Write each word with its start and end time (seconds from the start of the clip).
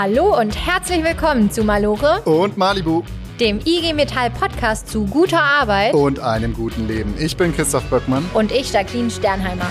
Hallo 0.00 0.38
und 0.38 0.54
herzlich 0.54 1.02
willkommen 1.02 1.50
zu 1.50 1.64
Malore 1.64 2.22
und 2.22 2.56
Malibu, 2.56 3.02
dem 3.40 3.58
IG 3.58 3.94
Metall 3.94 4.30
Podcast 4.30 4.86
zu 4.86 5.04
guter 5.04 5.42
Arbeit 5.42 5.92
und 5.92 6.20
einem 6.20 6.54
guten 6.54 6.86
Leben. 6.86 7.16
Ich 7.18 7.36
bin 7.36 7.52
Christoph 7.52 7.82
Böckmann 7.90 8.24
und 8.32 8.52
ich 8.52 8.72
Jacqueline 8.72 9.10
Sternheimer. 9.10 9.66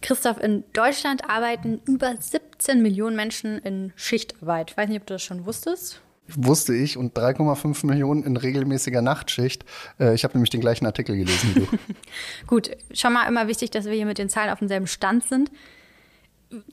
Christoph, 0.00 0.40
in 0.40 0.62
Deutschland 0.72 1.28
arbeiten 1.28 1.82
über 1.86 2.14
17 2.16 2.80
Millionen 2.82 3.16
Menschen 3.16 3.58
in 3.58 3.92
Schichtarbeit. 3.96 4.70
Ich 4.70 4.76
weiß 4.76 4.88
nicht, 4.88 5.00
ob 5.00 5.06
du 5.08 5.14
das 5.14 5.22
schon 5.22 5.44
wusstest 5.44 6.00
wusste 6.36 6.74
ich 6.74 6.96
und 6.96 7.16
3,5 7.16 7.86
Millionen 7.86 8.24
in 8.24 8.36
regelmäßiger 8.36 9.02
Nachtschicht. 9.02 9.64
Äh, 9.98 10.14
ich 10.14 10.24
habe 10.24 10.34
nämlich 10.34 10.50
den 10.50 10.60
gleichen 10.60 10.86
Artikel 10.86 11.16
gelesen 11.16 11.54
wie 11.54 11.60
du. 11.60 11.66
Gut, 12.46 12.70
schon 12.92 13.12
mal 13.12 13.26
immer 13.26 13.48
wichtig, 13.48 13.70
dass 13.70 13.84
wir 13.84 13.92
hier 13.92 14.06
mit 14.06 14.18
den 14.18 14.28
Zahlen 14.28 14.50
auf 14.50 14.58
demselben 14.58 14.86
Stand 14.86 15.24
sind. 15.24 15.50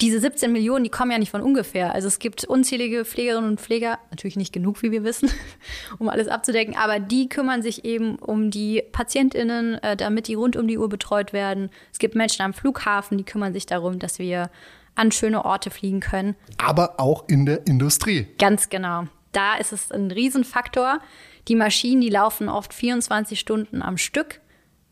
Diese 0.02 0.20
17 0.20 0.52
Millionen, 0.52 0.84
die 0.84 0.90
kommen 0.90 1.12
ja 1.12 1.20
nicht 1.20 1.30
von 1.30 1.42
ungefähr. 1.42 1.94
Also 1.94 2.08
es 2.08 2.18
gibt 2.18 2.46
unzählige 2.46 3.06
Pflegerinnen 3.06 3.52
und 3.52 3.62
Pfleger, 3.62 4.00
natürlich 4.10 4.36
nicht 4.36 4.52
genug, 4.52 4.82
wie 4.82 4.92
wir 4.92 5.04
wissen, 5.04 5.30
um 6.00 6.10
alles 6.10 6.28
abzudecken, 6.28 6.76
aber 6.76 7.00
die 7.00 7.30
kümmern 7.30 7.62
sich 7.62 7.86
eben 7.86 8.16
um 8.16 8.50
die 8.50 8.84
PatientInnen, 8.92 9.76
äh, 9.84 9.96
damit 9.96 10.28
die 10.28 10.34
rund 10.34 10.56
um 10.56 10.68
die 10.68 10.80
Uhr 10.80 10.90
betreut 10.90 11.32
werden. 11.32 11.70
Es 11.92 12.00
gibt 12.00 12.16
Menschen 12.16 12.42
am 12.42 12.54
Flughafen, 12.54 13.20
die 13.20 13.24
kümmern 13.24 13.54
sich 13.54 13.68
darum, 13.68 14.00
dass 14.00 14.18
wir 14.18 14.50
an 14.96 15.12
schöne 15.12 15.46
Orte 15.46 15.70
fliegen 15.70 16.00
können. 16.00 16.36
Aber 16.58 17.00
auch 17.00 17.28
in 17.28 17.46
der 17.46 17.68
Industrie. 17.68 18.26
Ganz 18.40 18.70
genau 18.70 19.06
da 19.38 19.56
ist 19.56 19.72
es 19.72 19.92
ein 19.92 20.10
Riesenfaktor. 20.10 21.00
Die 21.48 21.56
Maschinen, 21.56 22.02
die 22.02 22.10
laufen 22.10 22.50
oft 22.50 22.74
24 22.74 23.40
Stunden 23.40 23.84
am 23.84 23.98
Stück. 23.98 24.42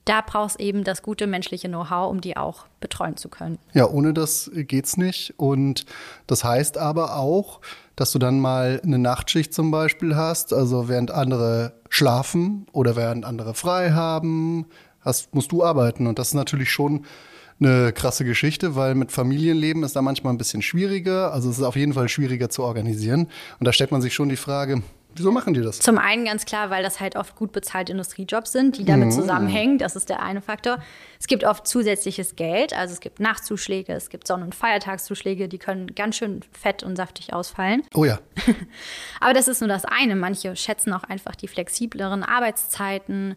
Da 0.06 0.22
brauchst 0.22 0.60
eben 0.60 0.84
das 0.84 1.02
gute 1.02 1.26
menschliche 1.26 1.68
Know-how, 1.68 2.12
um 2.12 2.22
die 2.22 2.38
auch 2.38 2.68
betreuen 2.80 3.18
zu 3.18 3.28
können. 3.28 3.58
Ja, 3.74 3.90
ohne 3.90 4.14
das 4.14 4.52
geht's 4.54 4.98
nicht. 4.98 5.34
Und 5.38 5.88
das 6.28 6.44
heißt 6.44 6.78
aber 6.78 7.18
auch, 7.18 7.60
dass 7.96 8.12
du 8.12 8.20
dann 8.20 8.40
mal 8.40 8.80
eine 8.84 9.00
Nachtschicht 9.00 9.52
zum 9.52 9.72
Beispiel 9.72 10.16
hast, 10.16 10.54
also 10.54 10.88
während 10.88 11.10
andere 11.10 11.74
schlafen 11.90 12.68
oder 12.72 12.96
während 12.96 13.26
andere 13.26 13.56
frei 13.56 13.94
haben, 13.94 14.68
hast, 15.02 15.34
musst 15.34 15.52
du 15.52 15.64
arbeiten. 15.64 16.06
Und 16.06 16.20
das 16.20 16.30
ist 16.30 16.34
natürlich 16.36 16.70
schon 16.70 17.04
eine 17.60 17.94
krasse 17.94 18.26
Geschichte, 18.26 18.76
weil 18.76 18.96
mit 18.96 19.12
Familienleben 19.12 19.84
ist 19.84 19.96
da 19.96 20.02
manchmal 20.02 20.34
ein 20.34 20.38
bisschen 20.38 20.62
schwieriger. 20.62 21.32
Also 21.34 21.50
es 21.50 21.58
ist 21.58 21.64
auf 21.64 21.76
jeden 21.76 21.94
Fall 21.94 22.10
schwieriger 22.10 22.50
zu 22.50 22.64
organisieren. 22.64 23.30
Und 23.60 23.66
da 23.66 23.74
stellt 23.74 23.92
man 23.92 24.02
sich 24.02 24.14
schon 24.14 24.30
die 24.30 24.36
Frage, 24.36 24.82
Wieso 25.18 25.32
machen 25.32 25.54
die 25.54 25.62
das? 25.62 25.80
Zum 25.80 25.98
einen 25.98 26.26
ganz 26.26 26.44
klar, 26.44 26.70
weil 26.70 26.84
das 26.84 27.00
halt 27.00 27.16
oft 27.16 27.36
gut 27.36 27.54
bezahlte 27.54 27.94
Industriejobs 27.94 28.52
sind, 28.52 28.78
die 28.78 28.84
damit 28.84 29.08
mhm. 29.08 29.12
zusammenhängen. 29.12 29.78
Das 29.78 29.96
ist 29.96 30.10
der 30.10 30.22
eine 30.22 30.42
Faktor. 30.42 30.80
Es 31.20 31.28
gibt 31.28 31.46
oft 31.46 31.66
zusätzliches 31.66 32.36
Geld, 32.36 32.74
also 32.74 32.94
es 32.94 33.00
gibt 33.00 33.22
Nachtzuschläge, 33.22 33.94
es 33.94 34.10
gibt 34.10 34.28
Sonn- 34.28 34.44
und 34.44 34.54
Feiertagszuschläge, 34.54 35.48
die 35.48 35.58
können 35.58 35.96
ganz 35.96 36.18
schön 36.18 36.42
fett 36.52 36.84
und 36.84 36.98
saftig 36.98 37.34
ausfallen. 37.34 37.84
Oh 37.94 38.04
ja. 38.04 38.20
Aber 39.22 39.34
das 39.34 39.48
ist 39.48 39.62
nur 39.62 39.70
das 39.70 39.86
eine. 39.86 40.18
Manche 40.18 40.54
schätzen 40.58 40.92
auch 40.92 41.04
einfach 41.04 41.36
die 41.36 41.48
flexibleren 41.48 42.22
Arbeitszeiten. 42.24 43.36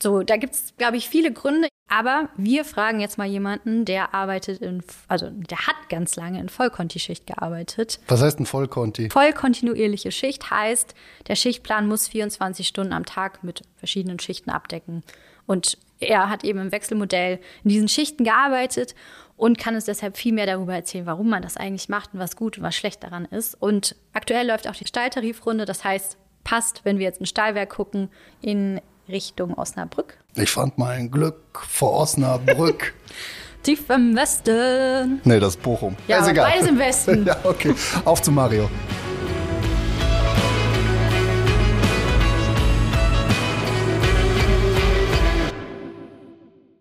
So, 0.00 0.22
da 0.22 0.36
gibt 0.36 0.54
es, 0.54 0.74
glaube 0.78 0.96
ich, 0.96 1.08
viele 1.08 1.32
Gründe. 1.32 1.68
Aber 1.90 2.28
wir 2.36 2.64
fragen 2.64 3.00
jetzt 3.00 3.18
mal 3.18 3.26
jemanden, 3.26 3.84
der 3.84 4.14
arbeitet 4.14 4.62
in, 4.62 4.82
also 5.08 5.28
der 5.28 5.66
hat 5.66 5.74
ganz 5.88 6.14
lange 6.14 6.38
in 6.38 6.48
Vollkonti-Schicht 6.48 7.26
gearbeitet. 7.26 7.98
Was 8.06 8.22
heißt 8.22 8.38
ein 8.38 8.46
Vollkonti? 8.46 9.10
Vollkontinuierliche 9.10 10.12
Schicht 10.12 10.52
heißt, 10.52 10.94
der 11.26 11.34
Schichtplan 11.34 11.88
muss 11.88 12.06
24 12.06 12.66
Stunden 12.66 12.92
am 12.92 13.04
Tag 13.04 13.42
mit 13.42 13.62
verschiedenen 13.76 14.20
Schichten 14.20 14.50
abdecken. 14.50 15.02
Und 15.46 15.78
er 15.98 16.30
hat 16.30 16.44
eben 16.44 16.60
im 16.60 16.70
Wechselmodell 16.70 17.40
in 17.64 17.70
diesen 17.70 17.88
Schichten 17.88 18.22
gearbeitet 18.22 18.94
und 19.36 19.58
kann 19.58 19.74
uns 19.74 19.86
deshalb 19.86 20.16
viel 20.16 20.32
mehr 20.32 20.46
darüber 20.46 20.74
erzählen, 20.74 21.06
warum 21.06 21.28
man 21.28 21.42
das 21.42 21.56
eigentlich 21.56 21.88
macht 21.88 22.14
und 22.14 22.20
was 22.20 22.36
gut 22.36 22.56
und 22.56 22.62
was 22.62 22.76
schlecht 22.76 23.02
daran 23.02 23.24
ist. 23.24 23.60
Und 23.60 23.96
aktuell 24.12 24.46
läuft 24.46 24.68
auch 24.68 24.76
die 24.76 24.86
Stahltarifrunde, 24.86 25.64
das 25.64 25.82
heißt, 25.82 26.18
passt, 26.44 26.84
wenn 26.84 26.98
wir 26.98 27.06
jetzt 27.06 27.20
ein 27.20 27.26
Stahlwerk 27.26 27.70
gucken, 27.70 28.10
in 28.40 28.80
Richtung 29.10 29.54
Osnabrück. 29.54 30.18
Ich 30.34 30.50
fand 30.50 30.78
mein 30.78 31.10
Glück 31.10 31.60
vor 31.68 31.92
Osnabrück. 31.94 32.94
Tief 33.62 33.90
im 33.90 34.16
Westen. 34.16 35.20
Nee, 35.24 35.38
das 35.38 35.54
ist 35.56 35.62
Bochum. 35.62 35.94
Ja, 36.08 36.20
ist 36.20 36.28
egal. 36.28 36.50
beides 36.50 36.68
im 36.68 36.78
Westen. 36.78 37.26
ja, 37.26 37.36
okay. 37.44 37.74
Auf 38.06 38.22
zu 38.22 38.32
Mario. 38.32 38.70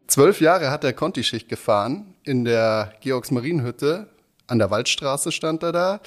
Zwölf 0.07 0.41
Jahre 0.41 0.71
hat 0.71 0.83
er 0.83 0.93
Conti-Schicht 0.93 1.49
gefahren 1.49 2.15
in 2.23 2.43
der 2.45 2.93
Georgs-Marienhütte. 3.01 4.07
An 4.47 4.57
der 4.57 4.71
Waldstraße 4.71 5.31
stand 5.31 5.61
er 5.61 5.71
da. 5.71 5.99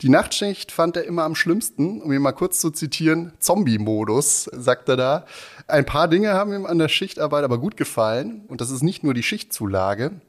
Die 0.00 0.08
Nachtschicht 0.08 0.70
fand 0.70 0.96
er 0.96 1.04
immer 1.04 1.24
am 1.24 1.34
schlimmsten, 1.34 2.00
um 2.00 2.12
ihn 2.12 2.22
mal 2.22 2.30
kurz 2.30 2.60
zu 2.60 2.70
zitieren, 2.70 3.32
Zombie-Modus, 3.40 4.44
sagt 4.44 4.88
er 4.88 4.96
da. 4.96 5.26
Ein 5.66 5.86
paar 5.86 6.06
Dinge 6.06 6.34
haben 6.34 6.52
ihm 6.52 6.66
an 6.66 6.78
der 6.78 6.88
Schichtarbeit 6.88 7.42
aber 7.42 7.58
gut 7.58 7.76
gefallen 7.76 8.44
und 8.46 8.60
das 8.60 8.70
ist 8.70 8.84
nicht 8.84 9.02
nur 9.02 9.12
die 9.12 9.24
Schichtzulage. 9.24 10.20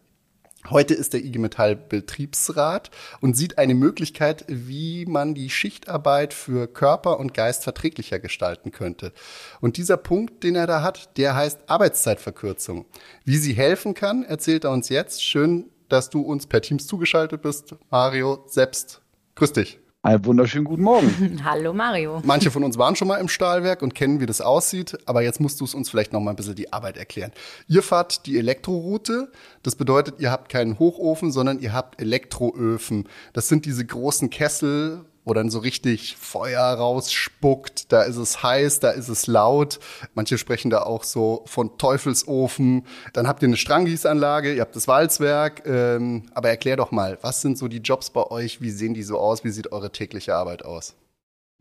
Heute 0.72 0.96
ist 0.96 1.14
der 1.14 1.24
IG 1.24 1.38
Metall 1.38 1.76
Betriebsrat 1.76 2.90
und 3.22 3.38
sieht 3.38 3.60
eine 3.60 3.76
Möglichkeit, 3.76 4.44
wie 4.48 5.06
man 5.06 5.36
die 5.36 5.52
Schichtarbeit 5.52 6.34
für 6.34 6.68
Körper 6.68 7.20
und 7.20 7.36
Geist 7.36 7.64
verträglicher 7.64 8.18
gestalten 8.18 8.72
könnte. 8.72 9.14
Und 9.62 9.78
dieser 9.78 9.98
Punkt, 9.98 10.44
den 10.44 10.56
er 10.56 10.68
da 10.68 10.82
hat, 10.82 11.16
der 11.18 11.36
heißt 11.36 11.70
Arbeitszeitverkürzung. 11.70 12.86
Wie 13.24 13.38
sie 13.38 13.54
helfen 13.54 13.94
kann, 13.94 14.24
erzählt 14.24 14.64
er 14.64 14.72
uns 14.72 14.90
jetzt. 14.90 15.24
Schön, 15.24 15.70
dass 15.90 16.10
du 16.10 16.22
uns 16.22 16.48
per 16.48 16.62
Teams 16.62 16.88
zugeschaltet 16.88 17.44
bist. 17.44 17.76
Mario, 17.90 18.44
selbst 18.48 19.02
Grüß 19.40 19.54
dich. 19.54 19.80
Einen 20.02 20.26
wunderschönen 20.26 20.66
guten 20.66 20.82
Morgen. 20.84 21.40
Hallo 21.46 21.72
Mario. 21.72 22.22
Manche 22.26 22.52
von 22.52 22.62
uns 22.62 22.78
waren 22.78 22.98
schon 22.98 23.08
mal 23.08 23.22
im 23.22 23.30
Stahlwerk 23.30 23.82
und 23.82 23.96
kennen, 23.96 24.20
wie 24.20 24.26
das 24.26 24.42
aussieht, 24.42 24.98
aber 25.06 25.22
jetzt 25.22 25.40
musst 25.40 25.62
du 25.62 25.64
es 25.64 25.74
uns 25.74 25.90
vielleicht 25.90 26.12
noch 26.12 26.20
mal 26.20 26.32
ein 26.32 26.36
bisschen 26.36 26.56
die 26.56 26.74
Arbeit 26.74 26.98
erklären. 26.98 27.32
Ihr 27.70 27.82
fahrt 27.82 28.26
die 28.26 28.38
Elektroroute, 28.38 29.32
das 29.64 29.78
bedeutet, 29.78 30.16
ihr 30.20 30.30
habt 30.30 30.50
keinen 30.50 30.78
Hochofen, 30.78 31.32
sondern 31.32 31.60
ihr 31.60 31.72
habt 31.72 32.02
Elektroöfen. 32.02 33.08
Das 33.32 33.48
sind 33.48 33.64
diese 33.64 33.86
großen 33.86 34.30
Kessel, 34.30 35.06
wo 35.26 35.34
dann 35.34 35.50
so 35.50 35.60
richtig 35.60 36.18
Feuer 36.18 36.62
rausspuckt. 36.62 37.92
Da 37.92 38.04
ist 38.04 38.18
es 38.18 38.42
heiß, 38.42 38.80
da 38.80 38.92
ist 38.92 39.10
es 39.10 39.28
laut. 39.28 39.80
Manche 40.14 40.38
sprechen 40.38 40.70
da 40.70 40.84
auch 40.84 41.04
so 41.04 41.44
von 41.46 41.78
Teufelsofen. 41.78 42.86
Dann 43.14 43.28
habt 43.28 43.42
ihr 43.42 43.48
eine 43.48 43.58
Stranggießanlage, 43.58 44.54
ihr 44.54 44.62
habt 44.62 44.76
das 44.76 44.88
Walzwerk. 44.88 45.64
Ähm, 45.66 46.24
aber 46.34 46.50
erklär 46.50 46.78
doch 46.78 46.92
mal, 46.92 47.18
was 47.22 47.42
sind 47.42 47.58
so 47.58 47.68
die 47.68 47.78
Jobs 47.78 48.10
bei 48.10 48.24
euch? 48.24 48.62
Wie 48.62 48.72
sehen 48.72 48.94
die 48.94 49.04
so 49.04 49.18
aus? 49.18 49.44
Wie 49.44 49.52
sieht 49.52 49.72
eure 49.72 49.92
tägliche 49.92 50.36
Arbeit 50.36 50.66
aus? 50.66 50.96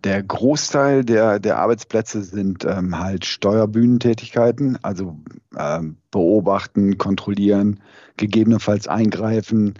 Der 0.04 0.22
Großteil 0.22 1.04
der, 1.04 1.40
der 1.40 1.58
Arbeitsplätze 1.58 2.22
sind 2.22 2.64
ähm, 2.64 3.00
halt 3.00 3.24
Steuerbühnentätigkeiten, 3.24 4.78
also 4.82 5.16
ähm, 5.58 5.96
beobachten, 6.12 6.98
kontrollieren, 6.98 7.80
gegebenenfalls 8.16 8.86
eingreifen, 8.86 9.74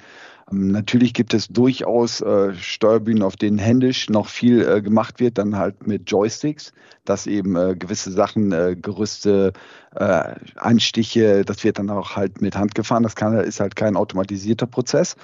natürlich 0.51 1.15
gibt 1.15 1.35
es 1.35 1.49
durchaus 1.49 2.21
äh, 2.21 2.55
Steuerbühnen, 2.55 3.23
auf 3.23 3.37
denen 3.37 3.59
händisch 3.59 4.09
noch 4.09 4.29
viel 4.29 4.67
äh, 4.67 4.83
gemacht 4.83 5.21
wird, 5.21 5.39
dann 5.39 5.57
halt 5.57 5.87
mit 5.87 6.11
Joysticks, 6.11 6.73
dass 7.05 7.27
eben 7.27 7.57
äh, 7.57 7.75
gewisse 7.77 8.11
Sachen, 8.11 8.53
äh, 8.53 8.77
Gerüste, 8.81 9.53
äh, 9.95 10.35
Anstiche, 10.57 11.45
das 11.45 11.65
wird 11.65 11.79
dann 11.79 11.91
auch 11.91 12.17
halt 12.17 12.41
mit 12.41 12.57
Hand 12.57 12.75
gefahren. 12.75 13.03
Das 13.03 13.17
kann, 13.17 13.39
ist 13.39 13.61
halt 13.61 13.77
kein 13.77 13.97
automatisierter 13.97 14.67
Prozess. 14.67 15.17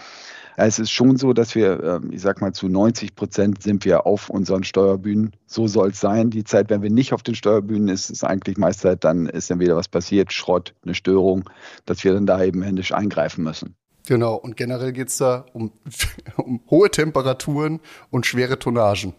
Es 0.56 0.78
ist 0.78 0.90
schon 0.90 1.16
so, 1.16 1.32
dass 1.32 1.54
wir, 1.54 1.82
ähm, 1.82 2.12
ich 2.12 2.22
sag 2.22 2.40
mal, 2.40 2.52
zu 2.52 2.68
90 2.68 3.16
Prozent 3.16 3.62
sind 3.62 3.84
wir 3.84 4.06
auf 4.06 4.30
unseren 4.30 4.62
Steuerbühnen. 4.62 5.32
So 5.46 5.66
soll 5.66 5.88
es 5.90 6.00
sein. 6.00 6.30
Die 6.30 6.44
Zeit, 6.44 6.70
wenn 6.70 6.82
wir 6.82 6.90
nicht 6.90 7.12
auf 7.12 7.22
den 7.22 7.34
Steuerbühnen 7.34 7.88
ist, 7.88 8.10
ist 8.10 8.24
eigentlich 8.24 8.56
meist 8.56 8.80
Zeit, 8.80 9.04
dann 9.04 9.26
ist 9.26 9.50
dann 9.50 9.58
wieder 9.58 9.76
was 9.76 9.88
passiert, 9.88 10.32
Schrott, 10.32 10.74
eine 10.84 10.94
Störung, 10.94 11.50
dass 11.86 12.04
wir 12.04 12.14
dann 12.14 12.26
da 12.26 12.42
eben 12.42 12.62
händisch 12.62 12.92
eingreifen 12.92 13.42
müssen. 13.42 13.74
Genau, 14.06 14.34
und 14.34 14.56
generell 14.56 14.92
geht 14.92 15.08
es 15.08 15.16
da 15.16 15.46
um, 15.52 15.72
um 16.36 16.60
hohe 16.70 16.90
Temperaturen 16.90 17.80
und 18.10 18.26
schwere 18.26 18.58
Tonnagen. 18.58 19.14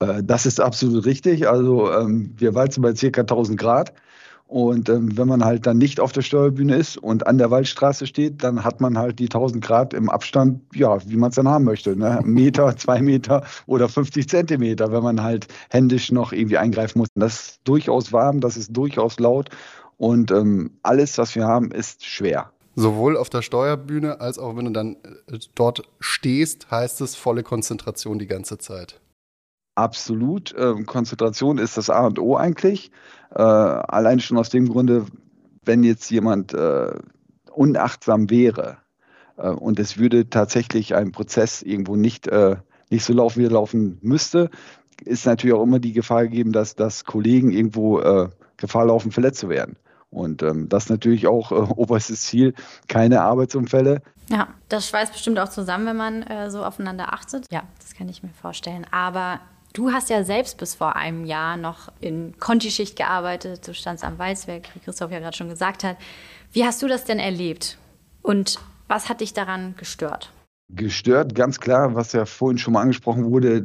Äh, 0.00 0.22
das 0.22 0.46
ist 0.46 0.60
absolut 0.60 1.06
richtig. 1.06 1.48
Also 1.48 1.92
ähm, 1.92 2.34
wir 2.36 2.54
walzen 2.54 2.82
bei 2.82 2.92
ca. 2.92 3.20
1000 3.20 3.58
Grad. 3.58 3.92
Und 4.46 4.88
ähm, 4.90 5.16
wenn 5.16 5.26
man 5.26 5.42
halt 5.44 5.66
dann 5.66 5.78
nicht 5.78 6.00
auf 6.00 6.12
der 6.12 6.20
Steuerbühne 6.20 6.76
ist 6.76 6.98
und 6.98 7.26
an 7.26 7.38
der 7.38 7.50
Waldstraße 7.50 8.06
steht, 8.06 8.44
dann 8.44 8.62
hat 8.62 8.80
man 8.80 8.98
halt 8.98 9.18
die 9.18 9.24
1000 9.24 9.64
Grad 9.64 9.94
im 9.94 10.10
Abstand, 10.10 10.60
ja, 10.74 10.98
wie 11.08 11.16
man 11.16 11.30
es 11.30 11.36
dann 11.36 11.48
haben 11.48 11.64
möchte. 11.64 11.96
Ne? 11.96 12.20
Meter, 12.24 12.76
zwei 12.76 13.00
Meter 13.00 13.44
oder 13.66 13.88
50 13.88 14.28
Zentimeter, 14.28 14.92
wenn 14.92 15.02
man 15.02 15.22
halt 15.22 15.48
händisch 15.70 16.12
noch 16.12 16.32
irgendwie 16.32 16.58
eingreifen 16.58 16.98
muss. 16.98 17.08
Das 17.14 17.34
ist 17.34 17.60
durchaus 17.64 18.12
warm, 18.12 18.40
das 18.40 18.56
ist 18.56 18.76
durchaus 18.76 19.18
laut 19.18 19.48
und 19.96 20.30
ähm, 20.30 20.72
alles, 20.82 21.16
was 21.18 21.34
wir 21.34 21.46
haben, 21.46 21.70
ist 21.70 22.04
schwer. 22.04 22.50
Sowohl 22.76 23.16
auf 23.16 23.30
der 23.30 23.42
Steuerbühne 23.42 24.20
als 24.20 24.38
auch 24.38 24.56
wenn 24.56 24.64
du 24.66 24.72
dann 24.72 24.96
äh, 25.28 25.38
dort 25.54 25.82
stehst, 26.00 26.70
heißt 26.70 27.00
es 27.00 27.14
volle 27.14 27.42
Konzentration 27.42 28.18
die 28.18 28.26
ganze 28.26 28.58
Zeit. 28.58 29.00
Absolut. 29.76 30.54
Ähm, 30.56 30.86
Konzentration 30.86 31.58
ist 31.58 31.76
das 31.76 31.90
A 31.90 32.06
und 32.06 32.18
O 32.18 32.36
eigentlich. 32.36 32.90
Äh, 33.34 33.42
allein 33.42 34.20
schon 34.20 34.38
aus 34.38 34.50
dem 34.50 34.68
Grunde, 34.68 35.06
wenn 35.64 35.82
jetzt 35.82 36.10
jemand 36.10 36.52
äh, 36.54 36.92
unachtsam 37.52 38.30
wäre 38.30 38.78
äh, 39.36 39.48
und 39.48 39.78
es 39.78 39.98
würde 39.98 40.28
tatsächlich 40.30 40.94
ein 40.94 41.12
Prozess 41.12 41.62
irgendwo 41.62 41.96
nicht, 41.96 42.28
äh, 42.28 42.56
nicht 42.90 43.04
so 43.04 43.12
laufen, 43.12 43.40
wie 43.40 43.46
er 43.46 43.52
laufen 43.52 43.98
müsste, 44.02 44.50
ist 45.04 45.26
natürlich 45.26 45.54
auch 45.54 45.62
immer 45.62 45.80
die 45.80 45.92
Gefahr 45.92 46.24
gegeben, 46.24 46.52
dass, 46.52 46.76
dass 46.76 47.04
Kollegen 47.04 47.50
irgendwo 47.50 48.00
äh, 48.00 48.28
Gefahr 48.56 48.86
laufen, 48.86 49.10
verletzt 49.10 49.40
zu 49.40 49.48
werden. 49.48 49.76
Und 50.14 50.42
ähm, 50.42 50.68
das 50.68 50.88
natürlich 50.88 51.26
auch 51.26 51.52
äh, 51.52 51.54
oberstes 51.76 52.22
Ziel, 52.22 52.54
keine 52.88 53.22
Arbeitsunfälle. 53.22 54.02
Ja, 54.30 54.48
das 54.68 54.88
schweißt 54.88 55.12
bestimmt 55.12 55.38
auch 55.38 55.48
zusammen, 55.48 55.86
wenn 55.86 55.96
man 55.96 56.22
äh, 56.22 56.50
so 56.50 56.64
aufeinander 56.64 57.12
achtet. 57.12 57.46
Ja, 57.50 57.64
das 57.80 57.94
kann 57.94 58.08
ich 58.08 58.22
mir 58.22 58.30
vorstellen. 58.30 58.86
Aber 58.90 59.40
du 59.74 59.92
hast 59.92 60.08
ja 60.08 60.24
selbst 60.24 60.56
bis 60.56 60.74
vor 60.74 60.96
einem 60.96 61.24
Jahr 61.24 61.56
noch 61.56 61.92
in 62.00 62.34
Conti-Schicht 62.38 62.96
gearbeitet. 62.96 63.66
Du 63.68 63.74
standst 63.74 64.04
am 64.04 64.18
Walzwerk, 64.18 64.74
wie 64.74 64.80
Christoph 64.80 65.10
ja 65.10 65.18
gerade 65.18 65.36
schon 65.36 65.48
gesagt 65.48 65.84
hat. 65.84 65.96
Wie 66.52 66.64
hast 66.64 66.82
du 66.82 66.88
das 66.88 67.04
denn 67.04 67.18
erlebt? 67.18 67.76
Und 68.22 68.58
was 68.88 69.08
hat 69.08 69.20
dich 69.20 69.34
daran 69.34 69.74
gestört? 69.76 70.30
Gestört, 70.76 71.34
ganz 71.34 71.60
klar, 71.60 71.94
was 71.94 72.12
ja 72.12 72.24
vorhin 72.24 72.58
schon 72.58 72.74
mal 72.74 72.80
angesprochen 72.80 73.30
wurde. 73.30 73.62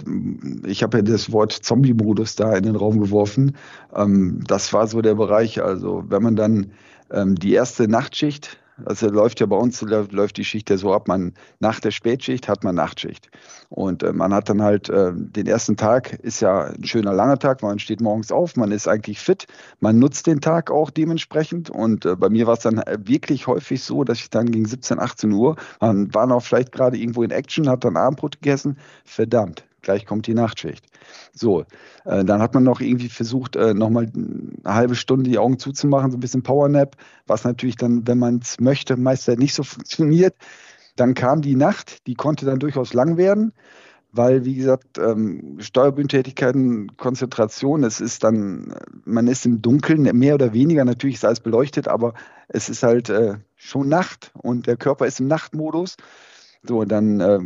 Ich 0.65 0.83
habe 0.83 0.97
ja 0.97 1.03
das 1.03 1.31
Wort 1.31 1.51
Zombie-Modus 1.51 2.35
da 2.35 2.55
in 2.55 2.63
den 2.63 2.75
Raum 2.75 2.99
geworfen. 2.99 3.55
Ähm, 3.95 4.41
das 4.45 4.73
war 4.73 4.87
so 4.87 5.01
der 5.01 5.15
Bereich. 5.15 5.61
Also, 5.61 6.03
wenn 6.07 6.21
man 6.21 6.35
dann 6.35 6.71
ähm, 7.11 7.35
die 7.35 7.53
erste 7.53 7.87
Nachtschicht 7.87 8.59
also 8.85 9.09
läuft 9.09 9.39
ja 9.39 9.45
bei 9.45 9.55
uns, 9.55 9.81
läuft 9.81 10.37
die 10.37 10.45
Schicht 10.45 10.69
ja 10.69 10.77
so 10.77 10.93
ab, 10.93 11.07
man 11.07 11.33
nach 11.59 11.79
der 11.79 11.91
Spätschicht 11.91 12.47
hat 12.47 12.63
man 12.63 12.75
Nachtschicht. 12.75 13.29
Und 13.69 14.03
äh, 14.03 14.13
man 14.13 14.33
hat 14.33 14.49
dann 14.49 14.61
halt 14.61 14.89
äh, 14.89 15.11
den 15.13 15.47
ersten 15.47 15.77
Tag, 15.77 16.13
ist 16.13 16.41
ja 16.41 16.65
ein 16.65 16.83
schöner 16.83 17.13
langer 17.13 17.39
Tag, 17.39 17.61
man 17.61 17.79
steht 17.79 18.01
morgens 18.01 18.31
auf, 18.31 18.55
man 18.55 18.71
ist 18.71 18.87
eigentlich 18.87 19.19
fit, 19.19 19.45
man 19.79 19.99
nutzt 19.99 20.27
den 20.27 20.41
Tag 20.41 20.71
auch 20.71 20.89
dementsprechend. 20.89 21.69
Und 21.69 22.05
äh, 22.05 22.15
bei 22.15 22.29
mir 22.29 22.47
war 22.47 22.53
es 22.53 22.61
dann 22.61 22.79
äh, 22.79 22.97
wirklich 23.03 23.47
häufig 23.47 23.83
so, 23.83 24.03
dass 24.03 24.19
ich 24.19 24.29
dann 24.29 24.51
gegen 24.51 24.65
17, 24.65 24.99
18 24.99 25.31
Uhr, 25.31 25.55
man 25.79 26.13
war 26.13 26.27
noch 26.27 26.43
vielleicht 26.43 26.71
gerade 26.71 26.97
irgendwo 26.97 27.23
in 27.23 27.31
Action, 27.31 27.69
hat 27.69 27.83
dann 27.83 27.97
Abendbrot 27.97 28.41
gegessen, 28.41 28.77
verdammt, 29.05 29.65
gleich 29.81 30.05
kommt 30.05 30.27
die 30.27 30.33
Nachtschicht. 30.33 30.85
So, 31.33 31.65
äh, 32.05 32.23
dann 32.23 32.41
hat 32.41 32.53
man 32.53 32.63
noch 32.63 32.81
irgendwie 32.81 33.09
versucht, 33.09 33.55
äh, 33.55 33.73
nochmal 33.73 34.11
eine 34.13 34.75
halbe 34.75 34.95
Stunde 34.95 35.29
die 35.29 35.37
Augen 35.37 35.59
zuzumachen, 35.59 36.11
so 36.11 36.17
ein 36.17 36.21
bisschen 36.21 36.43
Powernap, 36.43 36.95
was 37.27 37.43
natürlich 37.43 37.75
dann, 37.75 38.07
wenn 38.07 38.19
man 38.19 38.39
es 38.39 38.59
möchte, 38.59 38.97
meist 38.97 39.27
nicht 39.27 39.53
so 39.53 39.63
funktioniert. 39.63 40.35
Dann 40.95 41.13
kam 41.13 41.41
die 41.41 41.55
Nacht, 41.55 42.05
die 42.07 42.15
konnte 42.15 42.45
dann 42.45 42.59
durchaus 42.59 42.93
lang 42.93 43.17
werden, 43.17 43.53
weil, 44.11 44.43
wie 44.43 44.55
gesagt, 44.55 44.97
ähm, 44.97 45.57
Steuerbühntätigkeiten, 45.59 46.97
Konzentration, 46.97 47.83
es 47.83 48.01
ist 48.01 48.23
dann, 48.23 48.73
man 49.05 49.27
ist 49.27 49.45
im 49.45 49.61
Dunkeln, 49.61 50.03
mehr 50.17 50.35
oder 50.35 50.53
weniger, 50.53 50.83
natürlich 50.83 51.15
ist 51.15 51.25
alles 51.25 51.39
beleuchtet, 51.39 51.87
aber 51.87 52.15
es 52.47 52.69
ist 52.69 52.83
halt 52.83 53.09
äh, 53.09 53.35
schon 53.55 53.87
Nacht 53.87 54.31
und 54.33 54.67
der 54.67 54.77
Körper 54.77 55.05
ist 55.05 55.19
im 55.19 55.27
Nachtmodus. 55.27 55.95
So, 56.63 56.83
dann 56.83 57.19
äh, 57.21 57.39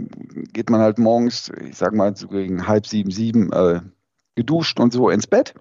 geht 0.54 0.70
man 0.70 0.82
halt 0.82 0.98
morgens, 0.98 1.52
ich 1.62 1.78
sag 1.78 1.94
mal, 1.94 2.16
so 2.16 2.28
gegen 2.28 2.68
halb 2.68 2.88
sieben, 2.88 3.12
sieben 3.12 3.52
äh, 3.54 3.82
geduscht 4.36 4.80
und 4.80 4.92
so 4.92 5.10
ins 5.10 5.28
Bett. 5.28 5.54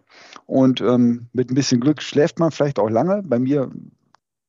Und 0.47 0.81
ähm, 0.81 1.29
mit 1.33 1.51
ein 1.51 1.55
bisschen 1.55 1.81
Glück 1.81 2.03
schläft 2.03 2.39
man 2.39 2.51
vielleicht 2.51 2.79
auch 2.79 2.89
lange. 2.89 3.23
Bei 3.23 3.39
mir 3.39 3.71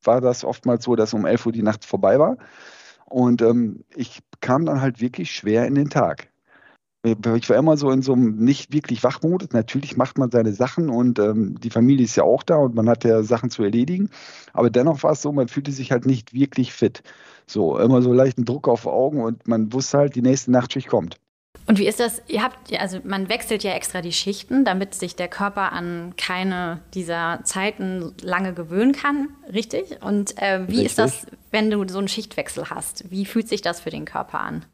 war 0.04 0.22
das 0.22 0.44
oftmals 0.44 0.86
so, 0.86 0.96
dass 0.96 1.14
um 1.14 1.26
11 1.26 1.46
Uhr 1.46 1.52
die 1.52 1.64
Nacht 1.64 1.86
vorbei 1.86 2.20
war. 2.20 2.38
Und 3.06 3.42
ähm, 3.42 3.84
ich 3.96 4.20
kam 4.42 4.66
dann 4.66 4.82
halt 4.82 5.02
wirklich 5.02 5.32
schwer 5.32 5.68
in 5.68 5.76
den 5.76 5.90
Tag. 5.90 6.30
Ich 7.06 7.50
war 7.50 7.58
immer 7.58 7.76
so 7.76 7.92
in 7.92 8.02
so 8.02 8.14
einem 8.14 8.38
nicht 8.38 8.72
wirklich 8.72 9.04
Wachmodus. 9.04 9.50
Natürlich 9.52 9.98
macht 9.98 10.18
man 10.18 10.32
seine 10.32 10.54
Sachen 10.54 10.90
und 10.90 11.20
ähm, 11.20 11.60
die 11.60 11.70
Familie 11.70 12.06
ist 12.06 12.16
ja 12.16 12.24
auch 12.24 12.44
da 12.44 12.56
und 12.56 12.76
man 12.76 12.88
hat 12.88 13.04
ja 13.04 13.24
Sachen 13.24 13.50
zu 13.50 13.62
erledigen. 13.62 14.10
Aber 14.54 14.70
dennoch 14.70 15.04
war 15.04 15.12
es 15.12 15.22
so, 15.22 15.34
man 15.34 15.50
fühlte 15.50 15.74
sich 15.74 15.92
halt 15.92 16.06
nicht 16.06 16.34
wirklich 16.34 16.72
fit. 16.72 17.04
So, 17.46 17.78
immer 17.78 18.02
so 18.02 18.14
leichten 18.14 18.46
Druck 18.46 18.70
auf 18.70 18.88
Augen 18.88 19.22
und 19.22 19.46
man 19.50 19.74
wusste 19.74 19.98
halt, 19.98 20.16
die 20.16 20.22
nächste 20.22 20.52
Nachtschicht 20.52 20.88
kommt. 20.88 21.18
Und 21.66 21.78
wie 21.78 21.88
ist 21.88 22.00
das? 22.00 22.22
Ihr 22.28 22.42
habt, 22.42 22.74
also 22.80 23.00
man 23.04 23.28
wechselt 23.30 23.64
ja 23.64 23.74
extra 23.74 24.02
die 24.02 24.12
Schichten, 24.12 24.66
damit 24.66 24.96
sich 24.96 25.16
der 25.16 25.28
Körper 25.28 25.72
an 25.72 26.14
keine 26.18 26.82
dieser 26.94 27.42
Zeiten 27.44 28.14
lange 28.22 28.54
gewöhnen 28.54 28.94
kann, 28.94 29.30
richtig? 29.52 30.02
Und 30.02 30.42
äh, 30.42 30.62
wie 30.68 30.82
richtig. 30.82 30.86
ist 30.86 31.00
das, 31.00 31.28
wenn 31.52 31.70
du 31.70 31.86
so 31.88 32.00
einen 32.00 32.08
Schichtwechsel 32.08 32.70
hast? 32.70 33.10
Wie 33.12 33.26
fühlt 33.26 33.48
sich 33.48 33.62
das 33.62 33.82
für 33.82 33.90
den 33.90 34.06
Körper 34.06 34.42
an? 34.42 34.66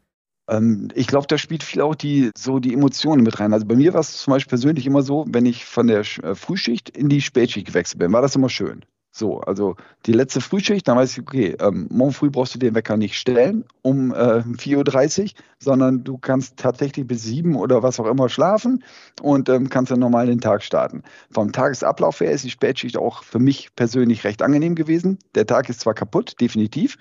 Ähm, 0.50 0.88
ich 0.94 1.06
glaube, 1.06 1.26
da 1.28 1.38
spielt 1.38 1.62
viel 1.62 1.80
auch 1.80 1.94
die, 1.94 2.30
so 2.36 2.58
die 2.58 2.74
Emotionen 2.74 3.22
mit 3.22 3.38
rein. 3.40 3.52
Also 3.52 3.66
bei 3.66 3.76
mir 3.76 3.94
war 3.94 4.00
es 4.00 4.18
zum 4.18 4.32
Beispiel 4.32 4.50
persönlich 4.50 4.86
immer 4.86 5.02
so, 5.02 5.24
wenn 5.28 5.46
ich 5.46 5.64
von 5.64 5.86
der 5.86 6.00
äh, 6.00 6.34
Frühschicht 6.34 6.90
in 6.90 7.08
die 7.08 7.20
Spätschicht 7.20 7.68
gewechselt 7.68 8.00
bin, 8.00 8.12
war 8.12 8.22
das 8.22 8.36
immer 8.36 8.48
schön. 8.48 8.84
So, 9.12 9.40
also 9.40 9.74
die 10.06 10.12
letzte 10.12 10.40
Frühschicht, 10.40 10.86
dann 10.86 10.96
weiß 10.96 11.12
ich, 11.12 11.20
okay, 11.20 11.56
ähm, 11.60 11.88
morgen 11.90 12.12
früh 12.12 12.30
brauchst 12.30 12.54
du 12.54 12.60
den 12.60 12.76
Wecker 12.76 12.96
nicht 12.96 13.16
stellen 13.16 13.64
um 13.82 14.12
äh, 14.12 14.42
4.30 14.42 15.22
Uhr, 15.22 15.30
sondern 15.58 16.04
du 16.04 16.16
kannst 16.16 16.58
tatsächlich 16.58 17.06
bis 17.08 17.24
7 17.24 17.56
oder 17.56 17.82
was 17.82 17.98
auch 17.98 18.06
immer 18.06 18.28
schlafen 18.28 18.84
und 19.20 19.48
ähm, 19.48 19.68
kannst 19.68 19.90
dann 19.90 19.98
normal 19.98 20.26
den 20.26 20.40
Tag 20.40 20.62
starten. 20.62 21.02
Vom 21.32 21.50
Tagesablauf 21.50 22.20
her 22.20 22.30
ist 22.30 22.44
die 22.44 22.50
Spätschicht 22.50 22.96
auch 22.96 23.24
für 23.24 23.40
mich 23.40 23.74
persönlich 23.74 24.22
recht 24.22 24.42
angenehm 24.42 24.76
gewesen. 24.76 25.18
Der 25.34 25.46
Tag 25.46 25.68
ist 25.68 25.80
zwar 25.80 25.94
kaputt, 25.94 26.40
definitiv, 26.40 26.96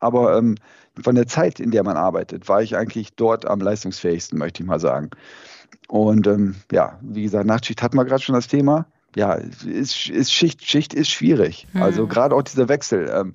aber 0.00 0.38
ähm, 0.38 0.56
von 1.02 1.14
der 1.14 1.26
Zeit, 1.26 1.60
in 1.60 1.70
der 1.70 1.84
man 1.84 1.98
arbeitet, 1.98 2.48
war 2.48 2.62
ich 2.62 2.76
eigentlich 2.76 3.14
dort 3.14 3.46
am 3.46 3.60
leistungsfähigsten, 3.60 4.38
möchte 4.38 4.62
ich 4.62 4.68
mal 4.68 4.80
sagen. 4.80 5.10
Und 5.88 6.26
ähm, 6.26 6.56
ja, 6.70 6.98
wie 7.02 7.22
gesagt, 7.22 7.46
Nachtschicht 7.46 7.82
hatten 7.82 7.96
wir 7.96 8.04
gerade 8.06 8.22
schon 8.22 8.34
das 8.34 8.48
Thema. 8.48 8.86
Ja, 9.14 9.34
ist, 9.34 10.08
ist 10.08 10.32
Schicht, 10.32 10.64
Schicht 10.64 10.94
ist 10.94 11.10
schwierig. 11.10 11.66
Mhm. 11.72 11.82
Also 11.82 12.06
gerade 12.06 12.34
auch 12.34 12.42
dieser 12.42 12.68
Wechsel, 12.68 13.10
ähm, 13.12 13.32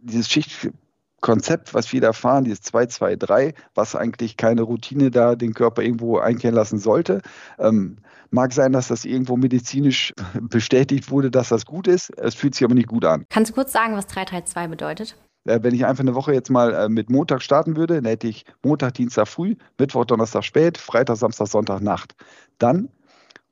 dieses 0.00 0.28
Schichtkonzept, 0.30 1.72
was 1.72 1.92
wir 1.92 2.00
da 2.00 2.12
fahren, 2.12 2.44
dieses 2.44 2.62
2-2-3, 2.64 3.54
was 3.74 3.96
eigentlich 3.96 4.36
keine 4.36 4.62
Routine 4.62 5.10
da 5.10 5.34
den 5.34 5.54
Körper 5.54 5.82
irgendwo 5.82 6.18
einkehren 6.18 6.54
lassen 6.54 6.78
sollte. 6.78 7.22
Ähm, 7.58 7.98
mag 8.30 8.52
sein, 8.52 8.72
dass 8.72 8.88
das 8.88 9.04
irgendwo 9.04 9.36
medizinisch 9.36 10.12
bestätigt 10.40 11.10
wurde, 11.10 11.30
dass 11.30 11.48
das 11.48 11.64
gut 11.64 11.86
ist. 11.86 12.10
Es 12.18 12.34
fühlt 12.34 12.54
sich 12.54 12.64
aber 12.64 12.74
nicht 12.74 12.88
gut 12.88 13.04
an. 13.04 13.24
Kannst 13.28 13.50
du 13.50 13.54
kurz 13.54 13.72
sagen, 13.72 13.94
was 13.94 14.06
332 14.06 14.70
bedeutet? 14.70 15.16
Äh, 15.44 15.60
wenn 15.62 15.74
ich 15.74 15.86
einfach 15.86 16.02
eine 16.02 16.14
Woche 16.14 16.32
jetzt 16.32 16.50
mal 16.50 16.72
äh, 16.74 16.88
mit 16.88 17.10
Montag 17.10 17.42
starten 17.42 17.76
würde, 17.76 17.96
dann 17.96 18.04
hätte 18.04 18.28
ich 18.28 18.44
Montag, 18.62 18.94
Dienstag 18.94 19.28
früh, 19.28 19.56
Mittwoch, 19.78 20.04
Donnerstag 20.04 20.44
spät, 20.44 20.78
Freitag, 20.78 21.16
Samstag, 21.16 21.48
Sonntag 21.48 21.80
Nacht. 21.80 22.14
Dann 22.58 22.88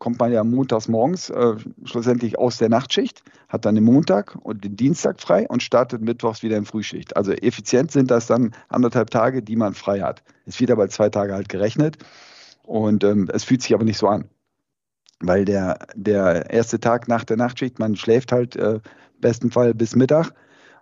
kommt 0.00 0.18
man 0.18 0.32
ja 0.32 0.42
montags 0.42 0.88
morgens 0.88 1.30
äh, 1.30 1.56
schlussendlich 1.84 2.38
aus 2.38 2.56
der 2.56 2.70
Nachtschicht, 2.70 3.22
hat 3.48 3.66
dann 3.66 3.74
den 3.76 3.84
Montag 3.84 4.34
und 4.42 4.64
den 4.64 4.74
Dienstag 4.74 5.20
frei 5.20 5.46
und 5.46 5.62
startet 5.62 6.00
mittwochs 6.00 6.42
wieder 6.42 6.56
in 6.56 6.64
Frühschicht. 6.64 7.16
Also 7.16 7.32
effizient 7.32 7.92
sind 7.92 8.10
das 8.10 8.26
dann 8.26 8.52
anderthalb 8.68 9.10
Tage, 9.10 9.42
die 9.42 9.56
man 9.56 9.74
frei 9.74 10.00
hat. 10.00 10.22
Es 10.46 10.58
wird 10.58 10.70
aber 10.70 10.88
zwei 10.88 11.10
Tage 11.10 11.34
halt 11.34 11.50
gerechnet 11.50 11.98
und 12.62 13.04
ähm, 13.04 13.28
es 13.32 13.44
fühlt 13.44 13.62
sich 13.62 13.74
aber 13.74 13.84
nicht 13.84 13.98
so 13.98 14.08
an. 14.08 14.24
Weil 15.20 15.44
der, 15.44 15.78
der 15.94 16.48
erste 16.50 16.80
Tag 16.80 17.06
nach 17.06 17.24
der 17.24 17.36
Nachtschicht, 17.36 17.78
man 17.78 17.94
schläft 17.94 18.32
halt 18.32 18.56
äh, 18.56 18.80
besten 19.20 19.50
Fall 19.50 19.74
bis 19.74 19.94
Mittag 19.94 20.32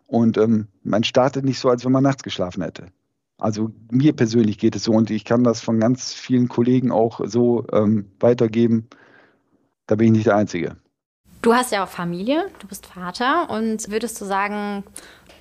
und 0.07 0.39
ähm, 0.39 0.69
man 0.85 1.03
startet 1.03 1.45
nicht 1.45 1.59
so, 1.59 1.69
als 1.69 1.85
wenn 1.85 1.93
man 1.93 2.05
nachts 2.05 2.23
geschlafen 2.23 2.63
hätte. 2.63 2.87
Also 3.37 3.71
mir 3.91 4.15
persönlich 4.15 4.59
geht 4.59 4.77
es 4.77 4.85
so 4.85 4.93
und 4.93 5.11
ich 5.11 5.25
kann 5.25 5.43
das 5.43 5.61
von 5.61 5.81
ganz 5.81 6.13
vielen 6.13 6.49
Kollegen 6.49 6.93
auch 6.93 7.21
so 7.25 7.67
ähm, 7.73 8.13
weitergeben. 8.21 8.89
Da 9.89 9.97
bin 9.97 10.09
ich 10.09 10.13
nicht 10.13 10.27
der 10.27 10.37
Einzige. 10.37 10.77
Du 11.43 11.55
hast 11.55 11.73
ja 11.73 11.83
auch 11.83 11.89
Familie, 11.89 12.51
du 12.59 12.69
bist 12.69 12.87
Vater 12.87 13.49
und 13.51 13.91
würdest 13.91 14.21
du 14.21 14.25
sagen, 14.25 14.85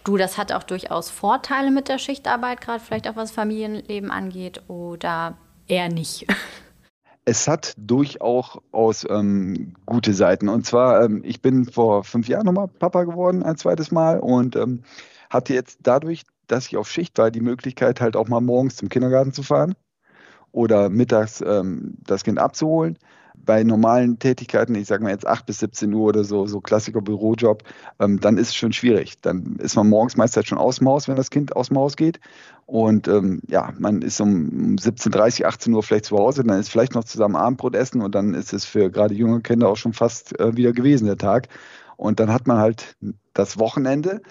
du, 0.04 0.16
das 0.16 0.38
hat 0.38 0.52
auch 0.52 0.64
durchaus 0.64 1.10
Vorteile 1.10 1.70
mit 1.70 1.90
der 1.90 1.98
Schichtarbeit, 1.98 2.62
gerade 2.62 2.80
vielleicht 2.80 3.08
auch 3.08 3.16
was 3.16 3.32
Familienleben 3.32 4.10
angeht 4.10 4.62
oder 4.68 5.38
eher 5.68 5.90
nicht? 5.90 6.28
es 7.26 7.48
hat 7.50 7.74
durchaus 7.78 9.06
ähm, 9.10 9.74
gute 9.86 10.14
Seiten. 10.14 10.48
Und 10.48 10.66
zwar, 10.66 11.04
ähm, 11.04 11.24
ich 11.26 11.42
bin 11.42 11.66
vor 11.66 12.06
fünf 12.06 12.30
Jahren 12.30 12.46
nochmal 12.46 12.70
Papa 12.70 13.04
geworden, 13.04 13.44
ein 13.44 13.58
zweites 13.58 13.92
Mal, 13.92 14.20
und 14.22 14.56
ähm, 14.56 14.84
hatte 15.30 15.54
jetzt 15.54 15.80
dadurch, 15.84 16.24
dass 16.48 16.68
ich 16.68 16.78
auf 16.78 16.90
Schicht 16.90 17.18
war, 17.18 17.32
die 17.32 17.42
Möglichkeit, 17.42 18.00
halt 18.00 18.16
auch 18.16 18.30
mal 18.30 18.40
morgens 18.40 18.78
zum 18.78 18.88
Kindergarten 18.88 19.34
zu 19.34 19.44
fahren 19.44 19.76
oder 20.54 20.88
mittags 20.88 21.42
ähm, 21.42 21.98
das 22.06 22.24
Kind 22.24 22.40
abzuholen 22.40 22.98
bei 23.46 23.64
normalen 23.64 24.20
Tätigkeiten, 24.20 24.76
ich 24.76 24.88
sage 24.88 25.04
mal 25.04 25.12
jetzt 25.12 25.26
8 25.26 25.46
bis 25.46 25.60
17 25.60 25.94
Uhr 25.94 26.08
oder 26.08 26.24
so, 26.24 26.48
so 26.48 26.60
Klassiker 26.60 27.02
Bürojob, 27.02 27.64
ähm, 28.00 28.20
dann 28.20 28.38
ist 28.38 28.50
es 28.50 28.56
schon 28.56 28.74
schwierig. 28.74 29.22
Dann 29.22 29.56
ist 29.58 29.76
man 29.76 29.88
morgens 29.88 30.18
meistens 30.18 30.48
schon 30.48 30.58
aus 30.58 30.78
dem 30.78 30.90
Haus, 30.90 31.08
wenn 31.08 31.16
das 31.16 31.30
Kind 31.30 31.56
aus 31.56 31.70
dem 31.70 31.78
Haus 31.78 31.96
geht. 31.96 32.20
Und 32.66 33.08
ähm, 33.08 33.42
ja, 33.48 33.74
man 33.80 34.02
ist 34.02 34.20
um 34.20 34.76
17.30, 34.76 35.46
18 35.46 35.74
Uhr 35.74 35.84
vielleicht 35.84 36.06
zu 36.06 36.18
Hause, 36.18 36.44
dann 36.44 36.60
ist 36.60 36.70
vielleicht 36.70 36.96
noch 36.96 37.06
zusammen 37.06 37.38
Abendbrot 37.38 37.76
essen 37.76 38.02
und 38.02 38.14
dann 38.14 38.34
ist 38.34 38.52
es 38.52 38.66
für 38.66 38.92
gerade 38.92 39.14
junge 39.14 39.42
Kinder 39.42 39.70
auch 39.70 39.78
schon 39.78 39.94
fast 39.94 40.38
äh, 40.40 40.56
wieder 40.58 40.74
gewesen, 40.74 41.06
der 41.06 41.18
Tag. 41.18 41.48
Und 41.96 42.20
dann 42.20 42.32
hat 42.32 42.46
man 42.48 42.58
halt 42.58 42.98
das 43.34 43.58
Wochenende. 43.58 44.22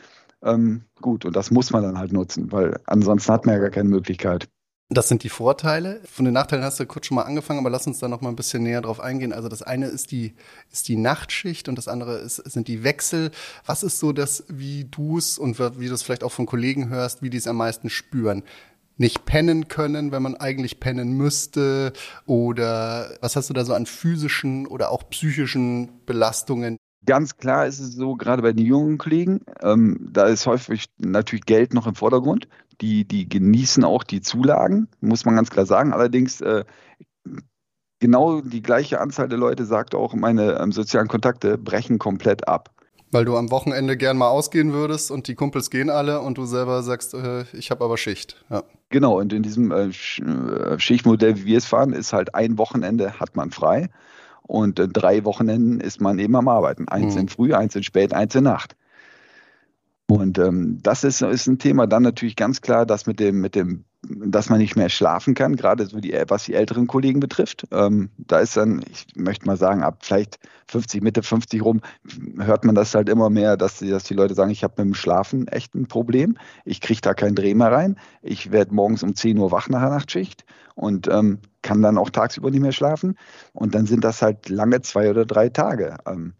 Ähm, 0.43 0.83
gut, 1.01 1.25
und 1.25 1.35
das 1.35 1.51
muss 1.51 1.73
man 1.73 1.83
dann 1.83 1.99
halt 1.99 2.13
nutzen, 2.13 2.53
weil 2.53 2.79
ansonsten 2.87 3.33
hat 3.33 3.47
man 3.47 3.55
ja 3.55 3.61
gar 3.61 3.71
keine 3.71 3.89
Möglichkeit. 3.89 4.49
Das 4.89 5.09
sind 5.09 5.25
die 5.25 5.31
Vorteile. 5.31 6.01
Von 6.05 6.27
den 6.27 6.35
Nachteilen 6.35 6.65
hast 6.65 6.79
du 6.79 6.87
kurz 6.87 7.07
schon 7.07 7.17
mal 7.17 7.23
angefangen, 7.23 7.59
aber 7.59 7.71
lass 7.71 7.89
uns 7.89 7.99
da 7.99 8.07
noch 8.07 8.21
mal 8.21 8.29
ein 8.29 8.37
bisschen 8.37 8.63
näher 8.63 8.83
drauf 8.83 9.01
eingehen. 9.01 9.33
Also 9.33 9.49
das 9.49 9.63
eine 9.63 9.87
ist 9.87 10.13
die, 10.13 10.35
ist 10.71 10.87
die 10.87 10.97
Nachtschicht 10.97 11.69
und 11.69 11.77
das 11.77 11.89
andere 11.89 12.19
ist, 12.19 12.37
sind 12.37 12.69
die 12.69 12.85
Wechsel. 12.85 13.33
Was 13.65 13.83
ist 13.83 13.99
so 13.99 14.13
das, 14.13 14.45
wie 14.49 14.85
du 14.85 15.19
es 15.19 15.39
und 15.39 15.59
wie 15.59 15.89
du 15.89 15.95
es 15.95 16.05
vielleicht 16.05 16.23
auch 16.23 16.31
von 16.31 16.47
Kollegen 16.47 16.89
hörst, 16.89 17.21
wie 17.21 17.31
die 17.31 17.37
es 17.39 17.49
am 17.49 17.57
meisten 17.57 17.91
spüren? 17.91 18.45
Nicht 18.97 19.25
pennen 19.25 19.67
können, 19.67 20.13
wenn 20.13 20.23
man 20.23 20.37
eigentlich 20.37 20.79
pennen 20.79 21.15
müsste? 21.15 21.93
Oder 22.25 23.11
was 23.21 23.35
hast 23.35 23.51
du 23.51 23.55
da 23.55 23.65
so 23.65 23.75
an 23.75 23.87
physischen 23.87 24.69
oder 24.69 24.93
auch 24.93 25.11
psychischen 25.11 26.07
Belastungen? 26.07 26.77
Ganz 27.05 27.37
klar 27.37 27.67
ist 27.67 27.81
es 27.81 27.95
so, 27.95 28.15
gerade 28.15 28.43
bei 28.43 28.53
den 28.53 28.67
jungen 28.67 28.99
Kollegen, 28.99 29.41
ähm, 29.63 30.09
da 30.13 30.27
ist 30.27 30.47
häufig 30.47 30.87
natürlich 30.99 31.45
Geld 31.45 31.75
noch 31.75 31.87
im 31.87 31.95
Vordergrund 31.95 32.49
die, 32.81 33.07
die 33.07 33.29
genießen 33.29 33.85
auch 33.85 34.05
die 34.05 34.21
Zulagen, 34.21 34.89
muss 35.01 35.25
man 35.25 35.37
ganz 35.37 35.51
klar 35.51 35.67
sagen. 35.67 35.93
Allerdings 35.93 36.41
äh, 36.41 36.65
genau 38.01 38.41
die 38.41 38.63
gleiche 38.63 39.01
Anzahl 39.01 39.29
der 39.29 39.39
Leute 39.39 39.65
sagt 39.65 39.95
auch, 39.95 40.15
meine 40.15 40.59
ähm, 40.61 40.73
sozialen 40.73 41.09
Kontakte 41.09 41.59
brechen 41.59 41.99
komplett 41.99 42.49
ab. 42.49 42.71
Weil 43.13 43.25
du 43.25 43.37
am 43.37 43.51
Wochenende 43.51 43.97
gern 43.97 44.19
mal 44.19 44.29
ausgehen 44.29 44.73
würdest 44.73 45.11
und 45.11 45.29
die 45.29 45.37
Kumpels 45.37 45.71
gehen 45.71 45.91
alle 45.91 46.21
und 46.21 46.39
du 46.39 46.45
selber 46.45 46.83
sagst, 46.83 47.15
äh, 47.15 47.45
ich 47.53 47.71
habe 47.71 47.85
aber 47.85 47.97
Schicht. 47.97 48.45
Ja. 48.51 48.65
Genau, 48.89 49.19
und 49.19 49.33
in 49.33 49.43
diesem 49.43 49.71
äh, 49.71 49.87
äh, 49.87 50.79
Schichtmodell, 50.79 51.37
wie 51.37 51.47
wir 51.47 51.59
es 51.59 51.67
fahren, 51.67 51.93
ist 51.93 52.13
halt 52.13 52.35
ein 52.35 52.59
Wochenende 52.59 53.19
hat 53.19 53.37
man 53.37 53.51
frei 53.51 53.91
und 54.43 54.79
äh, 54.79 54.89
drei 54.89 55.25
Wochenenden 55.25 55.81
ist 55.81 56.01
man 56.01 56.19
eben 56.19 56.37
am 56.37 56.49
Arbeiten. 56.49 56.89
Eins 56.89 57.15
mhm. 57.15 57.23
in 57.23 57.29
Früh, 57.29 57.55
eins 57.55 57.75
in 57.77 57.83
Spät, 57.83 58.13
eins 58.13 58.35
in 58.35 58.45
Nacht. 58.45 58.77
Und 60.09 60.39
ähm, 60.39 60.79
das 60.83 61.03
ist, 61.03 61.21
ist 61.21 61.49
ein 61.49 61.59
Thema. 61.59 61.87
Dann 61.87 62.05
natürlich 62.05 62.37
ganz 62.37 62.61
klar, 62.61 62.87
dass 62.87 63.07
mit 63.07 63.19
dem, 63.19 63.41
mit 63.41 63.57
dem, 63.57 63.85
dass 64.03 64.49
man 64.49 64.61
nicht 64.61 64.77
mehr 64.77 64.89
schlafen 64.89 65.35
kann, 65.35 65.57
gerade 65.57 65.85
so 65.87 65.99
die, 65.99 66.15
was 66.29 66.45
die 66.45 66.55
älteren 66.55 66.87
Kollegen 66.87 67.19
betrifft. 67.19 67.67
Ähm, 67.73 68.11
da 68.17 68.39
ist 68.39 68.57
dann, 68.57 68.85
ich 68.89 69.07
möchte 69.17 69.47
mal 69.47 69.57
sagen, 69.57 69.83
ab 69.83 69.99
vielleicht 70.03 70.39
50, 70.69 71.03
Mitte 71.03 71.25
50 71.25 71.61
rum, 71.65 71.81
hört 72.39 72.65
man 72.65 72.77
das 72.77 72.95
halt 72.95 73.09
immer 73.09 73.31
mehr, 73.31 73.57
dass 73.57 73.79
die, 73.79 73.91
dass 73.91 74.05
die 74.05 74.15
Leute 74.15 74.35
sagen, 74.35 74.53
ich 74.53 74.63
habe 74.63 74.75
mit 74.77 74.93
dem 74.93 74.95
Schlafen 74.95 75.49
echt 75.49 75.75
ein 75.75 75.89
Problem. 75.89 76.39
Ich 76.65 76.81
kriege 76.81 77.01
da 77.01 77.13
keinen 77.13 77.35
Dreh 77.35 77.55
mehr 77.55 77.73
rein. 77.73 77.99
Ich 78.23 78.53
werde 78.53 78.73
morgens 78.73 79.03
um 79.03 79.17
10 79.17 79.39
Uhr 79.39 79.51
wach 79.51 79.69
nach 79.69 79.81
der 79.81 79.91
Nachtschicht 79.91 80.45
und 80.77 81.09
ähm, 81.09 81.41
kann 81.63 81.83
dann 81.83 81.99
auch 81.99 82.11
tagsüber 82.11 82.53
nicht 82.53 82.61
mehr 82.61 82.71
schlafen. 82.71 83.19
Und 83.53 83.75
dann 83.75 83.87
sind 83.87 84.05
das 84.05 84.23
halt 84.23 84.49
lange 84.51 84.83
zwei 84.83 85.11
oder 85.11 85.27
drei 85.27 85.49
Tage. 85.49 85.97
Ähm, 86.07 86.35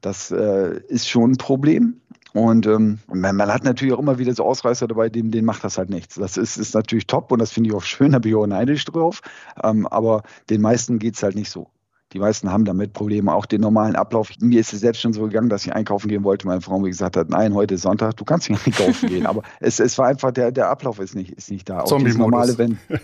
das 0.00 0.30
äh, 0.30 0.80
ist 0.88 1.08
schon 1.08 1.32
ein 1.32 1.36
Problem. 1.36 2.00
Und 2.38 2.68
ähm, 2.68 3.00
man, 3.12 3.34
man, 3.34 3.52
hat 3.52 3.64
natürlich 3.64 3.92
auch 3.92 3.98
immer 3.98 4.18
wieder 4.18 4.32
so 4.32 4.44
Ausreißer 4.44 4.86
dabei, 4.86 5.08
denen, 5.08 5.32
denen 5.32 5.44
macht 5.44 5.64
das 5.64 5.76
halt 5.76 5.90
nichts. 5.90 6.14
Das 6.14 6.36
ist, 6.36 6.56
ist 6.56 6.72
natürlich 6.72 7.08
top 7.08 7.32
und 7.32 7.40
das 7.40 7.50
finde 7.50 7.70
ich 7.70 7.74
auch 7.74 7.82
schön, 7.82 8.12
da 8.12 8.20
bin 8.20 8.30
ich 8.30 8.36
auch 8.36 8.46
neidisch 8.46 8.84
drauf. 8.84 9.22
Ähm, 9.60 9.88
aber 9.88 10.22
den 10.48 10.60
meisten 10.60 11.00
geht 11.00 11.16
es 11.16 11.22
halt 11.24 11.34
nicht 11.34 11.50
so. 11.50 11.66
Die 12.12 12.20
meisten 12.20 12.52
haben 12.52 12.64
damit 12.64 12.92
Probleme, 12.92 13.34
auch 13.34 13.44
den 13.44 13.60
normalen 13.60 13.96
Ablauf. 13.96 14.30
Mir 14.40 14.60
ist 14.60 14.72
es 14.72 14.80
selbst 14.80 15.00
schon 15.00 15.12
so 15.12 15.24
gegangen, 15.24 15.48
dass 15.48 15.66
ich 15.66 15.72
einkaufen 15.74 16.08
gehen 16.08 16.22
wollte. 16.22 16.46
Meine 16.46 16.60
Frau 16.60 16.78
mir 16.78 16.88
gesagt 16.88 17.16
hat, 17.16 17.28
nein, 17.28 17.54
heute 17.54 17.74
ist 17.74 17.82
Sonntag, 17.82 18.16
du 18.16 18.24
kannst 18.24 18.48
nicht 18.48 18.64
einkaufen 18.66 19.08
gehen. 19.08 19.26
Aber 19.26 19.42
es, 19.58 19.80
es 19.80 19.98
war 19.98 20.06
einfach, 20.06 20.30
der, 20.30 20.52
der 20.52 20.70
Ablauf 20.70 21.00
ist 21.00 21.16
nicht, 21.16 21.32
ist 21.32 21.50
nicht 21.50 21.68
da. 21.68 21.80
Auch 21.80 22.02
das 22.02 22.16
normale, 22.16 22.56
wenn. 22.56 22.78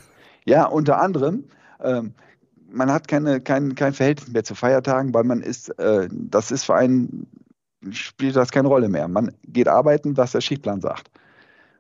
Ja, 0.47 0.67
unter 0.67 1.01
anderem. 1.01 1.45
Ähm, 1.83 2.13
man 2.71 2.93
hat 2.93 3.09
keine, 3.09 3.41
kein, 3.41 3.75
kein 3.75 3.95
Verhältnis 3.95 4.31
mehr 4.31 4.45
zu 4.45 4.55
Feiertagen, 4.55 5.15
weil 5.15 5.25
man 5.25 5.41
ist, 5.41 5.71
äh, 5.79 6.07
das 6.13 6.51
ist 6.51 6.65
für 6.65 6.75
einen 6.75 7.27
spielt 7.93 8.37
das 8.37 8.51
keine 8.51 8.69
Rolle 8.69 8.89
mehr. 8.89 9.09
Man 9.09 9.33
geht 9.45 9.69
arbeiten, 9.69 10.17
was 10.17 10.33
der 10.33 10.41
Schichtplan 10.41 10.81
sagt 10.81 11.11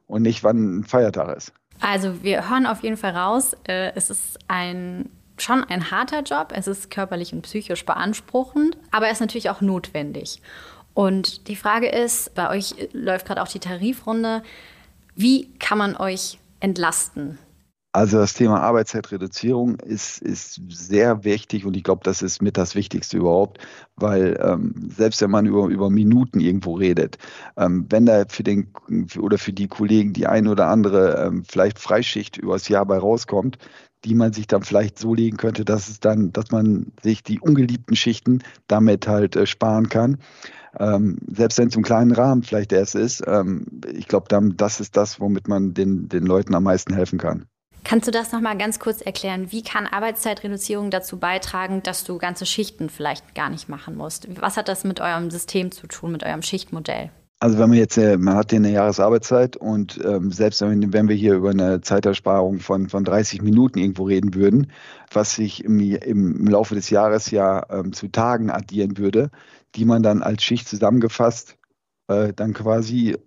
und 0.06 0.22
nicht, 0.22 0.44
wann 0.44 0.80
ein 0.80 0.84
Feiertag 0.84 1.36
ist. 1.36 1.52
Also 1.80 2.22
wir 2.22 2.48
hören 2.48 2.66
auf 2.66 2.82
jeden 2.82 2.96
Fall 2.96 3.16
raus, 3.16 3.54
äh, 3.66 3.92
es 3.94 4.10
ist 4.10 4.38
ein 4.48 5.10
schon 5.36 5.64
ein 5.64 5.90
harter 5.90 6.22
Job, 6.22 6.52
es 6.54 6.68
ist 6.68 6.90
körperlich 6.90 7.32
und 7.32 7.42
psychisch 7.42 7.84
beanspruchend, 7.84 8.76
aber 8.92 9.06
er 9.06 9.12
ist 9.12 9.20
natürlich 9.20 9.50
auch 9.50 9.60
notwendig. 9.60 10.40
Und 10.94 11.48
die 11.48 11.56
Frage 11.56 11.88
ist, 11.88 12.34
bei 12.34 12.50
euch 12.50 12.74
läuft 12.92 13.26
gerade 13.26 13.42
auch 13.42 13.48
die 13.48 13.58
Tarifrunde, 13.58 14.42
wie 15.16 15.52
kann 15.58 15.78
man 15.78 15.96
euch 15.96 16.38
entlasten? 16.60 17.38
Also 17.96 18.18
das 18.18 18.34
Thema 18.34 18.60
Arbeitszeitreduzierung 18.60 19.76
ist, 19.76 20.20
ist 20.20 20.60
sehr 20.68 21.22
wichtig 21.22 21.64
und 21.64 21.76
ich 21.76 21.84
glaube, 21.84 22.00
das 22.02 22.22
ist 22.22 22.42
mit 22.42 22.56
das 22.56 22.74
Wichtigste 22.74 23.18
überhaupt, 23.18 23.58
weil 23.94 24.36
ähm, 24.42 24.90
selbst 24.96 25.20
wenn 25.20 25.30
man 25.30 25.46
über, 25.46 25.68
über 25.68 25.90
Minuten 25.90 26.40
irgendwo 26.40 26.74
redet, 26.74 27.18
ähm, 27.56 27.86
wenn 27.90 28.04
da 28.04 28.24
für 28.28 28.42
den 28.42 28.72
oder 29.16 29.38
für 29.38 29.52
die 29.52 29.68
Kollegen 29.68 30.12
die 30.12 30.26
ein 30.26 30.48
oder 30.48 30.66
andere 30.66 31.24
ähm, 31.24 31.44
vielleicht 31.48 31.78
Freischicht 31.78 32.36
übers 32.36 32.68
Jahr 32.68 32.84
bei 32.84 32.98
rauskommt, 32.98 33.58
die 34.04 34.16
man 34.16 34.32
sich 34.32 34.48
dann 34.48 34.64
vielleicht 34.64 34.98
so 34.98 35.14
legen 35.14 35.36
könnte, 35.36 35.64
dass 35.64 35.88
es 35.88 36.00
dann, 36.00 36.32
dass 36.32 36.50
man 36.50 36.90
sich 37.00 37.22
die 37.22 37.38
ungeliebten 37.38 37.94
Schichten 37.94 38.42
damit 38.66 39.06
halt 39.06 39.36
äh, 39.36 39.46
sparen 39.46 39.88
kann. 39.88 40.18
Ähm, 40.80 41.18
selbst 41.28 41.58
wenn 41.58 41.68
es 41.68 41.76
im 41.76 41.84
kleinen 41.84 42.10
Rahmen 42.10 42.42
vielleicht 42.42 42.72
erst 42.72 42.96
ist, 42.96 43.22
ähm, 43.24 43.66
ich 43.88 44.08
glaube, 44.08 44.26
das 44.56 44.80
ist 44.80 44.96
das, 44.96 45.20
womit 45.20 45.46
man 45.46 45.74
den, 45.74 46.08
den 46.08 46.26
Leuten 46.26 46.56
am 46.56 46.64
meisten 46.64 46.92
helfen 46.92 47.20
kann. 47.20 47.46
Kannst 47.84 48.08
du 48.08 48.10
das 48.10 48.32
nochmal 48.32 48.56
ganz 48.56 48.78
kurz 48.78 49.02
erklären? 49.02 49.52
Wie 49.52 49.62
kann 49.62 49.86
Arbeitszeitreduzierung 49.86 50.90
dazu 50.90 51.18
beitragen, 51.18 51.82
dass 51.82 52.02
du 52.04 52.16
ganze 52.16 52.46
Schichten 52.46 52.88
vielleicht 52.88 53.34
gar 53.34 53.50
nicht 53.50 53.68
machen 53.68 53.94
musst? 53.94 54.26
Was 54.40 54.56
hat 54.56 54.68
das 54.68 54.84
mit 54.84 55.00
eurem 55.00 55.30
System 55.30 55.70
zu 55.70 55.86
tun, 55.86 56.12
mit 56.12 56.24
eurem 56.24 56.42
Schichtmodell? 56.42 57.10
Also 57.40 57.58
wenn 57.58 57.68
man 57.68 57.76
jetzt, 57.76 57.98
äh, 57.98 58.16
man 58.16 58.36
hat 58.36 58.50
hier 58.50 58.58
eine 58.58 58.70
Jahresarbeitszeit 58.70 59.58
und 59.58 60.00
ähm, 60.02 60.32
selbst 60.32 60.62
wenn, 60.62 61.08
wir 61.08 61.14
hier 61.14 61.34
über 61.34 61.50
eine 61.50 61.82
Zeitersparung 61.82 62.58
von, 62.60 62.88
von 62.88 63.04
30 63.04 63.42
Minuten 63.42 63.78
irgendwo 63.78 64.04
reden 64.04 64.34
würden, 64.34 64.72
was 65.12 65.34
sich 65.34 65.62
im, 65.62 65.78
im 65.78 66.46
Laufe 66.46 66.74
des 66.74 66.88
Jahres 66.88 67.30
ja 67.30 67.66
ähm, 67.68 67.92
zu 67.92 68.08
Tagen 68.08 68.48
addieren 68.48 68.96
würde, 68.96 69.30
die 69.74 69.84
man 69.84 70.02
dann 70.02 70.22
als 70.22 70.42
Schicht 70.42 70.66
zusammengefasst 70.66 71.58
äh, 72.08 72.32
dann 72.32 72.54
quasi 72.54 73.18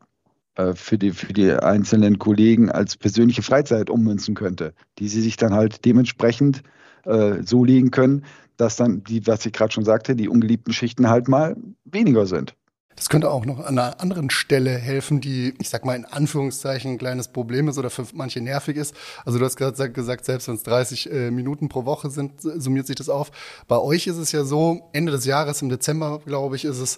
für 0.73 0.97
die, 0.97 1.11
für 1.11 1.33
die 1.33 1.51
einzelnen 1.51 2.17
Kollegen 2.19 2.71
als 2.71 2.97
persönliche 2.97 3.43
Freizeit 3.43 3.89
ummünzen 3.89 4.35
könnte, 4.35 4.73
die 4.99 5.07
sie 5.07 5.21
sich 5.21 5.37
dann 5.37 5.53
halt 5.53 5.85
dementsprechend 5.85 6.63
äh, 7.05 7.43
so 7.43 7.63
legen 7.63 7.91
können, 7.91 8.25
dass 8.57 8.75
dann 8.75 9.03
die, 9.03 9.25
was 9.27 9.45
ich 9.45 9.53
gerade 9.53 9.71
schon 9.71 9.85
sagte, 9.85 10.15
die 10.15 10.29
ungeliebten 10.29 10.73
Schichten 10.73 11.09
halt 11.09 11.27
mal 11.27 11.55
weniger 11.85 12.25
sind. 12.25 12.55
Das 12.97 13.09
könnte 13.09 13.29
auch 13.29 13.45
noch 13.45 13.59
an 13.59 13.77
einer 13.77 14.01
anderen 14.01 14.31
Stelle 14.31 14.71
helfen, 14.71 15.21
die, 15.21 15.53
ich 15.59 15.69
sag 15.69 15.85
mal, 15.85 15.95
in 15.95 16.03
Anführungszeichen 16.03 16.93
ein 16.93 16.97
kleines 16.97 17.27
Problem 17.27 17.67
ist 17.67 17.77
oder 17.77 17.91
für 17.91 18.07
manche 18.13 18.41
nervig 18.41 18.75
ist. 18.75 18.95
Also 19.23 19.37
du 19.37 19.45
hast 19.45 19.55
gerade 19.55 19.91
gesagt, 19.91 20.25
selbst 20.25 20.47
wenn 20.47 20.55
es 20.55 20.63
30 20.63 21.11
äh, 21.11 21.31
Minuten 21.31 21.69
pro 21.69 21.85
Woche 21.85 22.09
sind, 22.09 22.41
summiert 22.41 22.87
sich 22.87 22.95
das 22.95 23.07
auf. 23.07 23.31
Bei 23.67 23.77
euch 23.77 24.07
ist 24.07 24.17
es 24.17 24.31
ja 24.31 24.43
so, 24.43 24.89
Ende 24.93 25.11
des 25.11 25.25
Jahres, 25.25 25.61
im 25.61 25.69
Dezember, 25.69 26.21
glaube 26.25 26.55
ich, 26.55 26.65
ist 26.65 26.79
es, 26.79 26.97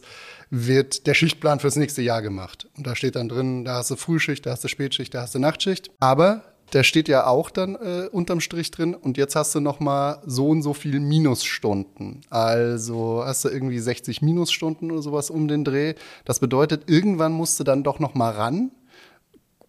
wird 0.49 1.05
der 1.05 1.15
Schichtplan 1.15 1.59
fürs 1.59 1.75
nächste 1.75 2.01
Jahr 2.01 2.21
gemacht. 2.21 2.69
Und 2.77 2.87
da 2.87 2.95
steht 2.95 3.17
dann 3.17 3.27
drin, 3.27 3.65
da 3.65 3.75
hast 3.75 3.91
du 3.91 3.97
Frühschicht, 3.97 4.45
da 4.45 4.51
hast 4.51 4.63
du 4.63 4.69
Spätschicht, 4.69 5.13
da 5.13 5.23
hast 5.23 5.35
du 5.35 5.39
Nachtschicht. 5.39 5.91
Aber 5.99 6.43
der 6.73 6.83
steht 6.83 7.07
ja 7.07 7.25
auch 7.27 7.49
dann 7.49 7.75
äh, 7.75 8.07
unterm 8.11 8.39
Strich 8.39 8.71
drin 8.71 8.93
und 8.93 9.17
jetzt 9.17 9.35
hast 9.35 9.55
du 9.55 9.59
noch 9.59 9.79
mal 9.79 10.21
so 10.25 10.49
und 10.49 10.61
so 10.61 10.73
viel 10.73 10.99
Minusstunden. 10.99 12.21
Also 12.29 13.23
hast 13.25 13.45
du 13.45 13.49
irgendwie 13.49 13.79
60 13.79 14.21
Minusstunden 14.21 14.91
oder 14.91 15.01
sowas 15.01 15.29
um 15.29 15.47
den 15.47 15.63
Dreh. 15.63 15.95
Das 16.25 16.39
bedeutet, 16.39 16.89
irgendwann 16.89 17.33
musst 17.33 17.59
du 17.59 17.63
dann 17.63 17.83
doch 17.83 17.99
noch 17.99 18.13
mal 18.13 18.31
ran, 18.31 18.71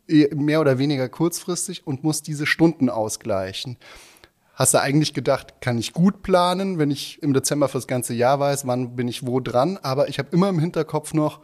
eh, 0.09 0.29
mehr 0.35 0.61
oder 0.61 0.79
weniger 0.79 1.09
kurzfristig 1.09 1.87
und 1.87 2.05
musst 2.05 2.27
diese 2.27 2.47
Stunden 2.47 2.91
ausgleichen. 2.91 3.79
Hast 4.55 4.75
du 4.75 4.81
eigentlich 4.81 5.15
gedacht, 5.15 5.63
kann 5.63 5.79
ich 5.79 5.95
gut 5.95 6.23
planen, 6.23 6.79
wenn 6.79 6.91
ich 6.91 7.23
im 7.23 7.33
Dezember 7.33 7.69
fürs 7.69 7.87
ganze 7.87 8.13
Jahr 8.13 8.41
weiß, 8.41 8.67
wann 8.67 8.95
bin 8.95 9.09
ich 9.09 9.27
wo 9.27 9.41
dran, 9.41 9.79
aber 9.81 10.09
ich 10.09 10.19
habe 10.19 10.29
immer 10.33 10.51
im 10.51 10.59
Hinterkopf 10.59 11.15
noch, 11.15 11.41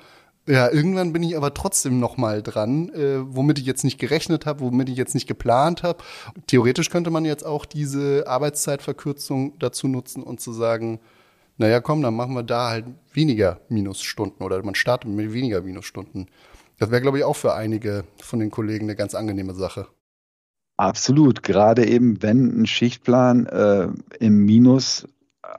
ja, 0.46 0.70
irgendwann 0.70 1.12
bin 1.12 1.22
ich 1.22 1.36
aber 1.36 1.54
trotzdem 1.54 1.98
noch 1.98 2.16
mal 2.16 2.42
dran, 2.42 2.88
äh, 2.90 3.18
womit 3.22 3.58
ich 3.58 3.66
jetzt 3.66 3.84
nicht 3.84 3.98
gerechnet 3.98 4.46
habe, 4.46 4.60
womit 4.60 4.88
ich 4.88 4.96
jetzt 4.96 5.14
nicht 5.14 5.26
geplant 5.26 5.82
habe. 5.82 6.02
Theoretisch 6.46 6.90
könnte 6.90 7.10
man 7.10 7.24
jetzt 7.24 7.44
auch 7.44 7.64
diese 7.64 8.24
Arbeitszeitverkürzung 8.26 9.58
dazu 9.58 9.88
nutzen 9.88 10.22
und 10.22 10.40
zu 10.40 10.52
sagen, 10.52 11.00
naja, 11.58 11.80
komm, 11.80 12.02
dann 12.02 12.14
machen 12.14 12.34
wir 12.34 12.42
da 12.42 12.70
halt 12.70 12.86
weniger 13.12 13.60
Minusstunden 13.68 14.44
oder 14.44 14.62
man 14.62 14.74
startet 14.74 15.10
mit 15.10 15.32
weniger 15.32 15.62
Minusstunden. 15.62 16.28
Das 16.78 16.90
wäre, 16.90 17.00
glaube 17.00 17.18
ich, 17.18 17.24
auch 17.24 17.36
für 17.36 17.54
einige 17.54 18.04
von 18.20 18.38
den 18.38 18.50
Kollegen 18.50 18.84
eine 18.84 18.96
ganz 18.96 19.14
angenehme 19.14 19.54
Sache. 19.54 19.88
Absolut, 20.76 21.42
gerade 21.42 21.86
eben, 21.86 22.22
wenn 22.22 22.60
ein 22.60 22.66
Schichtplan 22.66 23.46
äh, 23.46 23.88
im 24.20 24.44
Minus 24.44 25.08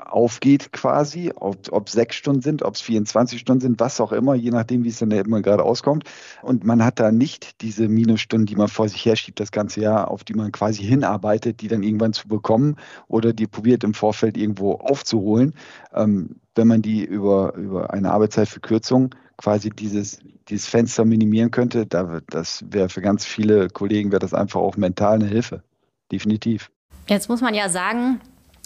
aufgeht 0.05 0.71
quasi, 0.71 1.31
ob 1.35 1.87
es 1.87 1.93
sechs 1.93 2.15
Stunden 2.15 2.41
sind, 2.41 2.63
ob 2.63 2.75
es 2.75 2.81
24 2.81 3.39
Stunden 3.39 3.61
sind, 3.61 3.79
was 3.79 4.01
auch 4.01 4.11
immer, 4.11 4.35
je 4.35 4.51
nachdem, 4.51 4.83
wie 4.83 4.89
es 4.89 4.99
dann 4.99 5.11
immer 5.11 5.41
gerade 5.41 5.63
auskommt. 5.63 6.03
Und 6.41 6.63
man 6.63 6.83
hat 6.83 6.99
da 6.99 7.11
nicht 7.11 7.61
diese 7.61 7.87
Minusstunden, 7.87 8.45
die 8.45 8.55
man 8.55 8.67
vor 8.67 8.89
sich 8.89 9.05
herschiebt 9.05 9.39
das 9.39 9.51
ganze 9.51 9.81
Jahr, 9.81 10.09
auf 10.09 10.23
die 10.23 10.33
man 10.33 10.51
quasi 10.51 10.83
hinarbeitet, 10.83 11.61
die 11.61 11.67
dann 11.67 11.83
irgendwann 11.83 12.13
zu 12.13 12.27
bekommen 12.27 12.75
oder 13.07 13.33
die 13.33 13.47
probiert 13.47 13.83
im 13.83 13.93
Vorfeld 13.93 14.37
irgendwo 14.37 14.73
aufzuholen. 14.73 15.53
Ähm, 15.93 16.37
wenn 16.55 16.67
man 16.67 16.81
die 16.81 17.03
über, 17.03 17.53
über 17.55 17.93
eine 17.93 18.11
Arbeitszeitverkürzung 18.11 19.13
quasi 19.37 19.69
dieses, 19.69 20.19
dieses 20.49 20.67
Fenster 20.67 21.05
minimieren 21.05 21.51
könnte, 21.51 21.85
da, 21.85 22.21
das 22.29 22.65
wäre 22.69 22.89
für 22.89 23.01
ganz 23.01 23.25
viele 23.25 23.69
Kollegen 23.69 24.11
wäre 24.11 24.19
das 24.19 24.33
einfach 24.33 24.59
auch 24.59 24.77
mental 24.77 25.15
eine 25.15 25.27
Hilfe. 25.27 25.63
definitiv. 26.11 26.71
Jetzt 27.07 27.29
muss 27.29 27.41
man 27.41 27.53
ja 27.53 27.69
sagen, 27.69 28.19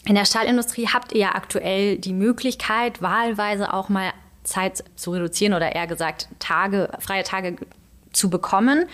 in 0.06 0.16
der 0.16 0.26
Stahlindustrie 0.26 0.88
habt 0.88 1.14
ihr 1.14 1.20
ja 1.20 1.36
aktuell 1.36 1.98
die 1.98 2.14
Möglichkeit, 2.14 3.02
wahlweise 3.02 3.74
auch 3.74 3.90
mal 3.90 4.12
Zeit 4.44 4.84
zu 4.96 5.12
reduzieren 5.12 5.54
oder 5.54 5.76
eher 5.76 5.88
gesagt 5.88 6.28
Tage, 6.40 6.90
freie 7.00 7.24
Tage 7.24 7.58
zu 8.12 8.30
bekommen. 8.30 8.86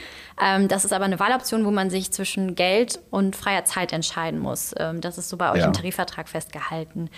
Ähm, 0.42 0.68
das 0.68 0.86
ist 0.86 0.94
aber 0.94 1.06
eine 1.06 1.20
Wahloption, 1.20 1.66
wo 1.66 1.72
man 1.72 1.90
sich 1.90 2.12
zwischen 2.12 2.56
Geld 2.56 3.00
und 3.10 3.36
freier 3.36 3.66
Zeit 3.66 3.94
entscheiden 3.94 4.40
muss. 4.40 4.76
Ähm, 4.78 5.02
das 5.02 5.18
ist 5.18 5.30
so 5.30 5.38
bei 5.38 5.52
euch 5.52 5.60
ja. 5.60 5.68
im 5.68 5.74
Tarifvertrag 5.74 6.30
festgehalten. 6.30 7.10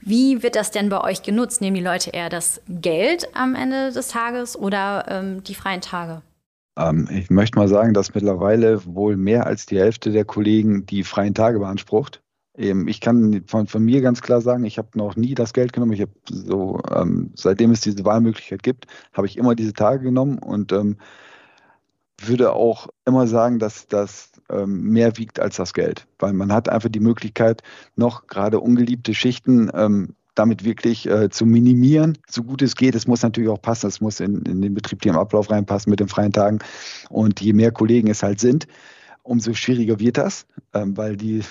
Wie 0.00 0.42
wird 0.42 0.56
das 0.56 0.70
denn 0.70 0.88
bei 0.88 1.02
euch 1.02 1.22
genutzt? 1.22 1.60
Nehmen 1.60 1.76
die 1.76 1.82
Leute 1.82 2.10
eher 2.10 2.30
das 2.30 2.62
Geld 2.68 3.28
am 3.34 3.54
Ende 3.54 3.92
des 3.92 4.08
Tages 4.08 4.56
oder 4.56 5.04
ähm, 5.08 5.44
die 5.44 5.54
freien 5.54 5.80
Tage? 5.80 6.22
Ich 7.10 7.28
möchte 7.28 7.58
mal 7.58 7.68
sagen, 7.68 7.92
dass 7.92 8.14
mittlerweile 8.14 8.82
wohl 8.86 9.18
mehr 9.18 9.46
als 9.46 9.66
die 9.66 9.78
Hälfte 9.78 10.10
der 10.10 10.24
Kollegen 10.24 10.86
die 10.86 11.04
freien 11.04 11.34
Tage 11.34 11.58
beansprucht. 11.58 12.22
Ich 12.54 13.00
kann 13.00 13.44
von, 13.46 13.66
von 13.66 13.82
mir 13.82 14.02
ganz 14.02 14.20
klar 14.20 14.42
sagen, 14.42 14.64
ich 14.64 14.76
habe 14.76 14.88
noch 14.94 15.16
nie 15.16 15.34
das 15.34 15.54
Geld 15.54 15.72
genommen. 15.72 15.92
Ich 15.92 16.02
habe 16.02 16.12
so, 16.28 16.80
ähm, 16.94 17.30
seitdem 17.34 17.70
es 17.70 17.80
diese 17.80 18.04
Wahlmöglichkeit 18.04 18.62
gibt, 18.62 18.86
habe 19.14 19.26
ich 19.26 19.38
immer 19.38 19.54
diese 19.54 19.72
Tage 19.72 20.04
genommen 20.04 20.38
und 20.38 20.70
ähm, 20.72 20.98
würde 22.20 22.52
auch 22.52 22.88
immer 23.06 23.26
sagen, 23.26 23.58
dass 23.58 23.86
das 23.86 24.32
ähm, 24.50 24.90
mehr 24.90 25.16
wiegt 25.16 25.40
als 25.40 25.56
das 25.56 25.72
Geld, 25.72 26.06
weil 26.18 26.34
man 26.34 26.52
hat 26.52 26.68
einfach 26.68 26.90
die 26.90 27.00
Möglichkeit, 27.00 27.62
noch 27.96 28.26
gerade 28.26 28.60
ungeliebte 28.60 29.14
Schichten 29.14 29.70
ähm, 29.74 30.14
damit 30.34 30.64
wirklich 30.64 31.08
äh, 31.08 31.28
zu 31.30 31.44
minimieren, 31.44 32.18
so 32.28 32.42
gut 32.42 32.62
es 32.62 32.76
geht. 32.76 32.94
Es 32.94 33.06
muss 33.06 33.22
natürlich 33.22 33.50
auch 33.50 33.60
passen, 33.60 33.88
es 33.88 34.00
muss 34.00 34.20
in, 34.20 34.42
in 34.42 34.62
den 34.62 34.74
betrieblichen 34.74 35.16
Ablauf 35.16 35.50
reinpassen 35.50 35.90
mit 35.90 36.00
den 36.00 36.08
freien 36.08 36.32
Tagen. 36.32 36.58
Und 37.10 37.40
je 37.40 37.52
mehr 37.52 37.70
Kollegen 37.70 38.08
es 38.08 38.22
halt 38.22 38.40
sind, 38.40 38.66
umso 39.22 39.54
schwieriger 39.54 39.98
wird 39.98 40.18
das, 40.18 40.46
ähm, 40.74 40.96
weil 40.96 41.16
die 41.16 41.42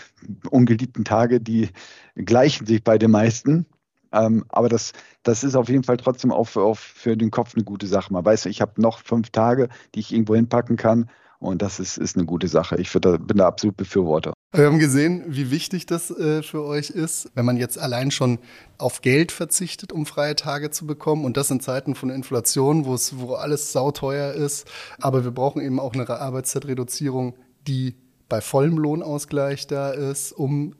ungeliebten 0.50 1.06
Tage, 1.06 1.40
die 1.40 1.70
gleichen 2.16 2.66
sich 2.66 2.84
bei 2.84 2.98
den 2.98 3.12
meisten. 3.12 3.66
Ähm, 4.14 4.44
aber 4.50 4.70
das, 4.70 4.92
das 5.24 5.44
ist 5.44 5.56
auf 5.56 5.70
jeden 5.70 5.84
Fall 5.84 5.98
trotzdem 5.98 6.32
auch 6.32 6.48
für, 6.48 6.62
auch 6.62 6.78
für 6.78 7.16
den 7.16 7.32
Kopf 7.32 7.56
eine 7.56 7.64
gute 7.64 7.88
Sache. 7.88 8.12
Man 8.12 8.26
weiß, 8.26 8.46
ich 8.48 8.62
habe 8.62 8.82
noch 8.82 9.00
fünf 9.00 9.30
Tage, 9.30 9.70
die 9.96 10.02
ich 10.02 10.14
irgendwo 10.14 10.36
hinpacken 10.36 10.76
kann. 10.76 11.10
Und 11.40 11.64
das 11.64 11.80
ist, 11.80 11.98
ist 11.98 12.16
eine 12.16 12.26
gute 12.26 12.48
Sache. 12.48 12.76
Ich 12.80 12.92
da, 12.92 13.18
bin 13.18 13.38
da 13.38 13.48
absolut 13.48 13.76
Befürworter. 13.76 14.32
Wir 14.54 14.66
haben 14.66 14.78
gesehen, 14.78 15.24
wie 15.28 15.50
wichtig 15.50 15.88
das 15.88 16.12
äh, 16.12 16.44
für 16.44 16.64
euch 16.64 16.92
ist, 16.92 17.32
wenn 17.34 17.46
man 17.46 17.58
jetzt 17.58 17.80
allein 17.80 18.12
schon 18.12 18.38
auf 18.78 19.02
Geld 19.02 19.32
verzichtet, 19.32 19.92
um 19.92 20.06
freie 20.06 20.36
Tage 20.36 20.70
zu 20.70 20.86
bekommen. 20.86 21.26
Und 21.26 21.38
das 21.38 21.50
in 21.50 21.60
Zeiten 21.60 21.96
von 21.96 22.12
Inflation, 22.12 22.86
wo 22.86 22.96
wo 23.14 23.34
alles 23.34 23.72
sauteuer 23.72 24.34
ist. 24.34 24.68
Aber 25.00 25.24
wir 25.24 25.32
brauchen 25.32 25.64
eben 25.64 25.80
auch 25.80 25.94
eine 25.94 26.08
Arbeitszeitreduzierung, 26.08 27.34
die 27.68 27.96
bei 28.30 28.42
vollem 28.42 28.78
Lohnausgleich 28.78 29.68
da 29.68 29.92
ist, 29.92 30.32
um 30.32 30.76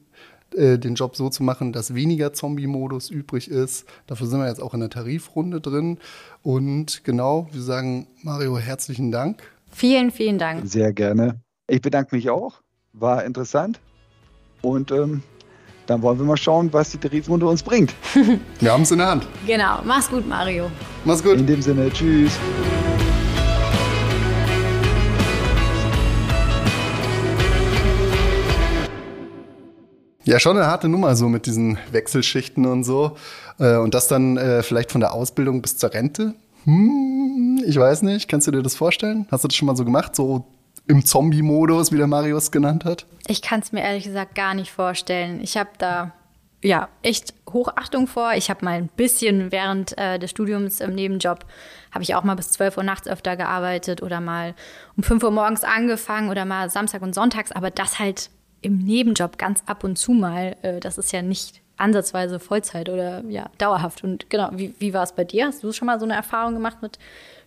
äh, 0.54 0.78
den 0.78 0.94
Job 0.94 1.16
so 1.16 1.28
zu 1.28 1.42
machen, 1.42 1.72
dass 1.72 1.94
weniger 1.94 2.32
Zombie-Modus 2.32 3.10
übrig 3.10 3.48
ist. 3.48 3.84
Dafür 4.06 4.26
sind 4.26 4.40
wir 4.40 4.48
jetzt 4.48 4.62
auch 4.62 4.74
in 4.74 4.80
der 4.80 4.90
Tarifrunde 4.90 5.60
drin. 5.60 5.98
Und 6.42 7.04
genau, 7.04 7.48
wir 7.52 7.62
sagen 7.62 8.06
Mario 8.22 8.58
herzlichen 8.58 9.12
Dank 9.12 9.42
Vielen, 9.72 10.10
vielen 10.10 10.38
Dank. 10.38 10.62
Sehr 10.66 10.92
gerne. 10.92 11.40
Ich 11.66 11.80
bedanke 11.80 12.14
mich 12.14 12.30
auch. 12.30 12.60
War 12.92 13.24
interessant. 13.24 13.80
Und 14.60 14.92
ähm, 14.92 15.22
dann 15.86 16.02
wollen 16.02 16.18
wir 16.18 16.26
mal 16.26 16.36
schauen, 16.36 16.72
was 16.72 16.90
die 16.90 16.98
Tarifrunde 16.98 17.46
uns 17.46 17.62
bringt. 17.62 17.94
wir 18.60 18.72
haben 18.72 18.82
es 18.82 18.90
in 18.90 18.98
der 18.98 19.08
Hand. 19.08 19.26
Genau. 19.46 19.80
Mach's 19.84 20.08
gut, 20.08 20.28
Mario. 20.28 20.70
Mach's 21.04 21.22
gut. 21.22 21.38
In 21.38 21.46
dem 21.46 21.62
Sinne, 21.62 21.90
tschüss. 21.90 22.38
Ja, 30.24 30.38
schon 30.38 30.56
eine 30.56 30.66
harte 30.66 30.88
Nummer 30.88 31.16
so 31.16 31.28
mit 31.28 31.46
diesen 31.46 31.78
Wechselschichten 31.90 32.66
und 32.66 32.84
so. 32.84 33.16
Äh, 33.58 33.76
und 33.76 33.94
das 33.94 34.08
dann 34.08 34.36
äh, 34.36 34.62
vielleicht 34.62 34.92
von 34.92 35.00
der 35.00 35.12
Ausbildung 35.12 35.62
bis 35.62 35.76
zur 35.76 35.92
Rente. 35.92 36.34
Hm, 36.64 37.62
ich 37.66 37.76
weiß 37.76 38.02
nicht. 38.02 38.28
Kannst 38.28 38.46
du 38.46 38.52
dir 38.52 38.62
das 38.62 38.76
vorstellen? 38.76 39.26
Hast 39.30 39.42
du 39.42 39.48
das 39.48 39.56
schon 39.56 39.66
mal 39.66 39.76
so 39.76 39.84
gemacht? 39.84 40.14
So 40.14 40.44
im 40.86 41.04
Zombie-Modus, 41.04 41.92
wie 41.92 41.96
der 41.96 42.06
Marius 42.06 42.50
genannt 42.50 42.84
hat? 42.84 43.06
Ich 43.26 43.42
kann 43.42 43.60
es 43.60 43.72
mir 43.72 43.82
ehrlich 43.82 44.04
gesagt 44.04 44.34
gar 44.34 44.54
nicht 44.54 44.70
vorstellen. 44.70 45.40
Ich 45.42 45.56
habe 45.56 45.70
da 45.78 46.12
ja 46.62 46.88
echt 47.02 47.34
Hochachtung 47.52 48.06
vor. 48.06 48.32
Ich 48.36 48.48
habe 48.48 48.64
mal 48.64 48.74
ein 48.74 48.88
bisschen 48.96 49.50
während 49.50 49.98
äh, 49.98 50.18
des 50.18 50.30
Studiums 50.30 50.80
im 50.80 50.94
Nebenjob 50.94 51.44
habe 51.90 52.04
ich 52.04 52.14
auch 52.14 52.22
mal 52.22 52.36
bis 52.36 52.50
12 52.52 52.78
Uhr 52.78 52.84
nachts 52.84 53.08
öfter 53.08 53.36
gearbeitet 53.36 54.02
oder 54.02 54.20
mal 54.20 54.54
um 54.96 55.02
5 55.02 55.22
Uhr 55.24 55.30
morgens 55.30 55.64
angefangen 55.64 56.30
oder 56.30 56.44
mal 56.44 56.70
Samstag 56.70 57.02
und 57.02 57.14
Sonntags, 57.14 57.52
aber 57.52 57.70
das 57.70 57.98
halt 57.98 58.30
im 58.62 58.78
Nebenjob 58.78 59.38
ganz 59.38 59.62
ab 59.66 59.84
und 59.84 59.98
zu 59.98 60.12
mal. 60.12 60.56
Äh, 60.62 60.80
das 60.80 60.98
ist 60.98 61.12
ja 61.12 61.22
nicht 61.22 61.60
ansatzweise 61.76 62.38
Vollzeit 62.38 62.88
oder 62.88 63.24
ja, 63.28 63.50
dauerhaft. 63.58 64.04
Und 64.04 64.30
genau, 64.30 64.50
wie, 64.52 64.74
wie 64.78 64.94
war 64.94 65.02
es 65.02 65.12
bei 65.12 65.24
dir? 65.24 65.46
Hast 65.46 65.62
du 65.62 65.72
schon 65.72 65.86
mal 65.86 65.98
so 65.98 66.06
eine 66.06 66.14
Erfahrung 66.14 66.54
gemacht 66.54 66.78
mit 66.80 66.98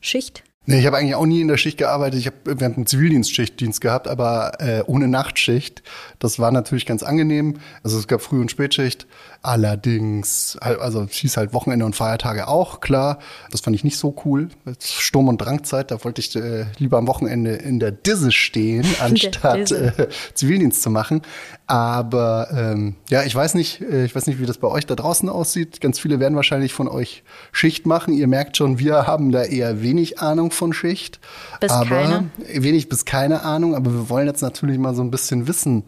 Schicht? 0.01 0.43
Nee, 0.67 0.79
ich 0.79 0.87
habe 0.87 0.97
eigentlich 0.97 1.13
auch 1.13 1.27
nie 1.27 1.41
in 1.41 1.47
der 1.47 1.57
Schicht 1.57 1.77
gearbeitet. 1.77 2.19
Ich 2.19 2.25
habe 2.25 2.59
während 2.59 2.75
dem 2.75 2.85
Zivildienstschichtdienst 2.87 3.81
gehabt, 3.81 4.07
aber 4.07 4.53
äh, 4.59 4.81
ohne 4.87 5.07
Nachtschicht. 5.07 5.83
Das 6.17 6.39
war 6.39 6.51
natürlich 6.51 6.87
ganz 6.87 7.03
angenehm. 7.03 7.59
Also 7.83 7.99
es 7.99 8.07
gab 8.07 8.21
Früh- 8.21 8.41
und 8.41 8.49
Spätschicht. 8.49 9.05
Allerdings, 9.45 10.57
also 10.59 11.03
es 11.03 11.17
hieß 11.17 11.37
halt 11.37 11.53
Wochenende 11.53 11.85
und 11.85 11.95
Feiertage 11.95 12.47
auch, 12.47 12.79
klar. 12.79 13.19
Das 13.51 13.61
fand 13.61 13.75
ich 13.75 13.83
nicht 13.83 13.97
so 13.97 14.15
cool. 14.25 14.49
Sturm- 14.79 15.27
und 15.27 15.37
Drangzeit, 15.37 15.91
da 15.91 16.03
wollte 16.03 16.19
ich 16.19 16.35
äh, 16.35 16.65
lieber 16.79 16.97
am 16.97 17.05
Wochenende 17.05 17.51
in 17.51 17.79
der 17.79 17.91
Disse 17.91 18.31
stehen, 18.31 18.83
anstatt 18.99 19.71
äh, 19.71 20.07
Zivildienst 20.33 20.81
zu 20.81 20.89
machen. 20.89 21.21
Aber 21.67 22.47
ähm, 22.51 22.95
ja, 23.09 23.21
ich 23.21 23.35
weiß 23.35 23.53
nicht, 23.53 23.81
äh, 23.81 24.05
ich 24.05 24.15
weiß 24.15 24.25
nicht, 24.25 24.39
wie 24.39 24.47
das 24.47 24.57
bei 24.57 24.67
euch 24.67 24.87
da 24.87 24.95
draußen 24.95 25.29
aussieht. 25.29 25.79
Ganz 25.79 25.99
viele 25.99 26.19
werden 26.19 26.35
wahrscheinlich 26.35 26.73
von 26.73 26.87
euch 26.87 27.23
Schicht 27.51 27.85
machen. 27.85 28.15
Ihr 28.15 28.27
merkt 28.27 28.57
schon, 28.57 28.79
wir 28.79 29.05
haben 29.05 29.31
da 29.31 29.43
eher 29.43 29.83
wenig 29.83 30.19
Ahnung 30.19 30.49
von 30.49 30.73
Schicht. 30.73 31.19
Bis 31.61 31.71
aber 31.71 31.85
keine. 31.85 32.29
wenig 32.51 32.89
bis 32.89 33.05
keine 33.05 33.43
Ahnung, 33.43 33.75
aber 33.75 33.93
wir 33.93 34.09
wollen 34.09 34.25
jetzt 34.25 34.41
natürlich 34.41 34.79
mal 34.79 34.95
so 34.95 35.03
ein 35.03 35.11
bisschen 35.11 35.47
wissen, 35.47 35.83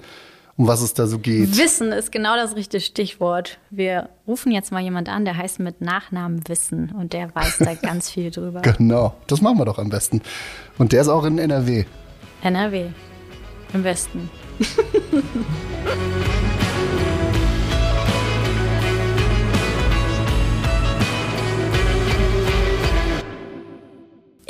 um 0.57 0.67
was 0.67 0.81
es 0.81 0.93
da 0.93 1.05
so 1.07 1.19
geht. 1.19 1.55
Wissen 1.57 1.91
ist 1.91 2.11
genau 2.11 2.35
das 2.35 2.55
richtige 2.55 2.81
Stichwort. 2.81 3.59
Wir 3.69 4.09
rufen 4.27 4.51
jetzt 4.51 4.71
mal 4.71 4.81
jemand 4.81 5.07
an, 5.07 5.23
der 5.23 5.37
heißt 5.37 5.59
mit 5.59 5.81
Nachnamen 5.81 6.41
Wissen 6.47 6.91
und 6.91 7.13
der 7.13 7.33
weiß 7.33 7.59
da 7.59 7.73
ganz 7.81 8.09
viel 8.09 8.31
drüber. 8.31 8.61
Genau, 8.61 9.15
das 9.27 9.41
machen 9.41 9.59
wir 9.59 9.65
doch 9.65 9.77
am 9.77 9.89
besten. 9.89 10.21
Und 10.77 10.91
der 10.91 11.01
ist 11.01 11.09
auch 11.09 11.25
in 11.25 11.37
NRW. 11.37 11.85
NRW, 12.41 12.87
im 13.73 13.83
Westen. 13.83 14.29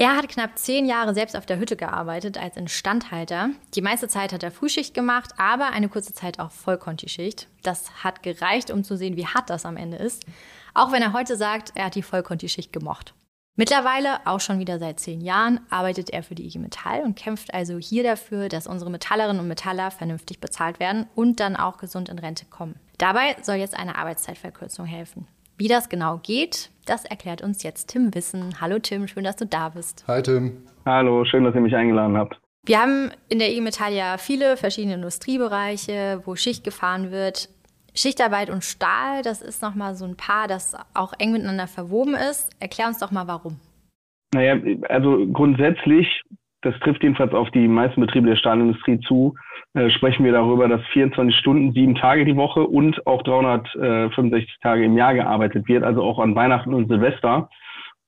Er 0.07 0.15
hat 0.15 0.29
knapp 0.29 0.57
zehn 0.57 0.85
Jahre 0.85 1.13
selbst 1.13 1.35
auf 1.35 1.45
der 1.45 1.59
Hütte 1.59 1.75
gearbeitet 1.75 2.37
als 2.37 2.55
Instandhalter. 2.55 3.49
Die 3.75 3.81
meiste 3.81 4.07
Zeit 4.07 4.31
hat 4.31 4.41
er 4.41 4.51
Frühschicht 4.51 4.93
gemacht, 4.93 5.31
aber 5.35 5.71
eine 5.73 5.89
kurze 5.89 6.13
Zeit 6.13 6.39
auch 6.39 6.51
Vollkontischicht. 6.51 7.49
Das 7.61 8.05
hat 8.05 8.23
gereicht, 8.23 8.71
um 8.71 8.85
zu 8.85 8.95
sehen, 8.95 9.17
wie 9.17 9.25
hart 9.25 9.49
das 9.49 9.65
am 9.65 9.75
Ende 9.75 9.97
ist. 9.97 10.25
Auch 10.73 10.93
wenn 10.93 11.01
er 11.01 11.11
heute 11.11 11.35
sagt, 11.35 11.73
er 11.75 11.87
hat 11.87 11.95
die 11.95 12.03
Vollkontischicht 12.03 12.71
gemocht. 12.71 13.15
Mittlerweile, 13.57 14.25
auch 14.25 14.39
schon 14.39 14.59
wieder 14.59 14.79
seit 14.79 15.01
zehn 15.01 15.19
Jahren, 15.19 15.59
arbeitet 15.69 16.09
er 16.11 16.23
für 16.23 16.35
die 16.35 16.45
IG 16.45 16.57
Metall 16.57 17.01
und 17.01 17.17
kämpft 17.17 17.53
also 17.53 17.77
hier 17.77 18.03
dafür, 18.03 18.47
dass 18.47 18.65
unsere 18.65 18.89
Metallerinnen 18.89 19.41
und 19.41 19.49
Metaller 19.49 19.91
vernünftig 19.91 20.39
bezahlt 20.39 20.79
werden 20.79 21.07
und 21.15 21.41
dann 21.41 21.57
auch 21.57 21.79
gesund 21.79 22.07
in 22.07 22.17
Rente 22.17 22.45
kommen. 22.45 22.79
Dabei 22.97 23.35
soll 23.41 23.55
jetzt 23.55 23.77
eine 23.77 23.97
Arbeitszeitverkürzung 23.97 24.85
helfen. 24.85 25.27
Wie 25.57 25.67
das 25.67 25.89
genau 25.89 26.19
geht, 26.23 26.69
das 26.87 27.05
erklärt 27.05 27.41
uns 27.41 27.63
jetzt 27.63 27.87
Tim 27.87 28.13
Wissen. 28.15 28.61
Hallo 28.61 28.79
Tim, 28.79 29.07
schön, 29.07 29.23
dass 29.23 29.35
du 29.35 29.45
da 29.45 29.69
bist. 29.69 30.05
Hi 30.07 30.21
Tim. 30.21 30.63
Hallo, 30.85 31.25
schön, 31.25 31.43
dass 31.43 31.53
ihr 31.53 31.61
mich 31.61 31.75
eingeladen 31.75 32.17
habt. 32.17 32.39
Wir 32.65 32.81
haben 32.81 33.11
in 33.29 33.39
der 33.39 33.51
IG 33.51 33.61
Metall 33.61 33.93
ja 33.93 34.17
viele 34.17 34.57
verschiedene 34.57 34.95
Industriebereiche, 34.95 36.21
wo 36.25 36.35
Schicht 36.35 36.63
gefahren 36.63 37.11
wird. 37.11 37.49
Schichtarbeit 37.95 38.49
und 38.49 38.63
Stahl, 38.63 39.21
das 39.23 39.41
ist 39.41 39.61
nochmal 39.61 39.95
so 39.95 40.05
ein 40.05 40.17
Paar, 40.17 40.47
das 40.47 40.75
auch 40.93 41.13
eng 41.17 41.31
miteinander 41.31 41.67
verwoben 41.67 42.13
ist. 42.13 42.51
Erklär 42.59 42.87
uns 42.87 42.99
doch 42.99 43.11
mal, 43.11 43.27
warum. 43.27 43.59
Naja, 44.33 44.55
also 44.89 45.25
grundsätzlich, 45.31 46.05
das 46.67 46.79
trifft 46.81 47.01
jedenfalls 47.01 47.33
auf 47.33 47.49
die 47.51 47.67
meisten 47.67 48.01
Betriebe 48.01 48.27
der 48.27 48.35
Stahlindustrie 48.35 48.99
zu, 49.01 49.35
äh, 49.73 49.89
sprechen 49.89 50.25
wir 50.25 50.33
darüber, 50.33 50.67
dass 50.67 50.81
24 50.87 51.35
Stunden, 51.35 51.71
sieben 51.71 51.95
Tage 51.95 52.25
die 52.25 52.35
Woche 52.35 52.61
und 52.67 53.05
auch 53.07 53.23
365 53.23 54.57
Tage 54.61 54.83
im 54.83 54.97
Jahr 54.97 55.13
gearbeitet 55.13 55.67
wird, 55.67 55.83
also 55.83 56.03
auch 56.03 56.19
an 56.19 56.35
Weihnachten 56.35 56.73
und 56.73 56.89
Silvester. 56.89 57.49